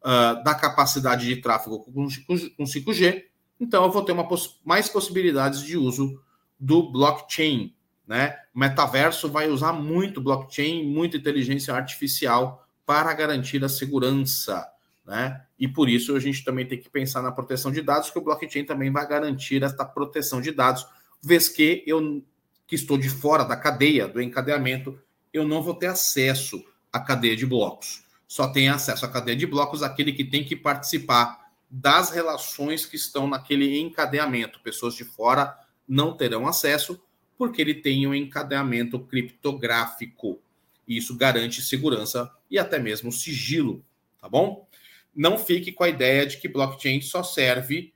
uh, 0.00 0.42
da 0.42 0.54
capacidade 0.54 1.26
de 1.26 1.36
tráfego 1.36 1.80
com, 1.80 1.92
com 1.92 2.64
5G, 2.64 3.24
então 3.62 3.84
eu 3.84 3.92
vou 3.92 4.04
ter 4.04 4.10
uma 4.10 4.26
poss 4.26 4.58
mais 4.64 4.88
possibilidades 4.88 5.62
de 5.62 5.76
uso 5.76 6.20
do 6.58 6.90
blockchain. 6.90 7.72
Né? 8.04 8.36
O 8.52 8.58
metaverso 8.58 9.30
vai 9.30 9.48
usar 9.48 9.72
muito 9.72 10.20
blockchain, 10.20 10.84
muita 10.84 11.16
inteligência 11.16 11.72
artificial 11.72 12.66
para 12.84 13.14
garantir 13.14 13.64
a 13.64 13.68
segurança. 13.68 14.68
Né? 15.06 15.40
E 15.56 15.68
por 15.68 15.88
isso 15.88 16.16
a 16.16 16.18
gente 16.18 16.42
também 16.42 16.66
tem 16.66 16.76
que 16.76 16.90
pensar 16.90 17.22
na 17.22 17.30
proteção 17.30 17.70
de 17.70 17.80
dados, 17.80 18.10
que 18.10 18.18
o 18.18 18.22
blockchain 18.22 18.64
também 18.64 18.90
vai 18.90 19.06
garantir 19.06 19.62
esta 19.62 19.84
proteção 19.84 20.40
de 20.40 20.50
dados, 20.50 20.84
vez 21.22 21.48
que 21.48 21.84
eu 21.86 22.20
que 22.66 22.74
estou 22.74 22.98
de 22.98 23.08
fora 23.08 23.44
da 23.44 23.56
cadeia 23.56 24.08
do 24.08 24.20
encadeamento, 24.20 24.98
eu 25.32 25.46
não 25.46 25.62
vou 25.62 25.74
ter 25.74 25.86
acesso 25.86 26.64
à 26.92 26.98
cadeia 26.98 27.36
de 27.36 27.46
blocos. 27.46 28.02
Só 28.26 28.48
tem 28.48 28.68
acesso 28.68 29.04
à 29.04 29.08
cadeia 29.08 29.36
de 29.36 29.46
blocos 29.46 29.84
aquele 29.84 30.12
que 30.12 30.24
tem 30.24 30.42
que 30.42 30.56
participar 30.56 31.41
das 31.74 32.10
relações 32.10 32.84
que 32.84 32.96
estão 32.96 33.26
naquele 33.26 33.80
encadeamento. 33.80 34.60
Pessoas 34.60 34.94
de 34.94 35.04
fora 35.04 35.58
não 35.88 36.14
terão 36.14 36.46
acesso 36.46 37.02
porque 37.38 37.62
ele 37.62 37.74
tem 37.74 38.06
um 38.06 38.14
encadeamento 38.14 39.00
criptográfico. 39.00 40.38
E 40.86 40.98
isso 40.98 41.16
garante 41.16 41.62
segurança 41.62 42.30
e 42.50 42.58
até 42.58 42.78
mesmo 42.78 43.10
sigilo, 43.10 43.82
tá 44.20 44.28
bom? 44.28 44.68
Não 45.14 45.38
fique 45.38 45.72
com 45.72 45.82
a 45.82 45.88
ideia 45.88 46.26
de 46.26 46.36
que 46.36 46.46
blockchain 46.46 47.00
só 47.00 47.22
serve 47.22 47.94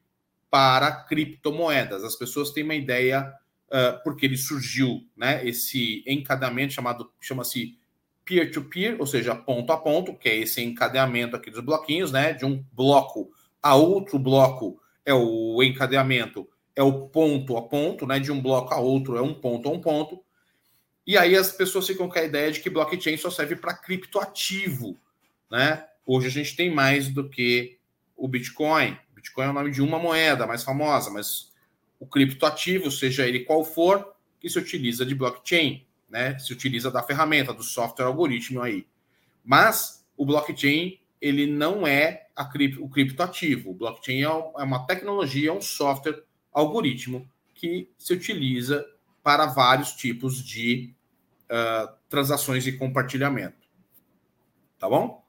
para 0.50 1.04
criptomoedas. 1.04 2.02
As 2.02 2.16
pessoas 2.16 2.52
têm 2.52 2.64
uma 2.64 2.74
ideia 2.74 3.30
uh, 3.68 4.02
porque 4.02 4.24
ele 4.24 4.38
surgiu, 4.38 5.06
né? 5.14 5.46
Esse 5.46 6.02
encadeamento 6.06 6.72
chamado 6.72 7.12
chama-se 7.20 7.78
peer-to-peer, 8.24 8.96
ou 8.98 9.06
seja, 9.06 9.34
ponto 9.34 9.70
a 9.70 9.76
ponto, 9.76 10.14
que 10.14 10.30
é 10.30 10.36
esse 10.36 10.62
encadeamento 10.62 11.36
aqui 11.36 11.50
dos 11.50 11.60
bloquinhos, 11.60 12.10
né? 12.10 12.32
De 12.32 12.46
um 12.46 12.64
bloco 12.72 13.30
a 13.66 13.74
outro 13.74 14.16
bloco 14.16 14.80
é 15.04 15.12
o 15.12 15.60
encadeamento, 15.60 16.48
é 16.74 16.82
o 16.82 17.08
ponto 17.08 17.56
a 17.56 17.62
ponto, 17.62 18.06
né? 18.06 18.20
De 18.20 18.30
um 18.30 18.40
bloco 18.40 18.72
a 18.72 18.78
outro 18.78 19.16
é 19.16 19.22
um 19.22 19.34
ponto 19.34 19.68
a 19.68 19.72
um 19.72 19.80
ponto. 19.80 20.22
E 21.04 21.18
aí 21.18 21.34
as 21.34 21.50
pessoas 21.50 21.86
ficam 21.86 22.08
com 22.08 22.18
a 22.18 22.22
ideia 22.22 22.52
de 22.52 22.60
que 22.60 22.70
blockchain 22.70 23.16
só 23.16 23.28
serve 23.28 23.56
para 23.56 23.74
criptoativo, 23.74 24.96
né? 25.50 25.84
Hoje 26.06 26.28
a 26.28 26.30
gente 26.30 26.54
tem 26.54 26.72
mais 26.72 27.08
do 27.08 27.28
que 27.28 27.76
o 28.16 28.28
Bitcoin. 28.28 28.96
Bitcoin 29.12 29.46
é 29.46 29.50
o 29.50 29.52
nome 29.52 29.72
de 29.72 29.82
uma 29.82 29.98
moeda 29.98 30.46
mais 30.46 30.62
famosa, 30.62 31.10
mas 31.10 31.52
o 31.98 32.06
criptoativo, 32.06 32.88
seja 32.90 33.26
ele 33.26 33.40
qual 33.40 33.64
for, 33.64 34.14
que 34.38 34.48
se 34.48 34.58
utiliza 34.58 35.04
de 35.04 35.14
blockchain, 35.14 35.84
né? 36.08 36.38
Se 36.38 36.52
utiliza 36.52 36.88
da 36.88 37.02
ferramenta, 37.02 37.52
do 37.52 37.64
software 37.64 38.06
algoritmo 38.06 38.62
aí. 38.62 38.86
Mas 39.44 40.06
o 40.16 40.24
blockchain, 40.24 41.00
ele 41.20 41.46
não 41.46 41.86
é 41.86 42.26
cripto, 42.52 42.84
o 42.84 42.88
criptoativo. 42.88 43.70
O 43.70 43.74
blockchain 43.74 44.22
é, 44.22 44.26
é 44.26 44.62
uma 44.64 44.86
tecnologia, 44.86 45.50
é 45.50 45.52
um 45.52 45.60
software 45.60 46.22
algoritmo 46.52 47.28
que 47.54 47.90
se 47.98 48.12
utiliza 48.12 48.84
para 49.22 49.46
vários 49.46 49.92
tipos 49.92 50.42
de 50.42 50.94
uh, 51.44 51.94
transações 52.08 52.66
e 52.66 52.72
compartilhamento. 52.72 53.66
Tá 54.78 54.88
bom? 54.88 55.24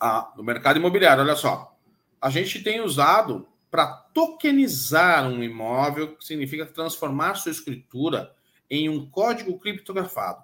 Ah, 0.00 0.32
no 0.36 0.44
mercado 0.44 0.78
imobiliário, 0.78 1.22
olha 1.22 1.36
só. 1.36 1.76
A 2.20 2.30
gente 2.30 2.62
tem 2.62 2.80
usado 2.80 3.48
para 3.70 3.86
tokenizar 3.86 5.26
um 5.28 5.42
imóvel, 5.42 6.16
que 6.16 6.24
significa 6.24 6.66
transformar 6.66 7.34
sua 7.34 7.52
escritura 7.52 8.34
em 8.70 8.88
um 8.88 9.08
código 9.08 9.58
criptografado. 9.58 10.42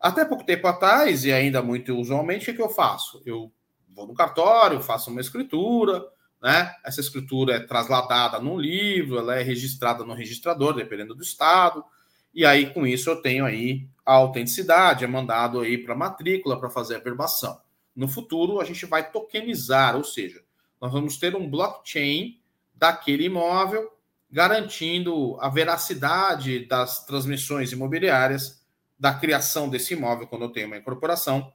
Até 0.00 0.24
pouco 0.24 0.44
tempo 0.44 0.66
atrás, 0.66 1.24
e 1.24 1.32
ainda 1.32 1.62
muito 1.62 1.94
usualmente, 1.94 2.50
o 2.50 2.54
que 2.54 2.62
eu 2.62 2.70
faço? 2.70 3.22
Eu 3.26 3.52
vou 3.90 4.06
no 4.06 4.14
cartório, 4.14 4.80
faço 4.80 5.10
uma 5.10 5.20
escritura, 5.20 6.02
né? 6.42 6.74
Essa 6.82 7.00
escritura 7.00 7.56
é 7.56 7.60
trasladada 7.60 8.38
num 8.38 8.58
livro, 8.58 9.18
ela 9.18 9.36
é 9.36 9.42
registrada 9.42 10.02
no 10.04 10.14
registrador, 10.14 10.74
dependendo 10.74 11.14
do 11.14 11.22
estado, 11.22 11.84
e 12.32 12.46
aí 12.46 12.72
com 12.72 12.86
isso 12.86 13.10
eu 13.10 13.20
tenho 13.20 13.44
aí 13.44 13.86
a 14.06 14.14
autenticidade, 14.14 15.04
é 15.04 15.06
mandado 15.06 15.60
aí 15.60 15.76
para 15.76 15.94
matrícula 15.94 16.58
para 16.58 16.70
fazer 16.70 16.96
a 16.96 17.00
verbação. 17.00 17.60
No 17.94 18.08
futuro, 18.08 18.60
a 18.60 18.64
gente 18.64 18.86
vai 18.86 19.10
tokenizar, 19.10 19.96
ou 19.96 20.04
seja, 20.04 20.42
nós 20.80 20.92
vamos 20.92 21.18
ter 21.18 21.36
um 21.36 21.48
blockchain 21.48 22.40
daquele 22.74 23.24
imóvel, 23.24 23.90
garantindo 24.30 25.36
a 25.40 25.48
veracidade 25.50 26.64
das 26.64 27.04
transmissões 27.04 27.72
imobiliárias, 27.72 28.59
da 29.00 29.14
criação 29.14 29.66
desse 29.66 29.94
imóvel 29.94 30.26
quando 30.26 30.42
eu 30.42 30.50
tenho 30.50 30.66
uma 30.66 30.76
incorporação. 30.76 31.50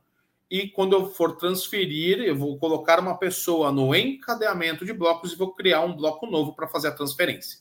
E 0.50 0.68
quando 0.68 0.94
eu 0.94 1.12
for 1.12 1.38
transferir, 1.38 2.20
eu 2.20 2.36
vou 2.36 2.58
colocar 2.58 3.00
uma 3.00 3.18
pessoa 3.18 3.72
no 3.72 3.94
encadeamento 3.96 4.84
de 4.84 4.92
blocos 4.92 5.32
e 5.32 5.36
vou 5.36 5.54
criar 5.54 5.82
um 5.82 5.96
bloco 5.96 6.26
novo 6.26 6.56
para 6.56 6.68
fazer 6.68 6.88
a 6.88 6.92
transferência, 6.92 7.60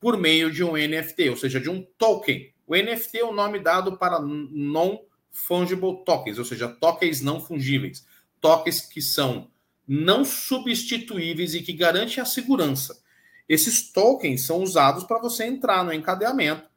por 0.00 0.16
meio 0.16 0.52
de 0.52 0.62
um 0.62 0.76
NFT, 0.76 1.30
ou 1.30 1.36
seja, 1.36 1.60
de 1.60 1.68
um 1.68 1.84
token. 1.98 2.52
O 2.64 2.76
NFT 2.76 3.18
é 3.18 3.24
o 3.24 3.32
nome 3.32 3.58
dado 3.58 3.98
para 3.98 4.20
non-fungible 4.20 6.04
tokens, 6.04 6.38
ou 6.38 6.44
seja, 6.44 6.68
tokens 6.68 7.20
não 7.20 7.40
fungíveis, 7.40 8.06
tokens 8.40 8.82
que 8.82 9.02
são 9.02 9.50
não 9.86 10.24
substituíveis 10.24 11.54
e 11.54 11.62
que 11.62 11.72
garantem 11.72 12.22
a 12.22 12.24
segurança. 12.24 13.02
Esses 13.48 13.92
tokens 13.92 14.46
são 14.46 14.62
usados 14.62 15.04
para 15.04 15.18
você 15.18 15.44
entrar 15.44 15.84
no 15.84 15.92
encadeamento, 15.92 16.68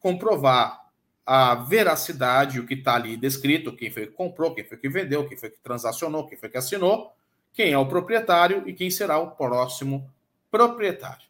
comprovar 0.00 0.87
a 1.30 1.54
veracidade, 1.56 2.58
o 2.58 2.64
que 2.64 2.72
está 2.72 2.94
ali 2.94 3.14
descrito, 3.14 3.76
quem 3.76 3.90
foi 3.90 4.06
que 4.06 4.14
comprou, 4.14 4.54
quem 4.54 4.64
foi 4.64 4.78
que 4.78 4.88
vendeu, 4.88 5.28
quem 5.28 5.36
foi 5.36 5.50
que 5.50 5.60
transacionou, 5.60 6.26
quem 6.26 6.38
foi 6.38 6.48
que 6.48 6.56
assinou, 6.56 7.12
quem 7.52 7.70
é 7.70 7.76
o 7.76 7.84
proprietário 7.84 8.66
e 8.66 8.72
quem 8.72 8.90
será 8.90 9.18
o 9.18 9.32
próximo 9.32 10.10
proprietário. 10.50 11.28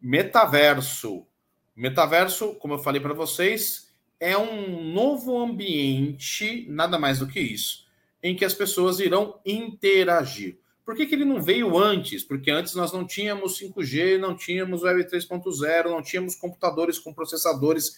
Metaverso. 0.00 1.26
Metaverso, 1.74 2.54
como 2.54 2.74
eu 2.74 2.78
falei 2.78 3.00
para 3.00 3.12
vocês, 3.12 3.92
é 4.20 4.38
um 4.38 4.92
novo 4.92 5.36
ambiente, 5.36 6.66
nada 6.68 7.00
mais 7.00 7.18
do 7.18 7.26
que 7.26 7.40
isso, 7.40 7.84
em 8.22 8.36
que 8.36 8.44
as 8.44 8.54
pessoas 8.54 9.00
irão 9.00 9.40
interagir. 9.44 10.60
Por 10.84 10.94
que, 10.94 11.06
que 11.06 11.14
ele 11.14 11.24
não 11.24 11.42
veio 11.42 11.78
antes? 11.78 12.22
Porque 12.22 12.50
antes 12.50 12.74
nós 12.74 12.92
não 12.92 13.06
tínhamos 13.06 13.58
5G, 13.58 14.18
não 14.18 14.36
tínhamos 14.36 14.82
Web 14.82 15.04
3.0, 15.04 15.84
não 15.84 16.02
tínhamos 16.02 16.36
computadores 16.36 16.98
com 16.98 17.14
processadores 17.14 17.96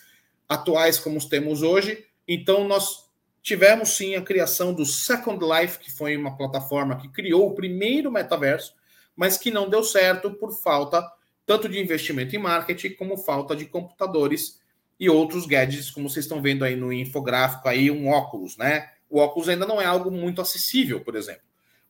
atuais 0.48 0.98
como 0.98 1.18
os 1.18 1.24
temos 1.24 1.62
hoje. 1.62 2.06
Então 2.28 2.66
nós 2.68 3.06
tivemos 3.42 3.90
sim 3.90 4.14
a 4.14 4.22
criação 4.22 4.72
do 4.72 4.86
Second 4.86 5.44
Life, 5.44 5.80
que 5.80 5.90
foi 5.90 6.16
uma 6.16 6.36
plataforma 6.36 6.96
que 6.96 7.08
criou 7.08 7.48
o 7.48 7.54
primeiro 7.54 8.10
metaverso, 8.10 8.72
mas 9.16 9.36
que 9.36 9.50
não 9.50 9.68
deu 9.68 9.82
certo 9.82 10.30
por 10.30 10.52
falta 10.52 11.04
tanto 11.44 11.68
de 11.68 11.80
investimento 11.80 12.34
em 12.34 12.40
marketing 12.40 12.90
como 12.90 13.16
falta 13.16 13.54
de 13.54 13.66
computadores 13.66 14.60
e 14.98 15.08
outros 15.08 15.46
gadgets, 15.46 15.90
como 15.90 16.08
vocês 16.08 16.24
estão 16.24 16.42
vendo 16.42 16.64
aí 16.64 16.74
no 16.74 16.92
infográfico 16.92 17.68
aí, 17.68 17.90
um 17.90 18.08
óculos, 18.08 18.56
né? 18.56 18.90
O 19.08 19.18
óculos 19.18 19.48
ainda 19.48 19.66
não 19.66 19.80
é 19.80 19.84
algo 19.84 20.10
muito 20.10 20.40
acessível, 20.40 21.00
por 21.00 21.14
exemplo 21.14 21.45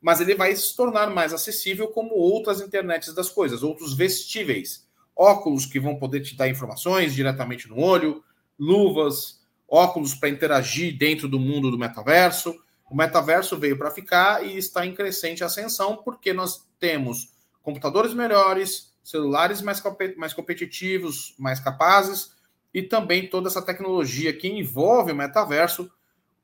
mas 0.06 0.20
ele 0.20 0.36
vai 0.36 0.54
se 0.54 0.76
tornar 0.76 1.10
mais 1.10 1.34
acessível 1.34 1.88
como 1.88 2.14
outras 2.14 2.60
internets 2.60 3.12
das 3.12 3.28
coisas, 3.28 3.64
outros 3.64 3.92
vestíveis, 3.92 4.86
óculos 5.16 5.66
que 5.66 5.80
vão 5.80 5.96
poder 5.96 6.20
te 6.20 6.36
dar 6.36 6.48
informações 6.48 7.12
diretamente 7.12 7.68
no 7.68 7.80
olho, 7.80 8.22
luvas, 8.56 9.40
óculos 9.68 10.14
para 10.14 10.28
interagir 10.28 10.96
dentro 10.96 11.26
do 11.26 11.40
mundo 11.40 11.72
do 11.72 11.76
metaverso. 11.76 12.56
O 12.88 12.94
metaverso 12.94 13.58
veio 13.58 13.76
para 13.76 13.90
ficar 13.90 14.46
e 14.46 14.56
está 14.56 14.86
em 14.86 14.94
crescente 14.94 15.42
ascensão, 15.42 15.96
porque 15.96 16.32
nós 16.32 16.64
temos 16.78 17.32
computadores 17.60 18.14
melhores, 18.14 18.94
celulares 19.02 19.60
mais, 19.60 19.82
mais 20.16 20.32
competitivos, 20.32 21.34
mais 21.36 21.58
capazes, 21.58 22.30
e 22.72 22.80
também 22.80 23.28
toda 23.28 23.48
essa 23.48 23.60
tecnologia 23.60 24.32
que 24.32 24.46
envolve 24.46 25.10
o 25.10 25.16
metaverso 25.16 25.90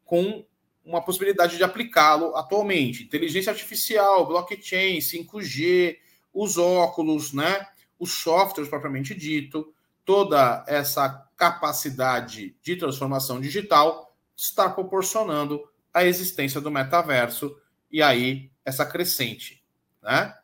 com 0.05 0.45
uma 0.85 1.03
possibilidade 1.03 1.57
de 1.57 1.65
aplicá-lo 1.65 2.37
atualmente. 2.37 3.05
Inteligência 3.05 3.53
artificial, 3.53 4.27
blockchain, 4.27 4.99
5G, 4.99 5.99
os 6.33 6.59
óculos, 6.59 7.33
né? 7.33 7.67
Os 7.99 8.13
softwares 8.13 8.69
propriamente 8.69 9.15
dito, 9.15 9.73
toda 10.05 10.65
essa 10.67 11.29
capacidade 11.37 12.57
de 12.63 12.77
transformação 12.77 13.41
digital 13.41 14.17
está 14.37 14.69
proporcionando 14.69 15.63
a 15.93 16.05
existência 16.05 16.61
do 16.61 16.71
metaverso 16.71 17.57
e 17.91 18.03
aí 18.03 18.51
essa 18.65 18.87
crescente, 18.87 19.63
né? 20.03 20.37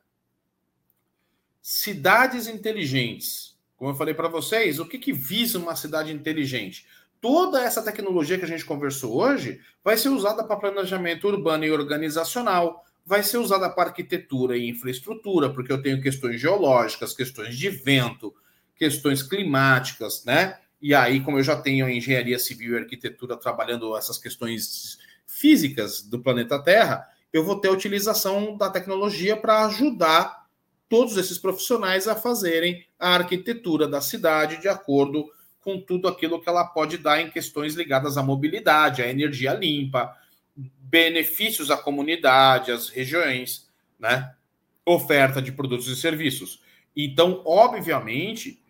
Cidades 1.60 2.46
inteligentes. 2.46 3.56
Como 3.76 3.90
eu 3.90 3.94
falei 3.94 4.14
para 4.14 4.28
vocês, 4.28 4.78
o 4.78 4.86
que, 4.86 4.98
que 4.98 5.12
visa 5.12 5.58
uma 5.58 5.76
cidade 5.76 6.12
inteligente? 6.12 6.86
Toda 7.20 7.62
essa 7.62 7.82
tecnologia 7.82 8.38
que 8.38 8.44
a 8.44 8.48
gente 8.48 8.64
conversou 8.64 9.20
hoje 9.20 9.60
vai 9.82 9.96
ser 9.96 10.08
usada 10.08 10.44
para 10.44 10.56
planejamento 10.56 11.26
urbano 11.26 11.64
e 11.64 11.70
organizacional, 11.70 12.84
vai 13.04 13.22
ser 13.22 13.38
usada 13.38 13.68
para 13.70 13.88
arquitetura 13.88 14.56
e 14.56 14.68
infraestrutura, 14.68 15.50
porque 15.50 15.72
eu 15.72 15.82
tenho 15.82 16.00
questões 16.00 16.40
geológicas, 16.40 17.14
questões 17.14 17.56
de 17.56 17.70
vento, 17.70 18.34
questões 18.76 19.22
climáticas, 19.22 20.24
né? 20.24 20.58
E 20.80 20.94
aí, 20.94 21.20
como 21.20 21.38
eu 21.38 21.42
já 21.42 21.56
tenho 21.56 21.86
a 21.86 21.90
engenharia 21.90 22.38
civil 22.38 22.74
e 22.74 22.78
arquitetura 22.78 23.36
trabalhando 23.36 23.96
essas 23.96 24.18
questões 24.18 24.98
físicas 25.26 26.02
do 26.02 26.20
planeta 26.20 26.62
Terra, 26.62 27.08
eu 27.32 27.42
vou 27.42 27.60
ter 27.60 27.68
a 27.68 27.72
utilização 27.72 28.56
da 28.56 28.70
tecnologia 28.70 29.36
para 29.36 29.66
ajudar 29.66 30.46
todos 30.88 31.16
esses 31.16 31.36
profissionais 31.36 32.06
a 32.06 32.14
fazerem 32.14 32.86
a 32.98 33.14
arquitetura 33.14 33.88
da 33.88 34.00
cidade 34.00 34.60
de 34.60 34.68
acordo 34.68 35.26
com 35.68 35.78
tudo 35.78 36.08
aquilo 36.08 36.40
que 36.40 36.48
ela 36.48 36.64
pode 36.64 36.96
dar 36.96 37.20
em 37.20 37.30
questões 37.30 37.74
ligadas 37.74 38.16
à 38.16 38.22
mobilidade, 38.22 39.02
à 39.02 39.06
energia 39.06 39.52
limpa, 39.52 40.16
benefícios 40.56 41.70
à 41.70 41.76
comunidade, 41.76 42.72
às 42.72 42.88
regiões, 42.88 43.68
né? 43.98 44.34
Oferta 44.82 45.42
de 45.42 45.52
produtos 45.52 45.86
e 45.88 45.94
serviços. 45.94 46.62
Então, 46.96 47.42
obviamente, 47.44 48.62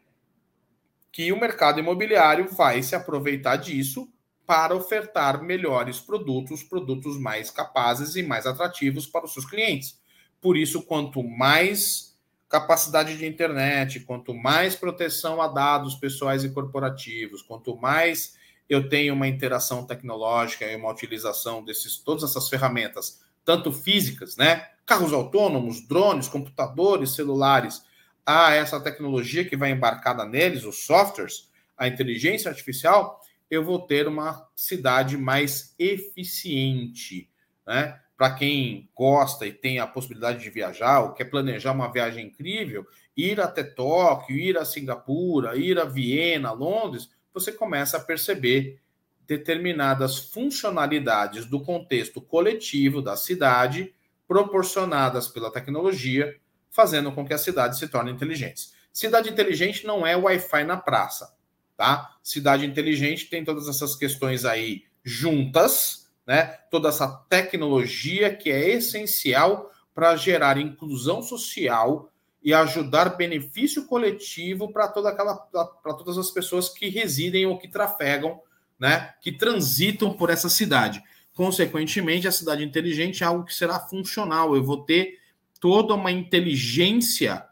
que 1.13 1.31
o 1.31 1.39
mercado 1.39 1.79
imobiliário 1.79 2.49
vai 2.51 2.83
se 2.83 2.97
aproveitar 2.97 3.55
disso 3.55 4.13
para 4.45 4.75
ofertar 4.75 5.41
melhores 5.41 6.01
produtos, 6.01 6.65
produtos 6.65 7.17
mais 7.17 7.49
capazes 7.49 8.17
e 8.17 8.25
mais 8.25 8.45
atrativos 8.45 9.07
para 9.07 9.25
os 9.25 9.33
seus 9.33 9.47
clientes. 9.47 10.01
Por 10.41 10.57
isso, 10.57 10.83
quanto 10.83 11.23
mais 11.23 12.08
capacidade 12.49 13.17
de 13.17 13.27
internet, 13.27 14.01
quanto 14.01 14.35
mais 14.35 14.75
proteção 14.75 15.41
a 15.41 15.49
dados 15.49 15.95
pessoais 15.95 16.45
e 16.45 16.51
corporativos, 16.51 17.43
quanto 17.43 17.77
mais 17.77 18.37
eu 18.69 18.89
tenho 18.89 19.15
uma 19.15 19.29
interação 19.29 19.87
tecnológica 19.87 20.65
e 20.67 20.77
uma 20.77 20.91
utilização 20.91 21.65
desses 21.65 21.99
todas 21.99 22.25
essas 22.25 22.49
ferramentas, 22.49 23.21
tanto 23.45 23.73
físicas, 23.73 24.37
né, 24.37 24.67
carros 24.85 25.13
autônomos, 25.13 25.87
drones, 25.87 26.29
computadores, 26.29 27.15
celulares, 27.15 27.83
a 28.25 28.53
essa 28.53 28.79
tecnologia 28.81 29.45
que 29.45 29.57
vai 29.57 29.71
embarcada 29.71 30.25
neles, 30.25 30.65
os 30.65 30.85
softwares, 30.85 31.49
a 31.77 31.89
inteligência 31.89 32.51
artificial, 32.51 33.21
eu 33.51 33.65
vou 33.65 33.79
ter 33.81 34.07
uma 34.07 34.47
cidade 34.55 35.17
mais 35.17 35.75
eficiente, 35.79 37.31
né? 37.67 37.99
Para 38.19 38.35
quem 38.35 38.91
gosta 38.97 39.47
e 39.47 39.53
tem 39.53 39.79
a 39.79 39.87
possibilidade 39.87 40.43
de 40.43 40.51
viajar, 40.51 41.03
ou 41.03 41.13
quer 41.13 41.27
planejar 41.27 41.71
uma 41.71 41.91
viagem 41.91 42.27
incrível, 42.27 42.85
ir 43.17 43.41
até 43.41 43.63
Tóquio, 43.63 44.37
ir 44.37 44.59
a 44.59 44.65
Singapura, 44.65 45.57
ir 45.57 45.79
a 45.79 45.85
Viena, 45.85 46.51
Londres, 46.51 47.09
você 47.33 47.53
começa 47.53 47.97
a 47.97 48.01
perceber 48.01 48.81
determinadas 49.25 50.19
funcionalidades 50.19 51.47
do 51.47 51.61
contexto 51.61 52.21
coletivo 52.21 53.01
da 53.01 53.15
cidade, 53.17 53.95
proporcionadas 54.27 55.29
pela 55.29 55.53
tecnologia, 55.53 56.37
fazendo 56.71 57.13
com 57.13 57.25
que 57.25 57.35
a 57.35 57.39
cidade 57.39 57.79
se 57.79 57.87
torne 57.87 58.11
inteligente. 58.11 58.71
Cidade 58.93 59.31
inteligente 59.31 59.87
não 59.87 60.05
é 60.05 60.17
Wi-Fi 60.17 60.65
na 60.65 60.77
praça, 60.77 61.37
tá? 61.77 62.17
Cidade 62.21 62.67
inteligente 62.67 63.31
tem 63.31 63.45
todas 63.45 63.69
essas 63.69 63.95
questões 63.95 64.45
aí 64.45 64.83
juntas, 65.05 66.08
né? 66.29 66.45
Toda 66.71 66.91
essa 66.91 67.09
tecnologia 67.09 68.35
que 68.37 68.51
é 68.51 68.75
essencial 68.75 69.73
para 69.95 70.15
gerar 70.15 70.59
inclusão 70.59 71.23
social 71.23 72.13
e 72.45 72.53
ajudar 72.53 73.17
benefício 73.17 73.87
coletivo 73.87 74.71
para 74.71 74.89
toda 74.89 75.09
aquela 75.09 75.35
para 75.35 75.95
todas 75.95 76.19
as 76.19 76.31
pessoas 76.31 76.69
que 76.69 76.91
residem 76.91 77.47
ou 77.47 77.57
que 77.57 77.67
trafegam, 77.67 78.39
né? 78.79 79.15
Que 79.23 79.33
transitam 79.33 80.13
por 80.13 80.29
essa 80.29 80.51
cidade. 80.51 81.03
Consequentemente, 81.35 82.29
a 82.29 82.33
cidade 82.33 82.63
inteligente 82.63 83.25
é 83.25 83.27
algo 83.27 83.45
que 83.45 83.55
será 83.55 83.81
funcional. 83.81 84.55
Eu 84.55 84.63
vou 84.63 84.85
ter 84.85 85.19
toda 85.59 85.95
uma 85.95 86.13
inteligência 86.13 87.43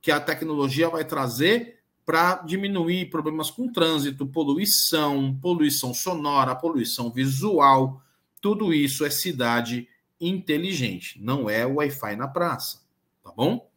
que 0.00 0.10
a 0.10 0.18
tecnologia 0.18 0.88
vai 0.88 1.04
trazer 1.04 1.80
para 2.06 2.36
diminuir 2.36 3.10
problemas 3.10 3.50
com 3.50 3.70
trânsito, 3.70 4.26
poluição, 4.26 5.38
poluição 5.42 5.92
sonora, 5.92 6.54
poluição 6.54 7.10
visual, 7.10 8.00
tudo 8.44 8.74
isso 8.74 9.06
é 9.06 9.10
cidade 9.10 9.88
inteligente, 10.20 11.18
não 11.18 11.48
é 11.48 11.64
Wi-Fi 11.64 12.14
na 12.14 12.28
praça, 12.28 12.82
tá 13.22 13.32
bom? 13.34 13.70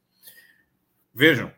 Vejam, 1.14 1.54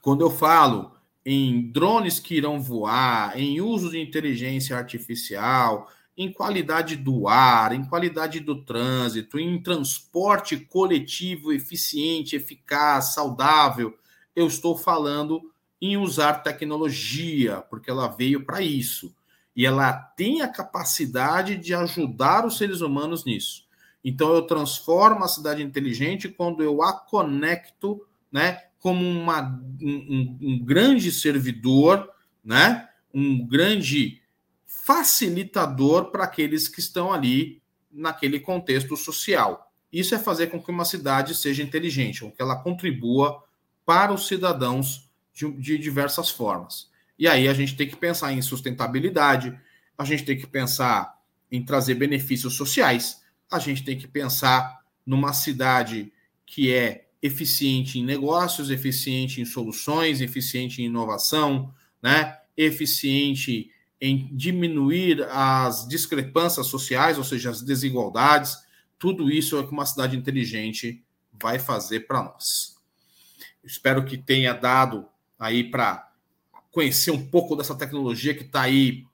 quando 0.00 0.22
eu 0.22 0.30
falo 0.30 0.96
em 1.26 1.70
drones 1.70 2.18
que 2.18 2.36
irão 2.36 2.58
voar, 2.58 3.38
em 3.38 3.60
uso 3.60 3.90
de 3.90 4.00
inteligência 4.00 4.78
artificial, 4.78 5.90
em 6.16 6.32
qualidade 6.32 6.96
do 6.96 7.28
ar, 7.28 7.74
em 7.74 7.84
qualidade 7.84 8.40
do 8.40 8.64
trânsito, 8.64 9.38
em 9.38 9.62
transporte 9.62 10.56
coletivo 10.56 11.52
eficiente, 11.52 12.34
eficaz, 12.34 13.12
saudável, 13.12 13.94
eu 14.34 14.46
estou 14.46 14.74
falando 14.74 15.52
em 15.78 15.98
usar 15.98 16.42
tecnologia, 16.42 17.60
porque 17.68 17.90
ela 17.90 18.08
veio 18.08 18.42
para 18.42 18.62
isso 18.62 19.14
e 19.60 19.66
ela 19.66 19.92
tem 19.92 20.40
a 20.40 20.48
capacidade 20.48 21.54
de 21.54 21.74
ajudar 21.74 22.46
os 22.46 22.56
seres 22.56 22.80
humanos 22.80 23.26
nisso. 23.26 23.66
Então 24.02 24.34
eu 24.34 24.40
transformo 24.46 25.22
a 25.22 25.28
cidade 25.28 25.62
inteligente 25.62 26.30
quando 26.30 26.62
eu 26.62 26.82
a 26.82 26.94
conecto, 26.94 28.02
né, 28.32 28.62
como 28.78 29.04
uma, 29.04 29.62
um, 29.78 30.38
um 30.40 30.64
grande 30.64 31.12
servidor, 31.12 32.08
né, 32.42 32.88
um 33.12 33.46
grande 33.46 34.22
facilitador 34.66 36.10
para 36.10 36.24
aqueles 36.24 36.66
que 36.66 36.80
estão 36.80 37.12
ali 37.12 37.60
naquele 37.92 38.40
contexto 38.40 38.96
social. 38.96 39.70
Isso 39.92 40.14
é 40.14 40.18
fazer 40.18 40.46
com 40.46 40.58
que 40.58 40.70
uma 40.70 40.86
cidade 40.86 41.34
seja 41.34 41.62
inteligente, 41.62 42.22
com 42.22 42.32
que 42.32 42.40
ela 42.40 42.56
contribua 42.62 43.44
para 43.84 44.10
os 44.10 44.26
cidadãos 44.26 45.10
de, 45.34 45.52
de 45.52 45.76
diversas 45.76 46.30
formas. 46.30 46.89
E 47.20 47.28
aí 47.28 47.48
a 47.48 47.52
gente 47.52 47.76
tem 47.76 47.86
que 47.86 47.96
pensar 47.96 48.32
em 48.32 48.40
sustentabilidade, 48.40 49.54
a 49.98 50.04
gente 50.06 50.24
tem 50.24 50.38
que 50.38 50.46
pensar 50.46 51.20
em 51.52 51.62
trazer 51.62 51.94
benefícios 51.94 52.54
sociais, 52.54 53.20
a 53.52 53.58
gente 53.58 53.84
tem 53.84 53.98
que 53.98 54.08
pensar 54.08 54.80
numa 55.04 55.34
cidade 55.34 56.10
que 56.46 56.72
é 56.72 57.08
eficiente 57.20 57.98
em 57.98 58.04
negócios, 58.04 58.70
eficiente 58.70 59.38
em 59.38 59.44
soluções, 59.44 60.22
eficiente 60.22 60.80
em 60.80 60.86
inovação, 60.86 61.74
né? 62.02 62.38
eficiente 62.56 63.70
em 64.00 64.34
diminuir 64.34 65.22
as 65.24 65.86
discrepâncias 65.86 66.68
sociais, 66.68 67.18
ou 67.18 67.24
seja, 67.24 67.50
as 67.50 67.60
desigualdades. 67.60 68.56
Tudo 68.98 69.30
isso 69.30 69.56
é 69.56 69.60
o 69.60 69.66
que 69.66 69.72
uma 69.72 69.84
cidade 69.84 70.16
inteligente 70.16 71.04
vai 71.30 71.58
fazer 71.58 72.06
para 72.06 72.22
nós. 72.22 72.78
Espero 73.62 74.06
que 74.06 74.16
tenha 74.16 74.54
dado 74.54 75.06
aí 75.38 75.64
para 75.64 76.09
conhecer 76.70 77.10
um 77.10 77.26
pouco 77.26 77.56
dessa 77.56 77.74
tecnologia 77.74 78.34
que 78.34 78.44
está 78.44 78.62
aí 78.62 79.04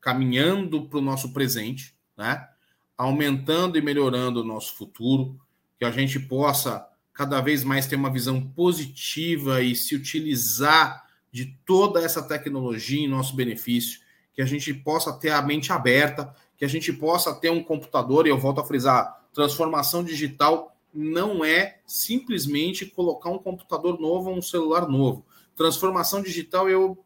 caminhando 0.00 0.82
para 0.82 0.98
o 0.98 1.02
nosso 1.02 1.32
presente, 1.32 1.94
né? 2.16 2.48
aumentando 2.96 3.76
e 3.76 3.82
melhorando 3.82 4.40
o 4.40 4.44
nosso 4.44 4.74
futuro, 4.74 5.38
que 5.78 5.84
a 5.84 5.90
gente 5.90 6.18
possa 6.18 6.86
cada 7.12 7.40
vez 7.40 7.64
mais 7.64 7.86
ter 7.86 7.96
uma 7.96 8.10
visão 8.10 8.40
positiva 8.40 9.62
e 9.62 9.74
se 9.74 9.94
utilizar 9.94 11.04
de 11.32 11.46
toda 11.66 12.02
essa 12.02 12.22
tecnologia 12.22 13.00
em 13.04 13.08
nosso 13.08 13.34
benefício, 13.34 14.00
que 14.32 14.40
a 14.40 14.46
gente 14.46 14.72
possa 14.72 15.12
ter 15.12 15.30
a 15.30 15.42
mente 15.42 15.72
aberta, 15.72 16.34
que 16.56 16.64
a 16.64 16.68
gente 16.68 16.92
possa 16.92 17.34
ter 17.34 17.50
um 17.50 17.62
computador, 17.62 18.26
e 18.26 18.30
eu 18.30 18.38
volto 18.38 18.60
a 18.60 18.64
frisar, 18.64 19.26
transformação 19.34 20.04
digital 20.04 20.74
não 20.94 21.44
é 21.44 21.80
simplesmente 21.86 22.86
colocar 22.86 23.28
um 23.28 23.38
computador 23.38 24.00
novo 24.00 24.30
ou 24.30 24.38
um 24.38 24.42
celular 24.42 24.88
novo 24.88 25.25
transformação 25.56 26.22
digital, 26.22 26.68
eu 26.68 27.02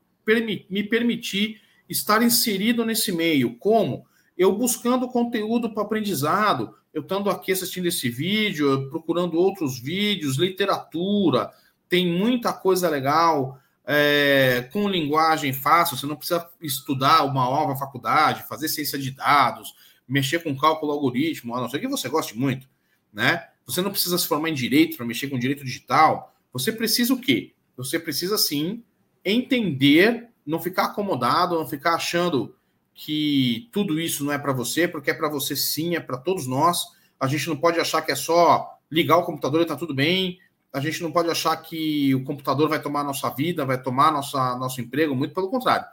me 0.68 0.82
permitir 0.84 1.61
estar 1.88 2.22
inserido 2.22 2.84
nesse 2.84 3.11
meio. 3.11 3.57
Como? 3.57 4.07
eu 4.40 4.57
buscando 4.57 5.07
conteúdo 5.07 5.68
para 5.74 5.82
aprendizado, 5.82 6.74
eu 6.94 7.03
estando 7.03 7.28
aqui 7.28 7.53
assistindo 7.53 7.84
esse 7.84 8.09
vídeo, 8.09 8.88
procurando 8.88 9.36
outros 9.38 9.78
vídeos, 9.78 10.38
literatura, 10.38 11.51
tem 11.90 12.11
muita 12.11 12.51
coisa 12.51 12.88
legal, 12.88 13.61
é, 13.84 14.66
com 14.72 14.88
linguagem 14.88 15.53
fácil, 15.53 15.94
você 15.94 16.07
não 16.07 16.16
precisa 16.16 16.48
estudar 16.59 17.24
uma 17.24 17.44
nova 17.44 17.76
faculdade, 17.76 18.48
fazer 18.48 18.68
ciência 18.68 18.98
de 18.98 19.11
dados, 19.11 19.74
mexer 20.09 20.42
com 20.42 20.57
cálculo 20.57 20.92
algoritmo, 20.92 21.55
a 21.55 21.61
não 21.61 21.68
ser 21.68 21.78
que 21.78 21.86
você 21.86 22.09
goste 22.09 22.34
muito, 22.34 22.66
né? 23.12 23.46
Você 23.66 23.82
não 23.82 23.90
precisa 23.90 24.16
se 24.16 24.26
formar 24.26 24.48
em 24.48 24.55
direito 24.55 24.96
para 24.96 25.05
mexer 25.05 25.28
com 25.28 25.38
direito 25.38 25.62
digital. 25.62 26.34
Você 26.51 26.72
precisa 26.72 27.12
o 27.12 27.20
quê? 27.20 27.53
Você 27.76 27.98
precisa 27.98 28.36
sim 28.36 28.82
entender, 29.24 30.28
não 30.46 30.60
ficar 30.60 30.86
acomodado, 30.86 31.58
não 31.58 31.66
ficar 31.66 31.94
achando 31.94 32.54
que 32.94 33.68
tudo 33.72 33.98
isso 33.98 34.24
não 34.24 34.32
é 34.32 34.38
para 34.38 34.52
você, 34.52 34.86
porque 34.86 35.10
é 35.10 35.14
para 35.14 35.28
você 35.28 35.56
sim, 35.56 35.96
é 35.96 36.00
para 36.00 36.18
todos 36.18 36.46
nós. 36.46 36.84
A 37.18 37.26
gente 37.26 37.48
não 37.48 37.56
pode 37.56 37.80
achar 37.80 38.02
que 38.02 38.12
é 38.12 38.16
só 38.16 38.78
ligar 38.90 39.16
o 39.16 39.24
computador 39.24 39.60
e 39.60 39.62
está 39.62 39.76
tudo 39.76 39.94
bem. 39.94 40.38
A 40.72 40.80
gente 40.80 41.02
não 41.02 41.10
pode 41.10 41.30
achar 41.30 41.56
que 41.56 42.14
o 42.14 42.24
computador 42.24 42.68
vai 42.68 42.80
tomar 42.80 43.02
nossa 43.04 43.28
vida, 43.30 43.64
vai 43.64 43.80
tomar 43.80 44.12
nossa, 44.12 44.56
nosso 44.56 44.80
emprego, 44.80 45.14
muito 45.14 45.34
pelo 45.34 45.48
contrário. 45.48 45.86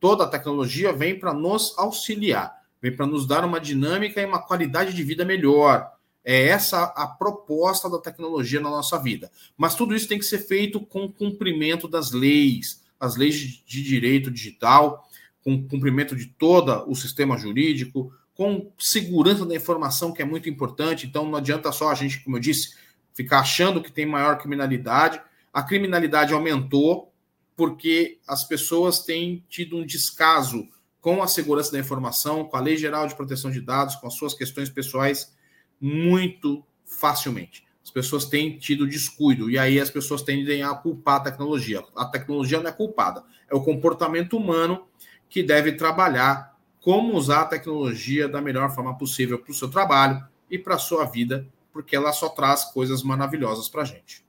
Toda 0.00 0.24
a 0.24 0.28
tecnologia 0.28 0.92
vem 0.92 1.18
para 1.18 1.32
nos 1.32 1.76
auxiliar, 1.78 2.54
vem 2.80 2.94
para 2.94 3.06
nos 3.06 3.26
dar 3.26 3.44
uma 3.44 3.60
dinâmica 3.60 4.20
e 4.20 4.26
uma 4.26 4.42
qualidade 4.42 4.94
de 4.94 5.02
vida 5.02 5.24
melhor. 5.24 5.92
É 6.28 6.48
essa 6.48 6.82
a 6.96 7.06
proposta 7.06 7.88
da 7.88 8.00
tecnologia 8.00 8.60
na 8.60 8.68
nossa 8.68 8.98
vida. 8.98 9.30
Mas 9.56 9.76
tudo 9.76 9.94
isso 9.94 10.08
tem 10.08 10.18
que 10.18 10.24
ser 10.24 10.40
feito 10.40 10.80
com 10.80 11.08
cumprimento 11.08 11.86
das 11.86 12.10
leis, 12.10 12.82
as 12.98 13.14
leis 13.14 13.36
de 13.36 13.80
direito 13.80 14.28
digital, 14.28 15.08
com 15.44 15.62
cumprimento 15.68 16.16
de 16.16 16.26
todo 16.26 16.84
o 16.90 16.96
sistema 16.96 17.38
jurídico, 17.38 18.12
com 18.34 18.72
segurança 18.76 19.46
da 19.46 19.54
informação, 19.54 20.12
que 20.12 20.20
é 20.20 20.24
muito 20.24 20.50
importante. 20.50 21.06
Então, 21.06 21.24
não 21.24 21.36
adianta 21.36 21.70
só 21.70 21.92
a 21.92 21.94
gente, 21.94 22.18
como 22.24 22.38
eu 22.38 22.40
disse, 22.40 22.74
ficar 23.14 23.38
achando 23.38 23.80
que 23.80 23.92
tem 23.92 24.04
maior 24.04 24.36
criminalidade. 24.36 25.20
A 25.52 25.62
criminalidade 25.62 26.34
aumentou 26.34 27.12
porque 27.54 28.18
as 28.26 28.42
pessoas 28.42 28.98
têm 28.98 29.44
tido 29.48 29.76
um 29.76 29.86
descaso 29.86 30.66
com 31.00 31.22
a 31.22 31.28
segurança 31.28 31.70
da 31.70 31.78
informação, 31.78 32.44
com 32.44 32.56
a 32.56 32.60
Lei 32.60 32.76
Geral 32.76 33.06
de 33.06 33.14
Proteção 33.14 33.48
de 33.48 33.60
Dados, 33.60 33.94
com 33.94 34.08
as 34.08 34.14
suas 34.14 34.34
questões 34.34 34.68
pessoais 34.68 35.35
muito 35.80 36.64
facilmente. 36.84 37.64
As 37.82 37.90
pessoas 37.90 38.24
têm 38.24 38.58
tido 38.58 38.86
descuido 38.86 39.50
e 39.50 39.58
aí 39.58 39.78
as 39.78 39.90
pessoas 39.90 40.22
tendem 40.22 40.62
a 40.62 40.74
culpar 40.74 41.16
a 41.16 41.20
tecnologia. 41.20 41.84
A 41.94 42.04
tecnologia 42.04 42.60
não 42.60 42.68
é 42.68 42.72
culpada, 42.72 43.22
é 43.48 43.54
o 43.54 43.62
comportamento 43.62 44.36
humano 44.36 44.86
que 45.28 45.42
deve 45.42 45.72
trabalhar 45.72 46.56
como 46.80 47.14
usar 47.14 47.42
a 47.42 47.46
tecnologia 47.46 48.28
da 48.28 48.40
melhor 48.40 48.74
forma 48.74 48.96
possível 48.96 49.38
para 49.38 49.50
o 49.50 49.54
seu 49.54 49.68
trabalho 49.68 50.24
e 50.50 50.58
para 50.58 50.76
a 50.76 50.78
sua 50.78 51.04
vida, 51.04 51.46
porque 51.72 51.96
ela 51.96 52.12
só 52.12 52.28
traz 52.28 52.64
coisas 52.64 53.02
maravilhosas 53.02 53.68
para 53.68 53.82
a 53.82 53.84
gente. 53.84 54.24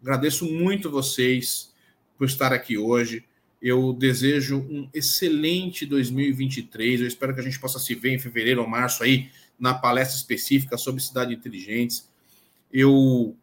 Agradeço 0.00 0.46
muito 0.46 0.90
vocês 0.90 1.74
por 2.16 2.26
estar 2.26 2.52
aqui 2.52 2.78
hoje. 2.78 3.24
Eu 3.60 3.92
desejo 3.92 4.58
um 4.58 4.88
excelente 4.94 5.84
2023. 5.84 7.02
Eu 7.02 7.06
espero 7.06 7.34
que 7.34 7.40
a 7.40 7.42
gente 7.42 7.60
possa 7.60 7.78
se 7.78 7.94
ver 7.94 8.14
em 8.14 8.18
fevereiro 8.18 8.62
ou 8.62 8.66
março 8.66 9.02
aí 9.02 9.30
na 9.60 9.74
palestra 9.74 10.16
específica 10.16 10.78
sobre 10.78 11.02
cidades 11.02 11.36
inteligentes. 11.36 12.08
Eu 12.72 13.36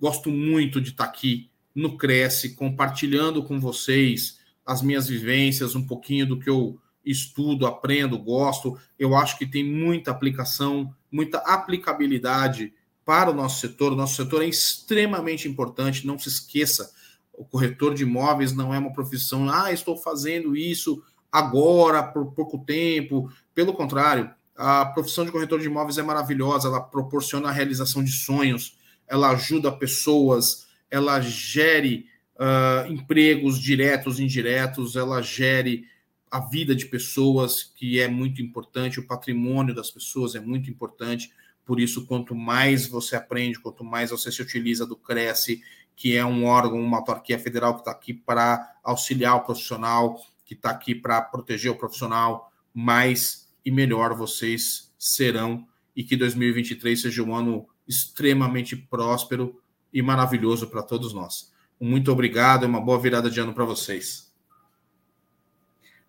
gosto 0.00 0.30
muito 0.30 0.80
de 0.80 0.90
estar 0.90 1.04
aqui 1.04 1.50
no 1.74 1.98
Cresce, 1.98 2.54
compartilhando 2.54 3.42
com 3.42 3.60
vocês 3.60 4.38
as 4.64 4.80
minhas 4.80 5.08
vivências, 5.08 5.74
um 5.74 5.86
pouquinho 5.86 6.26
do 6.26 6.38
que 6.38 6.48
eu 6.48 6.78
estudo, 7.04 7.66
aprendo, 7.66 8.18
gosto. 8.18 8.78
Eu 8.98 9.14
acho 9.14 9.38
que 9.38 9.46
tem 9.46 9.64
muita 9.64 10.10
aplicação, 10.10 10.94
muita 11.10 11.38
aplicabilidade 11.38 12.72
para 13.04 13.30
o 13.30 13.34
nosso 13.34 13.60
setor. 13.60 13.92
O 13.92 13.96
nosso 13.96 14.16
setor 14.16 14.42
é 14.42 14.48
extremamente 14.48 15.48
importante, 15.48 16.06
não 16.06 16.18
se 16.18 16.28
esqueça. 16.28 16.92
O 17.32 17.44
corretor 17.44 17.94
de 17.94 18.02
imóveis 18.02 18.52
não 18.52 18.74
é 18.74 18.78
uma 18.78 18.92
profissão, 18.92 19.48
ah, 19.48 19.72
estou 19.72 19.96
fazendo 19.96 20.56
isso 20.56 21.02
agora, 21.30 22.02
por 22.02 22.32
pouco 22.32 22.58
tempo. 22.58 23.30
Pelo 23.54 23.74
contrário, 23.74 24.30
a 24.56 24.86
profissão 24.86 25.24
de 25.24 25.32
corretor 25.32 25.60
de 25.60 25.66
imóveis 25.66 25.98
é 25.98 26.02
maravilhosa, 26.02 26.68
ela 26.68 26.80
proporciona 26.80 27.48
a 27.48 27.52
realização 27.52 28.02
de 28.02 28.12
sonhos, 28.12 28.78
ela 29.06 29.30
ajuda 29.30 29.70
pessoas, 29.70 30.66
ela 30.90 31.20
gere 31.20 32.06
uh, 32.36 32.90
empregos 32.90 33.60
diretos, 33.60 34.18
indiretos, 34.18 34.96
ela 34.96 35.22
gere 35.22 35.86
a 36.30 36.40
vida 36.40 36.74
de 36.74 36.86
pessoas, 36.86 37.62
que 37.76 38.00
é 38.00 38.08
muito 38.08 38.42
importante, 38.42 38.98
o 38.98 39.06
patrimônio 39.06 39.74
das 39.74 39.90
pessoas 39.90 40.34
é 40.34 40.40
muito 40.40 40.70
importante. 40.70 41.32
Por 41.64 41.80
isso, 41.80 42.06
quanto 42.06 42.34
mais 42.34 42.86
você 42.86 43.16
aprende, 43.16 43.60
quanto 43.60 43.84
mais 43.84 44.10
você 44.10 44.30
se 44.30 44.42
utiliza 44.42 44.86
do 44.86 44.96
Cresce, 44.96 45.62
que 45.94 46.16
é 46.16 46.24
um 46.24 46.44
órgão, 46.44 46.80
uma 46.80 46.98
autarquia 46.98 47.38
federal 47.38 47.74
que 47.74 47.80
está 47.80 47.90
aqui 47.90 48.12
para 48.12 48.74
auxiliar 48.84 49.36
o 49.36 49.40
profissional, 49.40 50.20
que 50.44 50.54
está 50.54 50.70
aqui 50.70 50.94
para 50.94 51.22
proteger 51.22 51.72
o 51.72 51.76
profissional, 51.76 52.52
mais 52.72 53.45
e 53.66 53.70
melhor 53.72 54.14
vocês 54.14 54.94
serão 54.96 55.66
e 55.94 56.04
que 56.04 56.16
2023 56.16 57.02
seja 57.02 57.20
um 57.22 57.34
ano 57.34 57.68
extremamente 57.86 58.76
próspero 58.76 59.60
e 59.92 60.00
maravilhoso 60.00 60.70
para 60.70 60.84
todos 60.84 61.12
nós. 61.12 61.52
Muito 61.80 62.12
obrigado 62.12 62.62
e 62.62 62.66
uma 62.66 62.80
boa 62.80 63.00
virada 63.00 63.28
de 63.28 63.40
ano 63.40 63.52
para 63.52 63.64
vocês. 63.64 64.32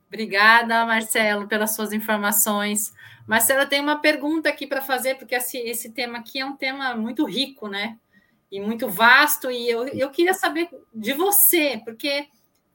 Obrigada, 0.08 0.86
Marcelo, 0.86 1.48
pelas 1.48 1.76
suas 1.76 1.92
informações. 1.92 2.94
Marcelo, 3.26 3.68
tenho 3.68 3.84
uma 3.84 4.00
pergunta 4.00 4.48
aqui 4.48 4.68
para 4.68 4.82
fazer, 4.82 5.16
porque 5.16 5.36
esse, 5.36 5.58
esse 5.58 5.92
tema 5.92 6.20
aqui 6.20 6.40
é 6.40 6.46
um 6.46 6.56
tema 6.56 6.96
muito 6.96 7.26
rico, 7.26 7.68
né? 7.68 7.98
E 8.52 8.62
muito 8.62 8.88
vasto, 8.88 9.52
e 9.52 9.70
eu, 9.70 9.88
eu 9.88 10.10
queria 10.10 10.34
saber 10.34 10.70
de 10.94 11.12
você, 11.12 11.82
porque 11.84 12.28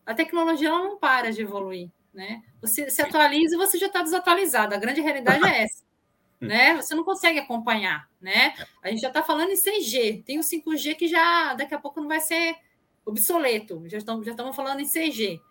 a 0.05 0.12
tecnologia 0.12 0.68
ela 0.68 0.85
não 0.85 0.99
para 0.99 1.33
de 1.33 1.41
evoluir. 1.41 1.89
Né? 2.12 2.43
Você 2.62 2.88
se 2.88 3.02
atualiza 3.02 3.56
e 3.56 3.58
você 3.58 3.76
já 3.76 3.88
está 3.88 4.02
desatualizado. 4.02 4.74
A 4.74 4.78
grande 4.78 5.00
realidade 5.00 5.44
é 5.44 5.64
essa. 5.64 5.82
né? 6.40 6.74
Você 6.76 6.94
não 6.94 7.04
consegue 7.04 7.38
acompanhar. 7.38 8.08
Né? 8.20 8.54
A 8.82 8.88
gente 8.88 9.00
já 9.00 9.08
está 9.08 9.22
falando 9.22 9.50
em 9.50 9.56
6G. 9.56 10.24
Tem 10.24 10.38
o 10.38 10.42
5G 10.42 10.94
que 10.94 11.08
já 11.08 11.54
daqui 11.54 11.74
a 11.74 11.78
pouco 11.78 12.00
não 12.00 12.08
vai 12.08 12.20
ser 12.20 12.56
obsoleto. 13.04 13.82
Já 13.86 13.98
estamos, 13.98 14.24
já 14.24 14.30
estamos 14.30 14.54
falando 14.56 14.80
em 14.80 14.86
6G. 14.86 15.38
O 15.38 15.42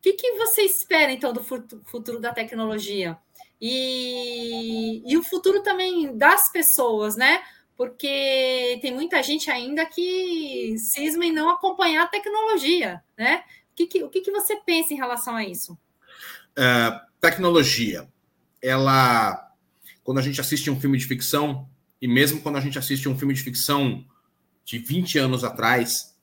que, 0.00 0.14
que 0.14 0.32
você 0.32 0.62
espera, 0.62 1.12
então, 1.12 1.32
do 1.32 1.42
futuro 1.42 2.18
da 2.18 2.32
tecnologia? 2.32 3.16
E, 3.60 5.02
e 5.06 5.16
o 5.16 5.22
futuro 5.22 5.62
também 5.62 6.16
das 6.16 6.50
pessoas, 6.50 7.16
né? 7.16 7.40
Porque 7.76 8.78
tem 8.82 8.92
muita 8.92 9.22
gente 9.22 9.48
ainda 9.50 9.86
que 9.86 10.74
cisma 10.78 11.24
em 11.24 11.32
não 11.32 11.48
acompanhar 11.48 12.02
a 12.02 12.08
tecnologia, 12.08 13.02
né? 13.16 13.44
O 13.70 13.74
que, 13.76 13.86
que, 13.86 14.02
o 14.02 14.10
que, 14.10 14.20
que 14.20 14.32
você 14.32 14.56
pensa 14.56 14.92
em 14.92 14.96
relação 14.96 15.36
a 15.36 15.44
isso? 15.44 15.78
Uh, 16.52 17.00
tecnologia, 17.20 18.08
ela, 18.60 19.50
quando 20.04 20.18
a 20.18 20.22
gente 20.22 20.40
assiste 20.40 20.70
um 20.70 20.78
filme 20.78 20.98
de 20.98 21.06
ficção, 21.06 21.68
e 22.00 22.08
mesmo 22.08 22.40
quando 22.40 22.56
a 22.56 22.60
gente 22.60 22.78
assiste 22.78 23.08
um 23.08 23.16
filme 23.16 23.34
de 23.34 23.42
ficção 23.42 24.04
de 24.64 24.78
20 24.78 25.18
anos 25.18 25.44
atrás, 25.44 26.16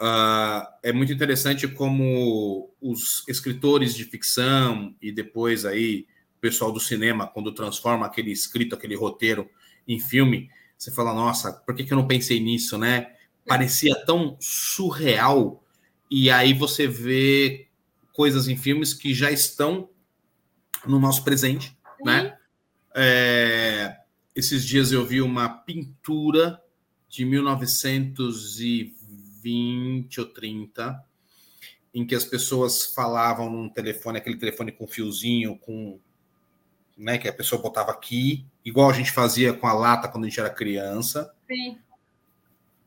uh, 0.00 0.66
é 0.82 0.92
muito 0.92 1.12
interessante 1.12 1.68
como 1.68 2.72
os 2.80 3.24
escritores 3.28 3.94
de 3.94 4.04
ficção 4.04 4.94
e 5.00 5.12
depois 5.12 5.64
aí 5.64 6.06
o 6.36 6.40
pessoal 6.40 6.72
do 6.72 6.80
cinema, 6.80 7.26
quando 7.26 7.52
transforma 7.52 8.06
aquele 8.06 8.32
escrito, 8.32 8.74
aquele 8.74 8.96
roteiro 8.96 9.48
em 9.86 10.00
filme, 10.00 10.50
você 10.76 10.90
fala, 10.90 11.14
nossa, 11.14 11.52
por 11.52 11.74
que, 11.74 11.84
que 11.84 11.92
eu 11.92 11.96
não 11.96 12.08
pensei 12.08 12.40
nisso, 12.40 12.76
né? 12.76 13.12
Parecia 13.46 13.94
tão 14.04 14.36
surreal. 14.40 15.62
E 16.10 16.28
aí 16.30 16.52
você 16.52 16.88
vê 16.88 17.68
coisas 18.12 18.48
em 18.48 18.56
filmes 18.56 18.94
que 18.94 19.14
já 19.14 19.30
estão 19.30 19.88
no 20.86 20.98
nosso 20.98 21.22
presente, 21.24 21.76
uhum. 22.00 22.06
né? 22.06 22.36
É, 22.94 23.96
esses 24.34 24.64
dias 24.64 24.90
eu 24.92 25.06
vi 25.06 25.22
uma 25.22 25.48
pintura 25.48 26.62
de 27.08 27.24
1920 27.24 30.20
ou 30.20 30.26
30, 30.26 31.02
em 31.94 32.06
que 32.06 32.14
as 32.14 32.24
pessoas 32.24 32.86
falavam 32.86 33.50
num 33.50 33.68
telefone, 33.68 34.18
aquele 34.18 34.38
telefone 34.38 34.72
com 34.72 34.86
fiozinho, 34.86 35.58
com 35.58 36.00
né, 36.96 37.18
que 37.18 37.28
a 37.28 37.32
pessoa 37.32 37.60
botava 37.60 37.90
aqui, 37.90 38.46
igual 38.64 38.88
a 38.88 38.92
gente 38.92 39.10
fazia 39.10 39.52
com 39.52 39.66
a 39.66 39.72
lata 39.72 40.06
quando 40.08 40.24
a 40.24 40.28
gente 40.28 40.40
era 40.40 40.50
criança. 40.50 41.34
Sim. 41.46 41.78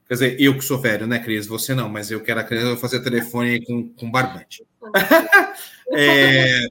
Quer 0.07 0.13
dizer, 0.13 0.41
eu 0.41 0.55
que 0.55 0.63
sou 0.63 0.79
velho, 0.79 1.07
né, 1.07 1.19
Cris? 1.19 1.47
Você 1.47 1.73
não, 1.73 1.89
mas 1.89 2.11
eu 2.11 2.21
que 2.21 2.29
era 2.29 2.43
criança, 2.43 2.69
eu 2.69 2.77
fazia 2.77 3.01
telefone 3.01 3.65
com, 3.65 3.89
com 3.89 4.11
barbante. 4.11 4.63
é, 5.91 6.67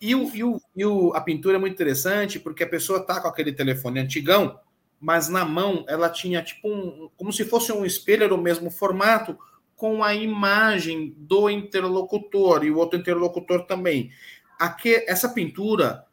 e 0.00 0.14
o, 0.14 0.34
e, 0.34 0.42
o, 0.42 0.60
e 0.74 0.84
o, 0.84 1.12
a 1.14 1.20
pintura 1.20 1.56
é 1.56 1.60
muito 1.60 1.74
interessante 1.74 2.40
porque 2.40 2.64
a 2.64 2.68
pessoa 2.68 3.00
tá 3.00 3.20
com 3.20 3.28
aquele 3.28 3.52
telefone 3.52 4.00
antigão, 4.00 4.58
mas 5.00 5.28
na 5.28 5.44
mão 5.44 5.84
ela 5.88 6.10
tinha 6.10 6.42
tipo 6.42 6.68
um. 6.68 7.08
como 7.16 7.32
se 7.32 7.44
fosse 7.44 7.70
um 7.70 7.84
espelho, 7.84 8.24
era 8.24 8.34
o 8.34 8.42
mesmo 8.42 8.68
formato, 8.68 9.38
com 9.76 10.02
a 10.02 10.14
imagem 10.14 11.14
do 11.16 11.48
interlocutor 11.48 12.64
e 12.64 12.70
o 12.70 12.78
outro 12.78 12.98
interlocutor 12.98 13.64
também. 13.66 14.10
Aqui, 14.58 15.04
essa 15.06 15.28
pintura 15.28 16.04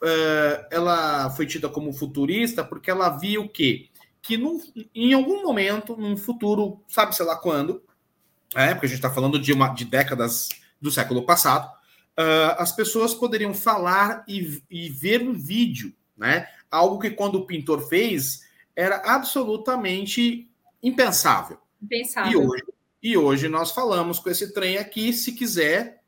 uh, 0.00 0.66
ela 0.70 1.28
foi 1.30 1.46
tida 1.46 1.68
como 1.68 1.92
futurista 1.92 2.64
porque 2.64 2.90
ela 2.90 3.10
via 3.10 3.40
o 3.40 3.48
quê? 3.48 3.88
Que 4.28 4.36
num, 4.36 4.60
em 4.94 5.14
algum 5.14 5.42
momento, 5.42 5.96
num 5.96 6.14
futuro, 6.14 6.82
sabe 6.86 7.16
sei 7.16 7.24
lá 7.24 7.34
quando, 7.34 7.82
é, 8.54 8.74
porque 8.74 8.84
a 8.84 8.88
gente 8.90 8.98
está 8.98 9.08
falando 9.08 9.38
de, 9.38 9.54
uma, 9.54 9.68
de 9.68 9.86
décadas 9.86 10.50
do 10.78 10.90
século 10.90 11.24
passado, 11.24 11.66
uh, 11.66 12.52
as 12.58 12.70
pessoas 12.70 13.14
poderiam 13.14 13.54
falar 13.54 14.26
e, 14.28 14.62
e 14.70 14.90
ver 14.90 15.22
um 15.22 15.32
vídeo, 15.32 15.94
né? 16.14 16.46
Algo 16.70 16.98
que 16.98 17.08
quando 17.08 17.36
o 17.36 17.46
pintor 17.46 17.88
fez 17.88 18.46
era 18.76 18.96
absolutamente 18.96 20.52
impensável. 20.82 21.56
Impensável. 21.82 22.30
E 22.30 22.36
hoje, 22.36 22.64
e 23.02 23.16
hoje 23.16 23.48
nós 23.48 23.70
falamos 23.70 24.18
com 24.18 24.28
esse 24.28 24.52
trem 24.52 24.76
aqui, 24.76 25.10
se 25.10 25.32
quiser, 25.32 26.02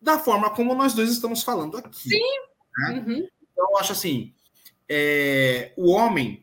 da 0.00 0.18
forma 0.18 0.48
como 0.48 0.74
nós 0.74 0.94
dois 0.94 1.10
estamos 1.10 1.42
falando 1.42 1.76
aqui. 1.76 2.08
Sim. 2.08 2.40
Né? 2.78 3.04
Uhum. 3.06 3.28
Então, 3.52 3.68
eu 3.70 3.76
acho 3.76 3.92
assim: 3.92 4.32
é, 4.88 5.74
o 5.76 5.90
homem, 5.90 6.42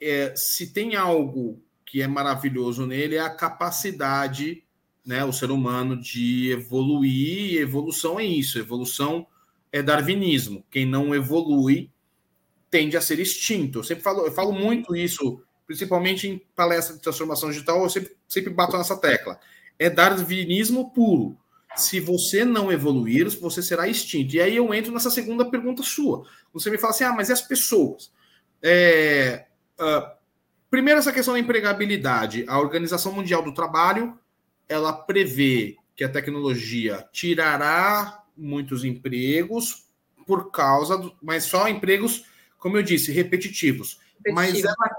é, 0.00 0.32
se 0.34 0.72
tem 0.72 0.96
algo 0.96 1.62
que 1.84 2.00
é 2.00 2.06
maravilhoso 2.06 2.86
nele, 2.86 3.16
é 3.16 3.20
a 3.20 3.34
capacidade, 3.34 4.62
né, 5.04 5.24
o 5.24 5.32
ser 5.32 5.50
humano, 5.50 6.00
de 6.00 6.50
evoluir. 6.52 7.54
E 7.54 7.58
evolução 7.58 8.18
é 8.18 8.24
isso: 8.24 8.58
evolução 8.58 9.26
é 9.72 9.82
darwinismo. 9.82 10.64
Quem 10.70 10.86
não 10.86 11.14
evolui 11.14 11.90
tende 12.70 12.96
a 12.96 13.00
ser 13.00 13.18
extinto. 13.18 13.80
Eu 13.80 13.84
sempre 13.84 14.04
falo, 14.04 14.24
eu 14.24 14.32
falo 14.32 14.52
muito 14.52 14.94
isso, 14.94 15.42
principalmente 15.66 16.28
em 16.28 16.38
palestras 16.54 16.96
de 16.96 17.02
transformação 17.02 17.50
digital, 17.50 17.82
eu 17.82 17.90
sempre, 17.90 18.16
sempre 18.28 18.50
bato 18.50 18.76
nessa 18.78 18.96
tecla. 18.96 19.38
É 19.78 19.90
darwinismo 19.90 20.92
puro. 20.92 21.36
Se 21.76 22.00
você 22.00 22.44
não 22.44 22.70
evoluir, 22.70 23.28
você 23.40 23.62
será 23.62 23.88
extinto. 23.88 24.34
E 24.34 24.40
aí 24.40 24.56
eu 24.56 24.72
entro 24.74 24.92
nessa 24.92 25.10
segunda 25.10 25.44
pergunta 25.44 25.82
sua. 25.82 26.24
Você 26.52 26.70
me 26.70 26.78
fala 26.78 26.92
assim: 26.92 27.04
ah, 27.04 27.12
mas 27.12 27.28
e 27.28 27.32
as 27.32 27.42
pessoas? 27.42 28.12
É, 28.62 29.46
uh, 29.80 30.10
primeiro, 30.70 31.00
essa 31.00 31.12
questão 31.12 31.34
da 31.34 31.40
empregabilidade. 31.40 32.44
A 32.46 32.58
Organização 32.58 33.12
Mundial 33.12 33.42
do 33.42 33.54
Trabalho 33.54 34.18
ela 34.68 34.92
prevê 34.92 35.76
que 35.96 36.04
a 36.04 36.08
tecnologia 36.08 37.06
tirará 37.12 38.22
muitos 38.36 38.84
empregos 38.84 39.84
por 40.24 40.52
causa, 40.52 40.96
do, 40.96 41.12
mas 41.20 41.44
só 41.44 41.68
empregos, 41.68 42.24
como 42.56 42.76
eu 42.76 42.82
disse, 42.82 43.10
repetitivos. 43.10 43.98
Repetitivo. 44.24 44.34
Mas 44.34 44.64
ela 44.64 44.96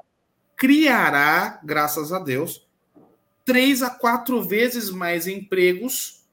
criará, 0.58 1.62
graças 1.64 2.12
a 2.12 2.20
Deus, 2.20 2.68
três 3.46 3.82
a 3.82 3.90
quatro 3.90 4.44
vezes 4.44 4.90
mais 4.90 5.26
empregos 5.26 6.26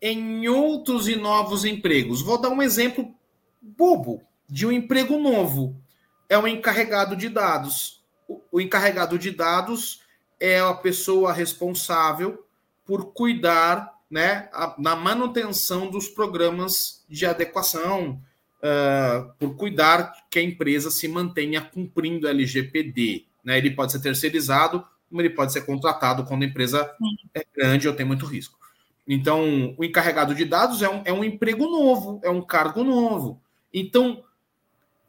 em 0.00 0.48
outros 0.48 1.06
e 1.06 1.16
novos 1.16 1.64
empregos. 1.64 2.22
Vou 2.22 2.40
dar 2.40 2.48
um 2.48 2.62
exemplo 2.62 3.14
bobo 3.60 4.22
de 4.48 4.66
um 4.66 4.72
emprego 4.72 5.18
novo. 5.18 5.80
É 6.28 6.38
o 6.38 6.48
encarregado 6.48 7.14
de 7.14 7.28
dados. 7.28 7.95
O 8.28 8.60
encarregado 8.60 9.18
de 9.18 9.30
dados 9.30 10.00
é 10.40 10.60
a 10.60 10.74
pessoa 10.74 11.32
responsável 11.32 12.44
por 12.84 13.12
cuidar 13.12 13.94
né, 14.10 14.48
na 14.78 14.94
manutenção 14.94 15.90
dos 15.90 16.08
programas 16.08 17.04
de 17.08 17.26
adequação, 17.26 18.20
uh, 18.58 19.32
por 19.38 19.56
cuidar 19.56 20.12
que 20.30 20.38
a 20.38 20.42
empresa 20.42 20.90
se 20.90 21.08
mantenha 21.08 21.60
cumprindo 21.60 22.28
LGPD. 22.28 23.24
Né? 23.44 23.58
Ele 23.58 23.70
pode 23.70 23.92
ser 23.92 24.00
terceirizado, 24.00 24.84
como 25.08 25.20
ele 25.20 25.30
pode 25.30 25.52
ser 25.52 25.62
contratado 25.62 26.24
quando 26.24 26.42
a 26.42 26.46
empresa 26.46 26.90
é 27.34 27.44
grande 27.54 27.88
ou 27.88 27.94
tem 27.94 28.06
muito 28.06 28.26
risco. 28.26 28.58
Então, 29.06 29.74
o 29.78 29.84
encarregado 29.84 30.34
de 30.34 30.44
dados 30.44 30.82
é 30.82 30.88
um, 30.88 31.02
é 31.04 31.12
um 31.12 31.22
emprego 31.22 31.64
novo, 31.66 32.20
é 32.24 32.30
um 32.30 32.42
cargo 32.42 32.82
novo. 32.82 33.40
Então, 33.72 34.24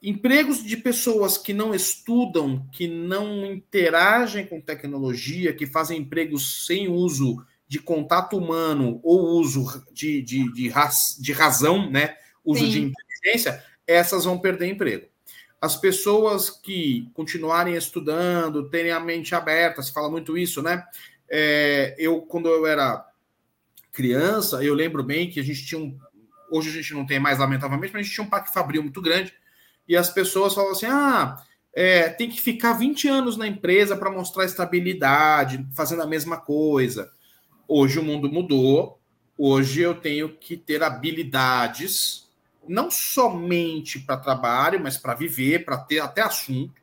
empregos 0.02 0.64
de 0.64 0.78
pessoas 0.78 1.38
que 1.38 1.54
não 1.54 1.74
estudam, 1.74 2.68
que 2.72 2.88
não 2.88 3.46
interagem 3.46 4.46
com 4.46 4.62
tecnologia, 4.62 5.54
que 5.54 5.66
fazem 5.66 6.00
empregos 6.00 6.66
sem 6.66 6.88
uso 6.88 7.44
de 7.68 7.80
contato 7.80 8.38
humano 8.38 9.00
ou 9.04 9.40
uso 9.40 9.84
de, 9.92 10.22
de, 10.22 10.52
de, 10.54 10.70
raz, 10.70 11.18
de 11.20 11.34
razão, 11.34 11.90
né? 11.90 12.16
uso 12.48 12.64
Sim. 12.64 12.72
de 12.72 12.80
inteligência, 12.80 13.62
essas 13.86 14.24
vão 14.24 14.40
perder 14.40 14.68
emprego. 14.68 15.06
As 15.60 15.76
pessoas 15.76 16.50
que 16.50 17.10
continuarem 17.14 17.76
estudando, 17.76 18.70
terem 18.70 18.92
a 18.92 19.00
mente 19.00 19.36
aberta, 19.36 19.82
se 19.82 19.92
fala 19.92 20.10
muito 20.10 20.38
isso, 20.38 20.62
né? 20.62 20.86
É, 21.30 21.94
eu, 21.98 22.22
quando 22.22 22.48
eu 22.48 22.66
era 22.66 23.06
criança, 23.92 24.64
eu 24.64 24.74
lembro 24.74 25.04
bem 25.04 25.30
que 25.30 25.40
a 25.40 25.44
gente 25.44 25.66
tinha 25.66 25.82
um. 25.82 25.98
Hoje 26.50 26.70
a 26.70 26.74
gente 26.74 26.94
não 26.94 27.06
tem 27.06 27.20
mais, 27.20 27.40
lamentavelmente, 27.40 27.92
mas 27.92 28.00
a 28.00 28.04
gente 28.04 28.14
tinha 28.14 28.26
um 28.26 28.30
parque 28.30 28.54
fabril 28.54 28.82
muito 28.82 29.02
grande. 29.02 29.34
E 29.88 29.96
as 29.96 30.10
pessoas 30.10 30.54
falavam 30.54 30.76
assim: 30.76 30.86
ah, 30.88 31.42
é, 31.74 32.10
tem 32.10 32.30
que 32.30 32.42
ficar 32.42 32.74
20 32.74 33.08
anos 33.08 33.38
na 33.38 33.48
empresa 33.48 33.96
para 33.96 34.12
mostrar 34.12 34.46
estabilidade, 34.46 35.66
fazendo 35.74 36.02
a 36.02 36.08
mesma 36.08 36.38
coisa. 36.38 37.12
Hoje 37.68 38.00
o 38.00 38.04
mundo 38.04 38.32
mudou. 38.32 39.00
Hoje 39.38 39.82
eu 39.82 39.94
tenho 39.94 40.30
que 40.30 40.58
ter 40.58 40.82
habilidades, 40.82 42.28
não 42.68 42.90
somente 42.90 44.00
para 44.00 44.18
trabalho, 44.18 44.80
mas 44.82 44.98
para 44.98 45.14
viver, 45.14 45.64
para 45.64 45.78
ter 45.78 46.00
até 46.00 46.22
assunto. 46.22 46.82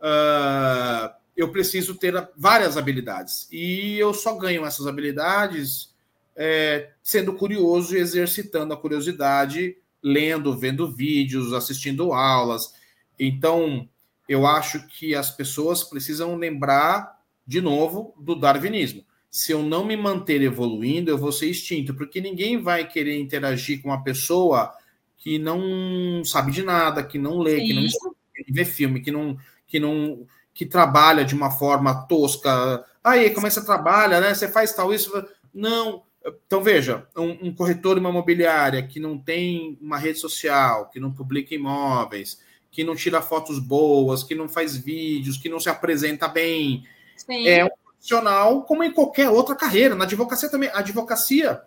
Uh, 0.00 1.14
eu 1.36 1.52
preciso 1.52 1.94
ter 1.94 2.28
várias 2.36 2.76
habilidades. 2.76 3.46
E 3.52 3.96
eu 3.98 4.12
só 4.12 4.34
ganho 4.34 4.64
essas 4.64 4.86
habilidades 4.86 5.94
é, 6.34 6.90
sendo 7.02 7.34
curioso 7.34 7.94
e 7.94 8.00
exercitando 8.00 8.74
a 8.74 8.76
curiosidade, 8.76 9.76
lendo, 10.06 10.56
vendo 10.56 10.88
vídeos, 10.88 11.52
assistindo 11.52 12.12
aulas. 12.12 12.72
Então, 13.18 13.88
eu 14.28 14.46
acho 14.46 14.86
que 14.86 15.16
as 15.16 15.32
pessoas 15.32 15.82
precisam 15.82 16.36
lembrar, 16.36 17.18
de 17.44 17.60
novo, 17.60 18.14
do 18.16 18.36
darwinismo. 18.36 19.04
Se 19.28 19.50
eu 19.50 19.64
não 19.64 19.84
me 19.84 19.96
manter 19.96 20.40
evoluindo, 20.42 21.10
eu 21.10 21.18
vou 21.18 21.32
ser 21.32 21.50
extinto, 21.50 21.92
porque 21.92 22.20
ninguém 22.20 22.62
vai 22.62 22.88
querer 22.88 23.18
interagir 23.18 23.82
com 23.82 23.88
uma 23.88 24.04
pessoa 24.04 24.72
que 25.16 25.40
não 25.40 26.24
sabe 26.24 26.52
de 26.52 26.62
nada, 26.62 27.02
que 27.02 27.18
não 27.18 27.40
lê, 27.40 27.58
Sim. 27.58 27.66
que 27.66 27.74
não 27.74 27.82
estuda, 27.82 28.16
que 28.32 28.44
não 28.48 28.54
vê 28.54 28.64
filme, 28.64 29.00
que 29.00 29.10
não, 29.10 29.36
que 29.66 29.80
não 29.80 30.24
que 30.54 30.64
trabalha 30.64 31.24
de 31.24 31.34
uma 31.34 31.50
forma 31.50 32.06
tosca. 32.06 32.84
Aí, 33.02 33.30
como 33.30 33.46
é 33.46 33.50
que 33.50 33.56
você 33.56 33.64
trabalha, 33.64 34.20
né? 34.20 34.32
Você 34.32 34.46
faz 34.46 34.72
tal 34.72 34.94
isso. 34.94 35.10
Não, 35.52 36.04
então, 36.26 36.62
veja, 36.62 37.06
um, 37.16 37.48
um, 37.48 37.54
corretor 37.54 37.98
imobiliária 37.98 38.82
que 38.82 38.98
não 38.98 39.16
tem 39.18 39.78
uma 39.80 39.98
rede 39.98 40.18
social, 40.18 40.90
que 40.90 40.98
não 40.98 41.12
publica 41.12 41.54
imóveis, 41.54 42.40
que 42.70 42.82
não 42.82 42.96
tira 42.96 43.22
fotos 43.22 43.58
boas, 43.58 44.22
que 44.22 44.34
não 44.34 44.48
faz 44.48 44.76
vídeos, 44.76 45.36
que 45.36 45.48
não 45.48 45.60
se 45.60 45.68
apresenta 45.68 46.26
bem, 46.26 46.84
Sim. 47.16 47.46
é 47.46 47.64
um 47.64 47.70
profissional 47.84 48.62
como 48.62 48.82
em 48.82 48.92
qualquer 48.92 49.30
outra 49.30 49.54
carreira. 49.54 49.94
Na 49.94 50.04
advocacia 50.04 50.50
também. 50.50 50.68
A 50.70 50.78
advocacia 50.78 51.62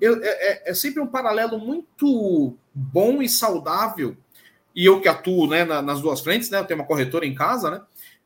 eu, 0.00 0.22
é, 0.22 0.28
é, 0.28 0.70
é, 0.70 0.74
sempre 0.74 1.00
um 1.00 1.06
paralelo 1.06 1.58
muito 1.58 2.56
bom 2.74 3.22
e 3.22 3.28
saudável. 3.28 4.16
E 4.74 4.84
eu 4.84 5.00
que 5.00 5.08
atuo 5.08 5.46
né, 5.46 5.64
nas 5.64 6.00
duas 6.00 6.20
frentes, 6.20 6.50
né, 6.50 6.58
eu 6.58 6.64
tenho 6.64 6.80
uma 6.80 6.86
corretora 6.86 7.26
em 7.26 7.34
casa, 7.34 7.70
né? 7.70 7.82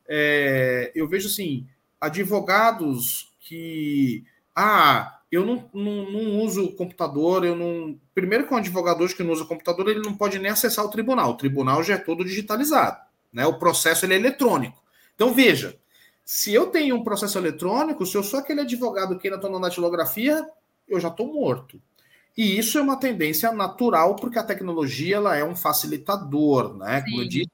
É, 0.07 0.91
eu 0.93 1.07
vejo 1.07 1.27
assim, 1.27 1.67
advogados 1.99 3.33
que. 3.39 4.23
Ah, 4.55 5.19
eu 5.33 5.45
não, 5.45 5.69
não, 5.73 6.11
não, 6.11 6.39
uso 6.41 6.71
computador, 6.73 7.43
eu 7.43 7.55
não. 7.55 7.99
Primeiro 8.13 8.47
que 8.47 8.53
um 8.53 8.57
advogado 8.57 9.03
hoje 9.03 9.15
que 9.15 9.23
não 9.23 9.33
usa 9.33 9.45
computador, 9.45 9.89
ele 9.89 10.01
não 10.01 10.13
pode 10.13 10.37
nem 10.37 10.51
acessar 10.51 10.85
o 10.85 10.89
tribunal. 10.89 11.31
O 11.31 11.37
tribunal 11.37 11.83
já 11.83 11.95
é 11.95 11.97
todo 11.97 12.23
digitalizado, 12.23 12.99
né? 13.31 13.45
O 13.45 13.57
processo 13.57 14.05
ele 14.05 14.13
é 14.13 14.17
eletrônico. 14.17 14.81
Então 15.15 15.33
veja, 15.33 15.77
se 16.23 16.53
eu 16.53 16.67
tenho 16.67 16.95
um 16.95 17.03
processo 17.03 17.37
eletrônico, 17.37 18.05
se 18.05 18.15
eu 18.15 18.23
sou 18.23 18.39
aquele 18.39 18.61
advogado 18.61 19.17
que 19.17 19.27
ainda 19.27 19.37
estou 19.37 19.51
na 19.51 19.67
datilografia, 19.67 20.45
eu 20.87 20.99
já 20.99 21.07
estou 21.07 21.33
morto. 21.33 21.81
E 22.37 22.57
isso 22.57 22.77
é 22.77 22.81
uma 22.81 22.99
tendência 22.99 23.51
natural, 23.51 24.15
porque 24.15 24.39
a 24.39 24.43
tecnologia 24.43 25.17
ela 25.17 25.35
é 25.35 25.43
um 25.43 25.55
facilitador, 25.55 26.75
né? 26.75 27.01
Como 27.01 27.17
Sim. 27.17 27.21
eu 27.21 27.27
disse, 27.27 27.51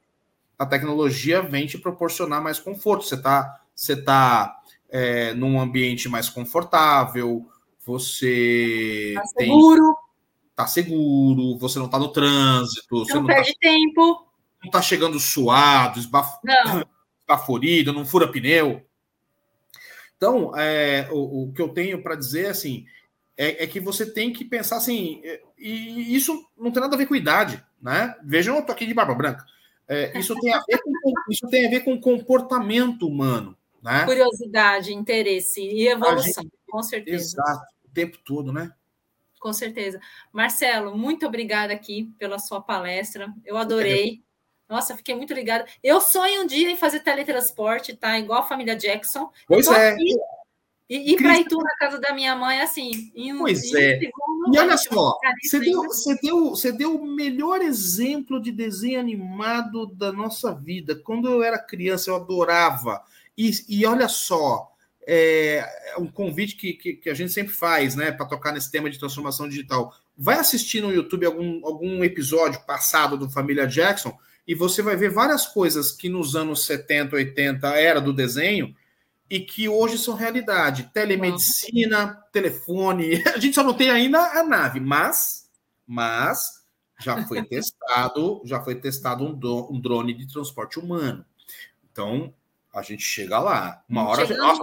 a 0.58 0.66
tecnologia 0.66 1.42
vem 1.42 1.68
te 1.68 1.78
proporcionar 1.78 2.42
mais 2.42 2.60
conforto. 2.60 3.06
Você 3.06 3.16
está 3.16 3.62
você 3.80 3.96
tá, 3.96 4.60
é, 4.90 5.34
num 5.34 5.58
ambiente 5.58 6.10
mais 6.10 6.30
confortável, 6.30 7.48
você 7.90 9.14
tá 9.16 9.26
seguro. 9.26 9.86
Tem, 9.86 10.56
tá 10.56 10.68
seguro, 10.68 11.58
você 11.58 11.80
não 11.80 11.90
tá 11.90 11.98
no 11.98 12.10
trânsito, 12.10 12.88
não 12.92 13.06
você 13.06 13.14
não 13.16 13.26
perde 13.26 13.54
tá, 13.54 13.60
tempo. 13.62 14.28
Não 14.64 14.70
tá 14.70 14.82
chegando 14.82 15.20
suado, 15.20 16.00
esbaf... 16.00 16.38
não. 16.44 16.86
esbaforido, 17.20 17.94
não 17.94 18.06
fura 18.06 18.32
pneu. 18.32 18.86
Então, 20.18 20.56
é, 20.56 21.08
o, 21.12 21.46
o 21.46 21.54
que 21.54 21.62
eu 21.62 21.70
tenho 21.70 22.04
para 22.04 22.16
dizer 22.16 22.48
assim 22.48 22.86
é, 23.38 23.64
é, 23.64 23.68
que 23.68 23.80
você 23.80 24.06
tem 24.06 24.34
que 24.34 24.44
pensar 24.44 24.78
assim, 24.78 25.22
é, 25.24 25.42
e 25.58 26.14
isso 26.16 26.46
não 26.58 26.72
tem 26.72 26.82
nada 26.82 26.96
a 26.96 26.98
ver 26.98 27.08
com 27.08 27.16
idade, 27.16 27.64
né? 27.82 28.16
Vejam, 28.24 28.56
eu 28.56 28.66
tô 28.66 28.72
aqui 28.72 28.86
de 28.86 28.94
barba 28.94 29.16
branca. 29.16 29.46
É, 29.88 30.18
isso, 30.20 30.36
tem 30.40 30.54
a 30.54 30.60
ver 30.60 30.80
com, 30.84 31.14
isso 31.30 31.48
tem 31.48 31.66
a 31.66 31.70
ver 31.70 31.80
com 31.80 32.00
comportamento 32.00 33.08
humano. 33.08 33.58
Né? 33.82 34.06
Curiosidade, 34.06 34.94
interesse 34.94 35.62
e 35.62 35.88
evolução, 35.88 36.44
gente, 36.44 36.54
com 36.70 36.84
certeza. 36.84 37.42
Exato 37.42 37.79
tempo 38.00 38.18
todo, 38.24 38.54
né? 38.54 38.72
Com 39.40 39.52
certeza. 39.52 40.00
Marcelo, 40.32 40.98
muito 40.98 41.26
obrigada 41.26 41.74
aqui 41.74 42.14
pela 42.18 42.40
sua 42.40 42.62
palestra. 42.62 43.34
Eu 43.46 43.58
adorei. 43.58 44.22
Nossa, 44.68 44.96
fiquei 44.96 45.16
muito 45.16 45.34
ligada. 45.34 45.66
Eu 45.84 46.00
sonho 46.00 46.44
um 46.44 46.46
dia 46.46 46.70
em 46.70 46.78
fazer 46.78 47.00
teletransporte, 47.00 47.96
tá? 47.96 48.20
Igual 48.20 48.42
a 48.42 48.48
família 48.48 48.76
Jackson. 48.76 49.32
Pois 49.48 49.68
é. 49.68 49.92
Aqui, 49.92 50.16
e 50.90 51.14
ir 51.14 51.18
para 51.18 51.40
Itu, 51.40 51.58
na 51.58 51.76
casa 51.78 52.00
da 52.00 52.14
minha 52.14 52.36
mãe, 52.36 52.62
assim, 52.62 53.12
em 53.14 53.32
um, 53.32 53.40
pois 53.40 53.64
em 53.64 53.78
é. 53.78 54.00
Segundo, 54.00 54.56
e 54.56 54.60
olha 54.60 54.76
só, 54.76 55.18
você 55.44 55.60
deu, 55.60 55.84
você, 55.84 56.16
deu, 56.16 56.50
você 56.50 56.72
deu 56.72 56.96
o 56.96 57.06
melhor 57.06 57.62
exemplo 57.62 58.42
de 58.42 58.52
desenho 58.52 59.00
animado 59.00 59.86
da 59.86 60.12
nossa 60.12 60.52
vida. 60.54 60.96
Quando 60.96 61.30
eu 61.30 61.44
era 61.44 61.60
criança, 61.60 62.10
eu 62.10 62.16
adorava. 62.16 63.04
E, 63.38 63.52
e 63.70 63.86
olha 63.86 64.08
só, 64.08 64.72
é, 65.12 65.94
é 65.94 65.98
um 65.98 66.06
convite 66.06 66.56
que, 66.56 66.74
que, 66.74 66.94
que, 66.94 67.10
a 67.10 67.16
gente 67.16 67.32
sempre 67.32 67.52
faz, 67.52 67.96
né, 67.96 68.12
para 68.12 68.28
tocar 68.28 68.52
nesse 68.52 68.70
tema 68.70 68.92
de 68.92 69.00
transformação 69.00 69.50
digital. 69.50 69.92
Vai 70.16 70.38
assistir 70.38 70.82
no 70.82 70.94
YouTube 70.94 71.26
algum, 71.26 71.66
algum 71.66 72.04
episódio 72.04 72.62
passado 72.62 73.18
do 73.18 73.28
Família 73.28 73.66
Jackson 73.66 74.16
e 74.48 74.54
você 74.54 74.84
vai 74.84 74.96
ver 74.96 75.10
várias 75.10 75.48
coisas 75.48 75.92
que 75.92 76.10
nos 76.10 76.36
anos 76.36 76.64
70, 76.66 77.16
80 77.16 77.68
era 77.70 78.00
do 78.00 78.14
desenho 78.14 78.76
e 79.28 79.40
que 79.40 79.68
hoje 79.68 79.98
são 79.98 80.14
realidade. 80.14 80.92
Telemedicina, 80.94 82.24
telefone. 82.32 83.24
A 83.34 83.40
gente 83.40 83.56
só 83.56 83.64
não 83.64 83.74
tem 83.74 83.90
ainda 83.90 84.20
a 84.20 84.44
nave, 84.44 84.80
mas, 84.80 85.50
mas 85.88 86.64
já 87.00 87.26
foi 87.26 87.44
testado, 87.44 88.44
já 88.46 88.62
foi 88.62 88.76
testado 88.76 89.24
um, 89.24 89.32
um, 89.72 89.80
drone 89.80 90.14
de 90.14 90.28
transporte 90.32 90.78
humano. 90.78 91.26
Então 91.92 92.32
a 92.72 92.84
gente 92.84 93.02
chega 93.02 93.40
lá. 93.40 93.84
Uma 93.90 94.08
hora. 94.08 94.38
Nossa, 94.38 94.62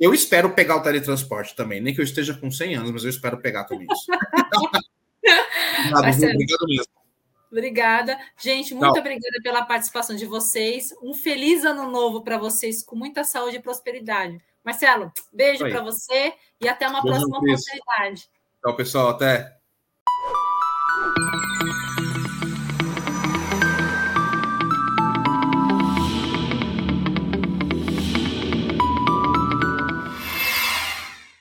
eu 0.00 0.14
espero 0.14 0.50
pegar 0.54 0.76
o 0.76 0.82
teletransporte 0.82 1.54
também, 1.54 1.80
nem 1.80 1.94
que 1.94 2.00
eu 2.00 2.04
esteja 2.04 2.32
com 2.32 2.50
100 2.50 2.76
anos, 2.76 2.90
mas 2.90 3.04
eu 3.04 3.10
espero 3.10 3.38
pegar 3.38 3.64
também 3.64 3.86
isso. 3.92 4.06
obrigado, 5.94 6.34
obrigado 6.34 6.66
mesmo. 6.66 7.00
Obrigada. 7.50 8.18
Gente, 8.38 8.74
muito 8.74 8.92
Não. 8.92 9.00
obrigada 9.00 9.36
pela 9.42 9.64
participação 9.64 10.14
de 10.14 10.24
vocês. 10.24 10.94
Um 11.02 11.12
feliz 11.12 11.64
ano 11.64 11.90
novo 11.90 12.22
para 12.22 12.38
vocês, 12.38 12.82
com 12.82 12.96
muita 12.96 13.24
saúde 13.24 13.56
e 13.56 13.62
prosperidade. 13.62 14.40
Marcelo, 14.64 15.12
beijo 15.32 15.68
para 15.68 15.82
você 15.82 16.32
e 16.60 16.68
até 16.68 16.88
uma 16.88 17.02
beijo 17.02 17.16
próxima 17.16 17.38
oportunidade. 17.38 18.30
Tchau, 18.62 18.76
pessoal. 18.76 19.08
Até. 19.10 19.58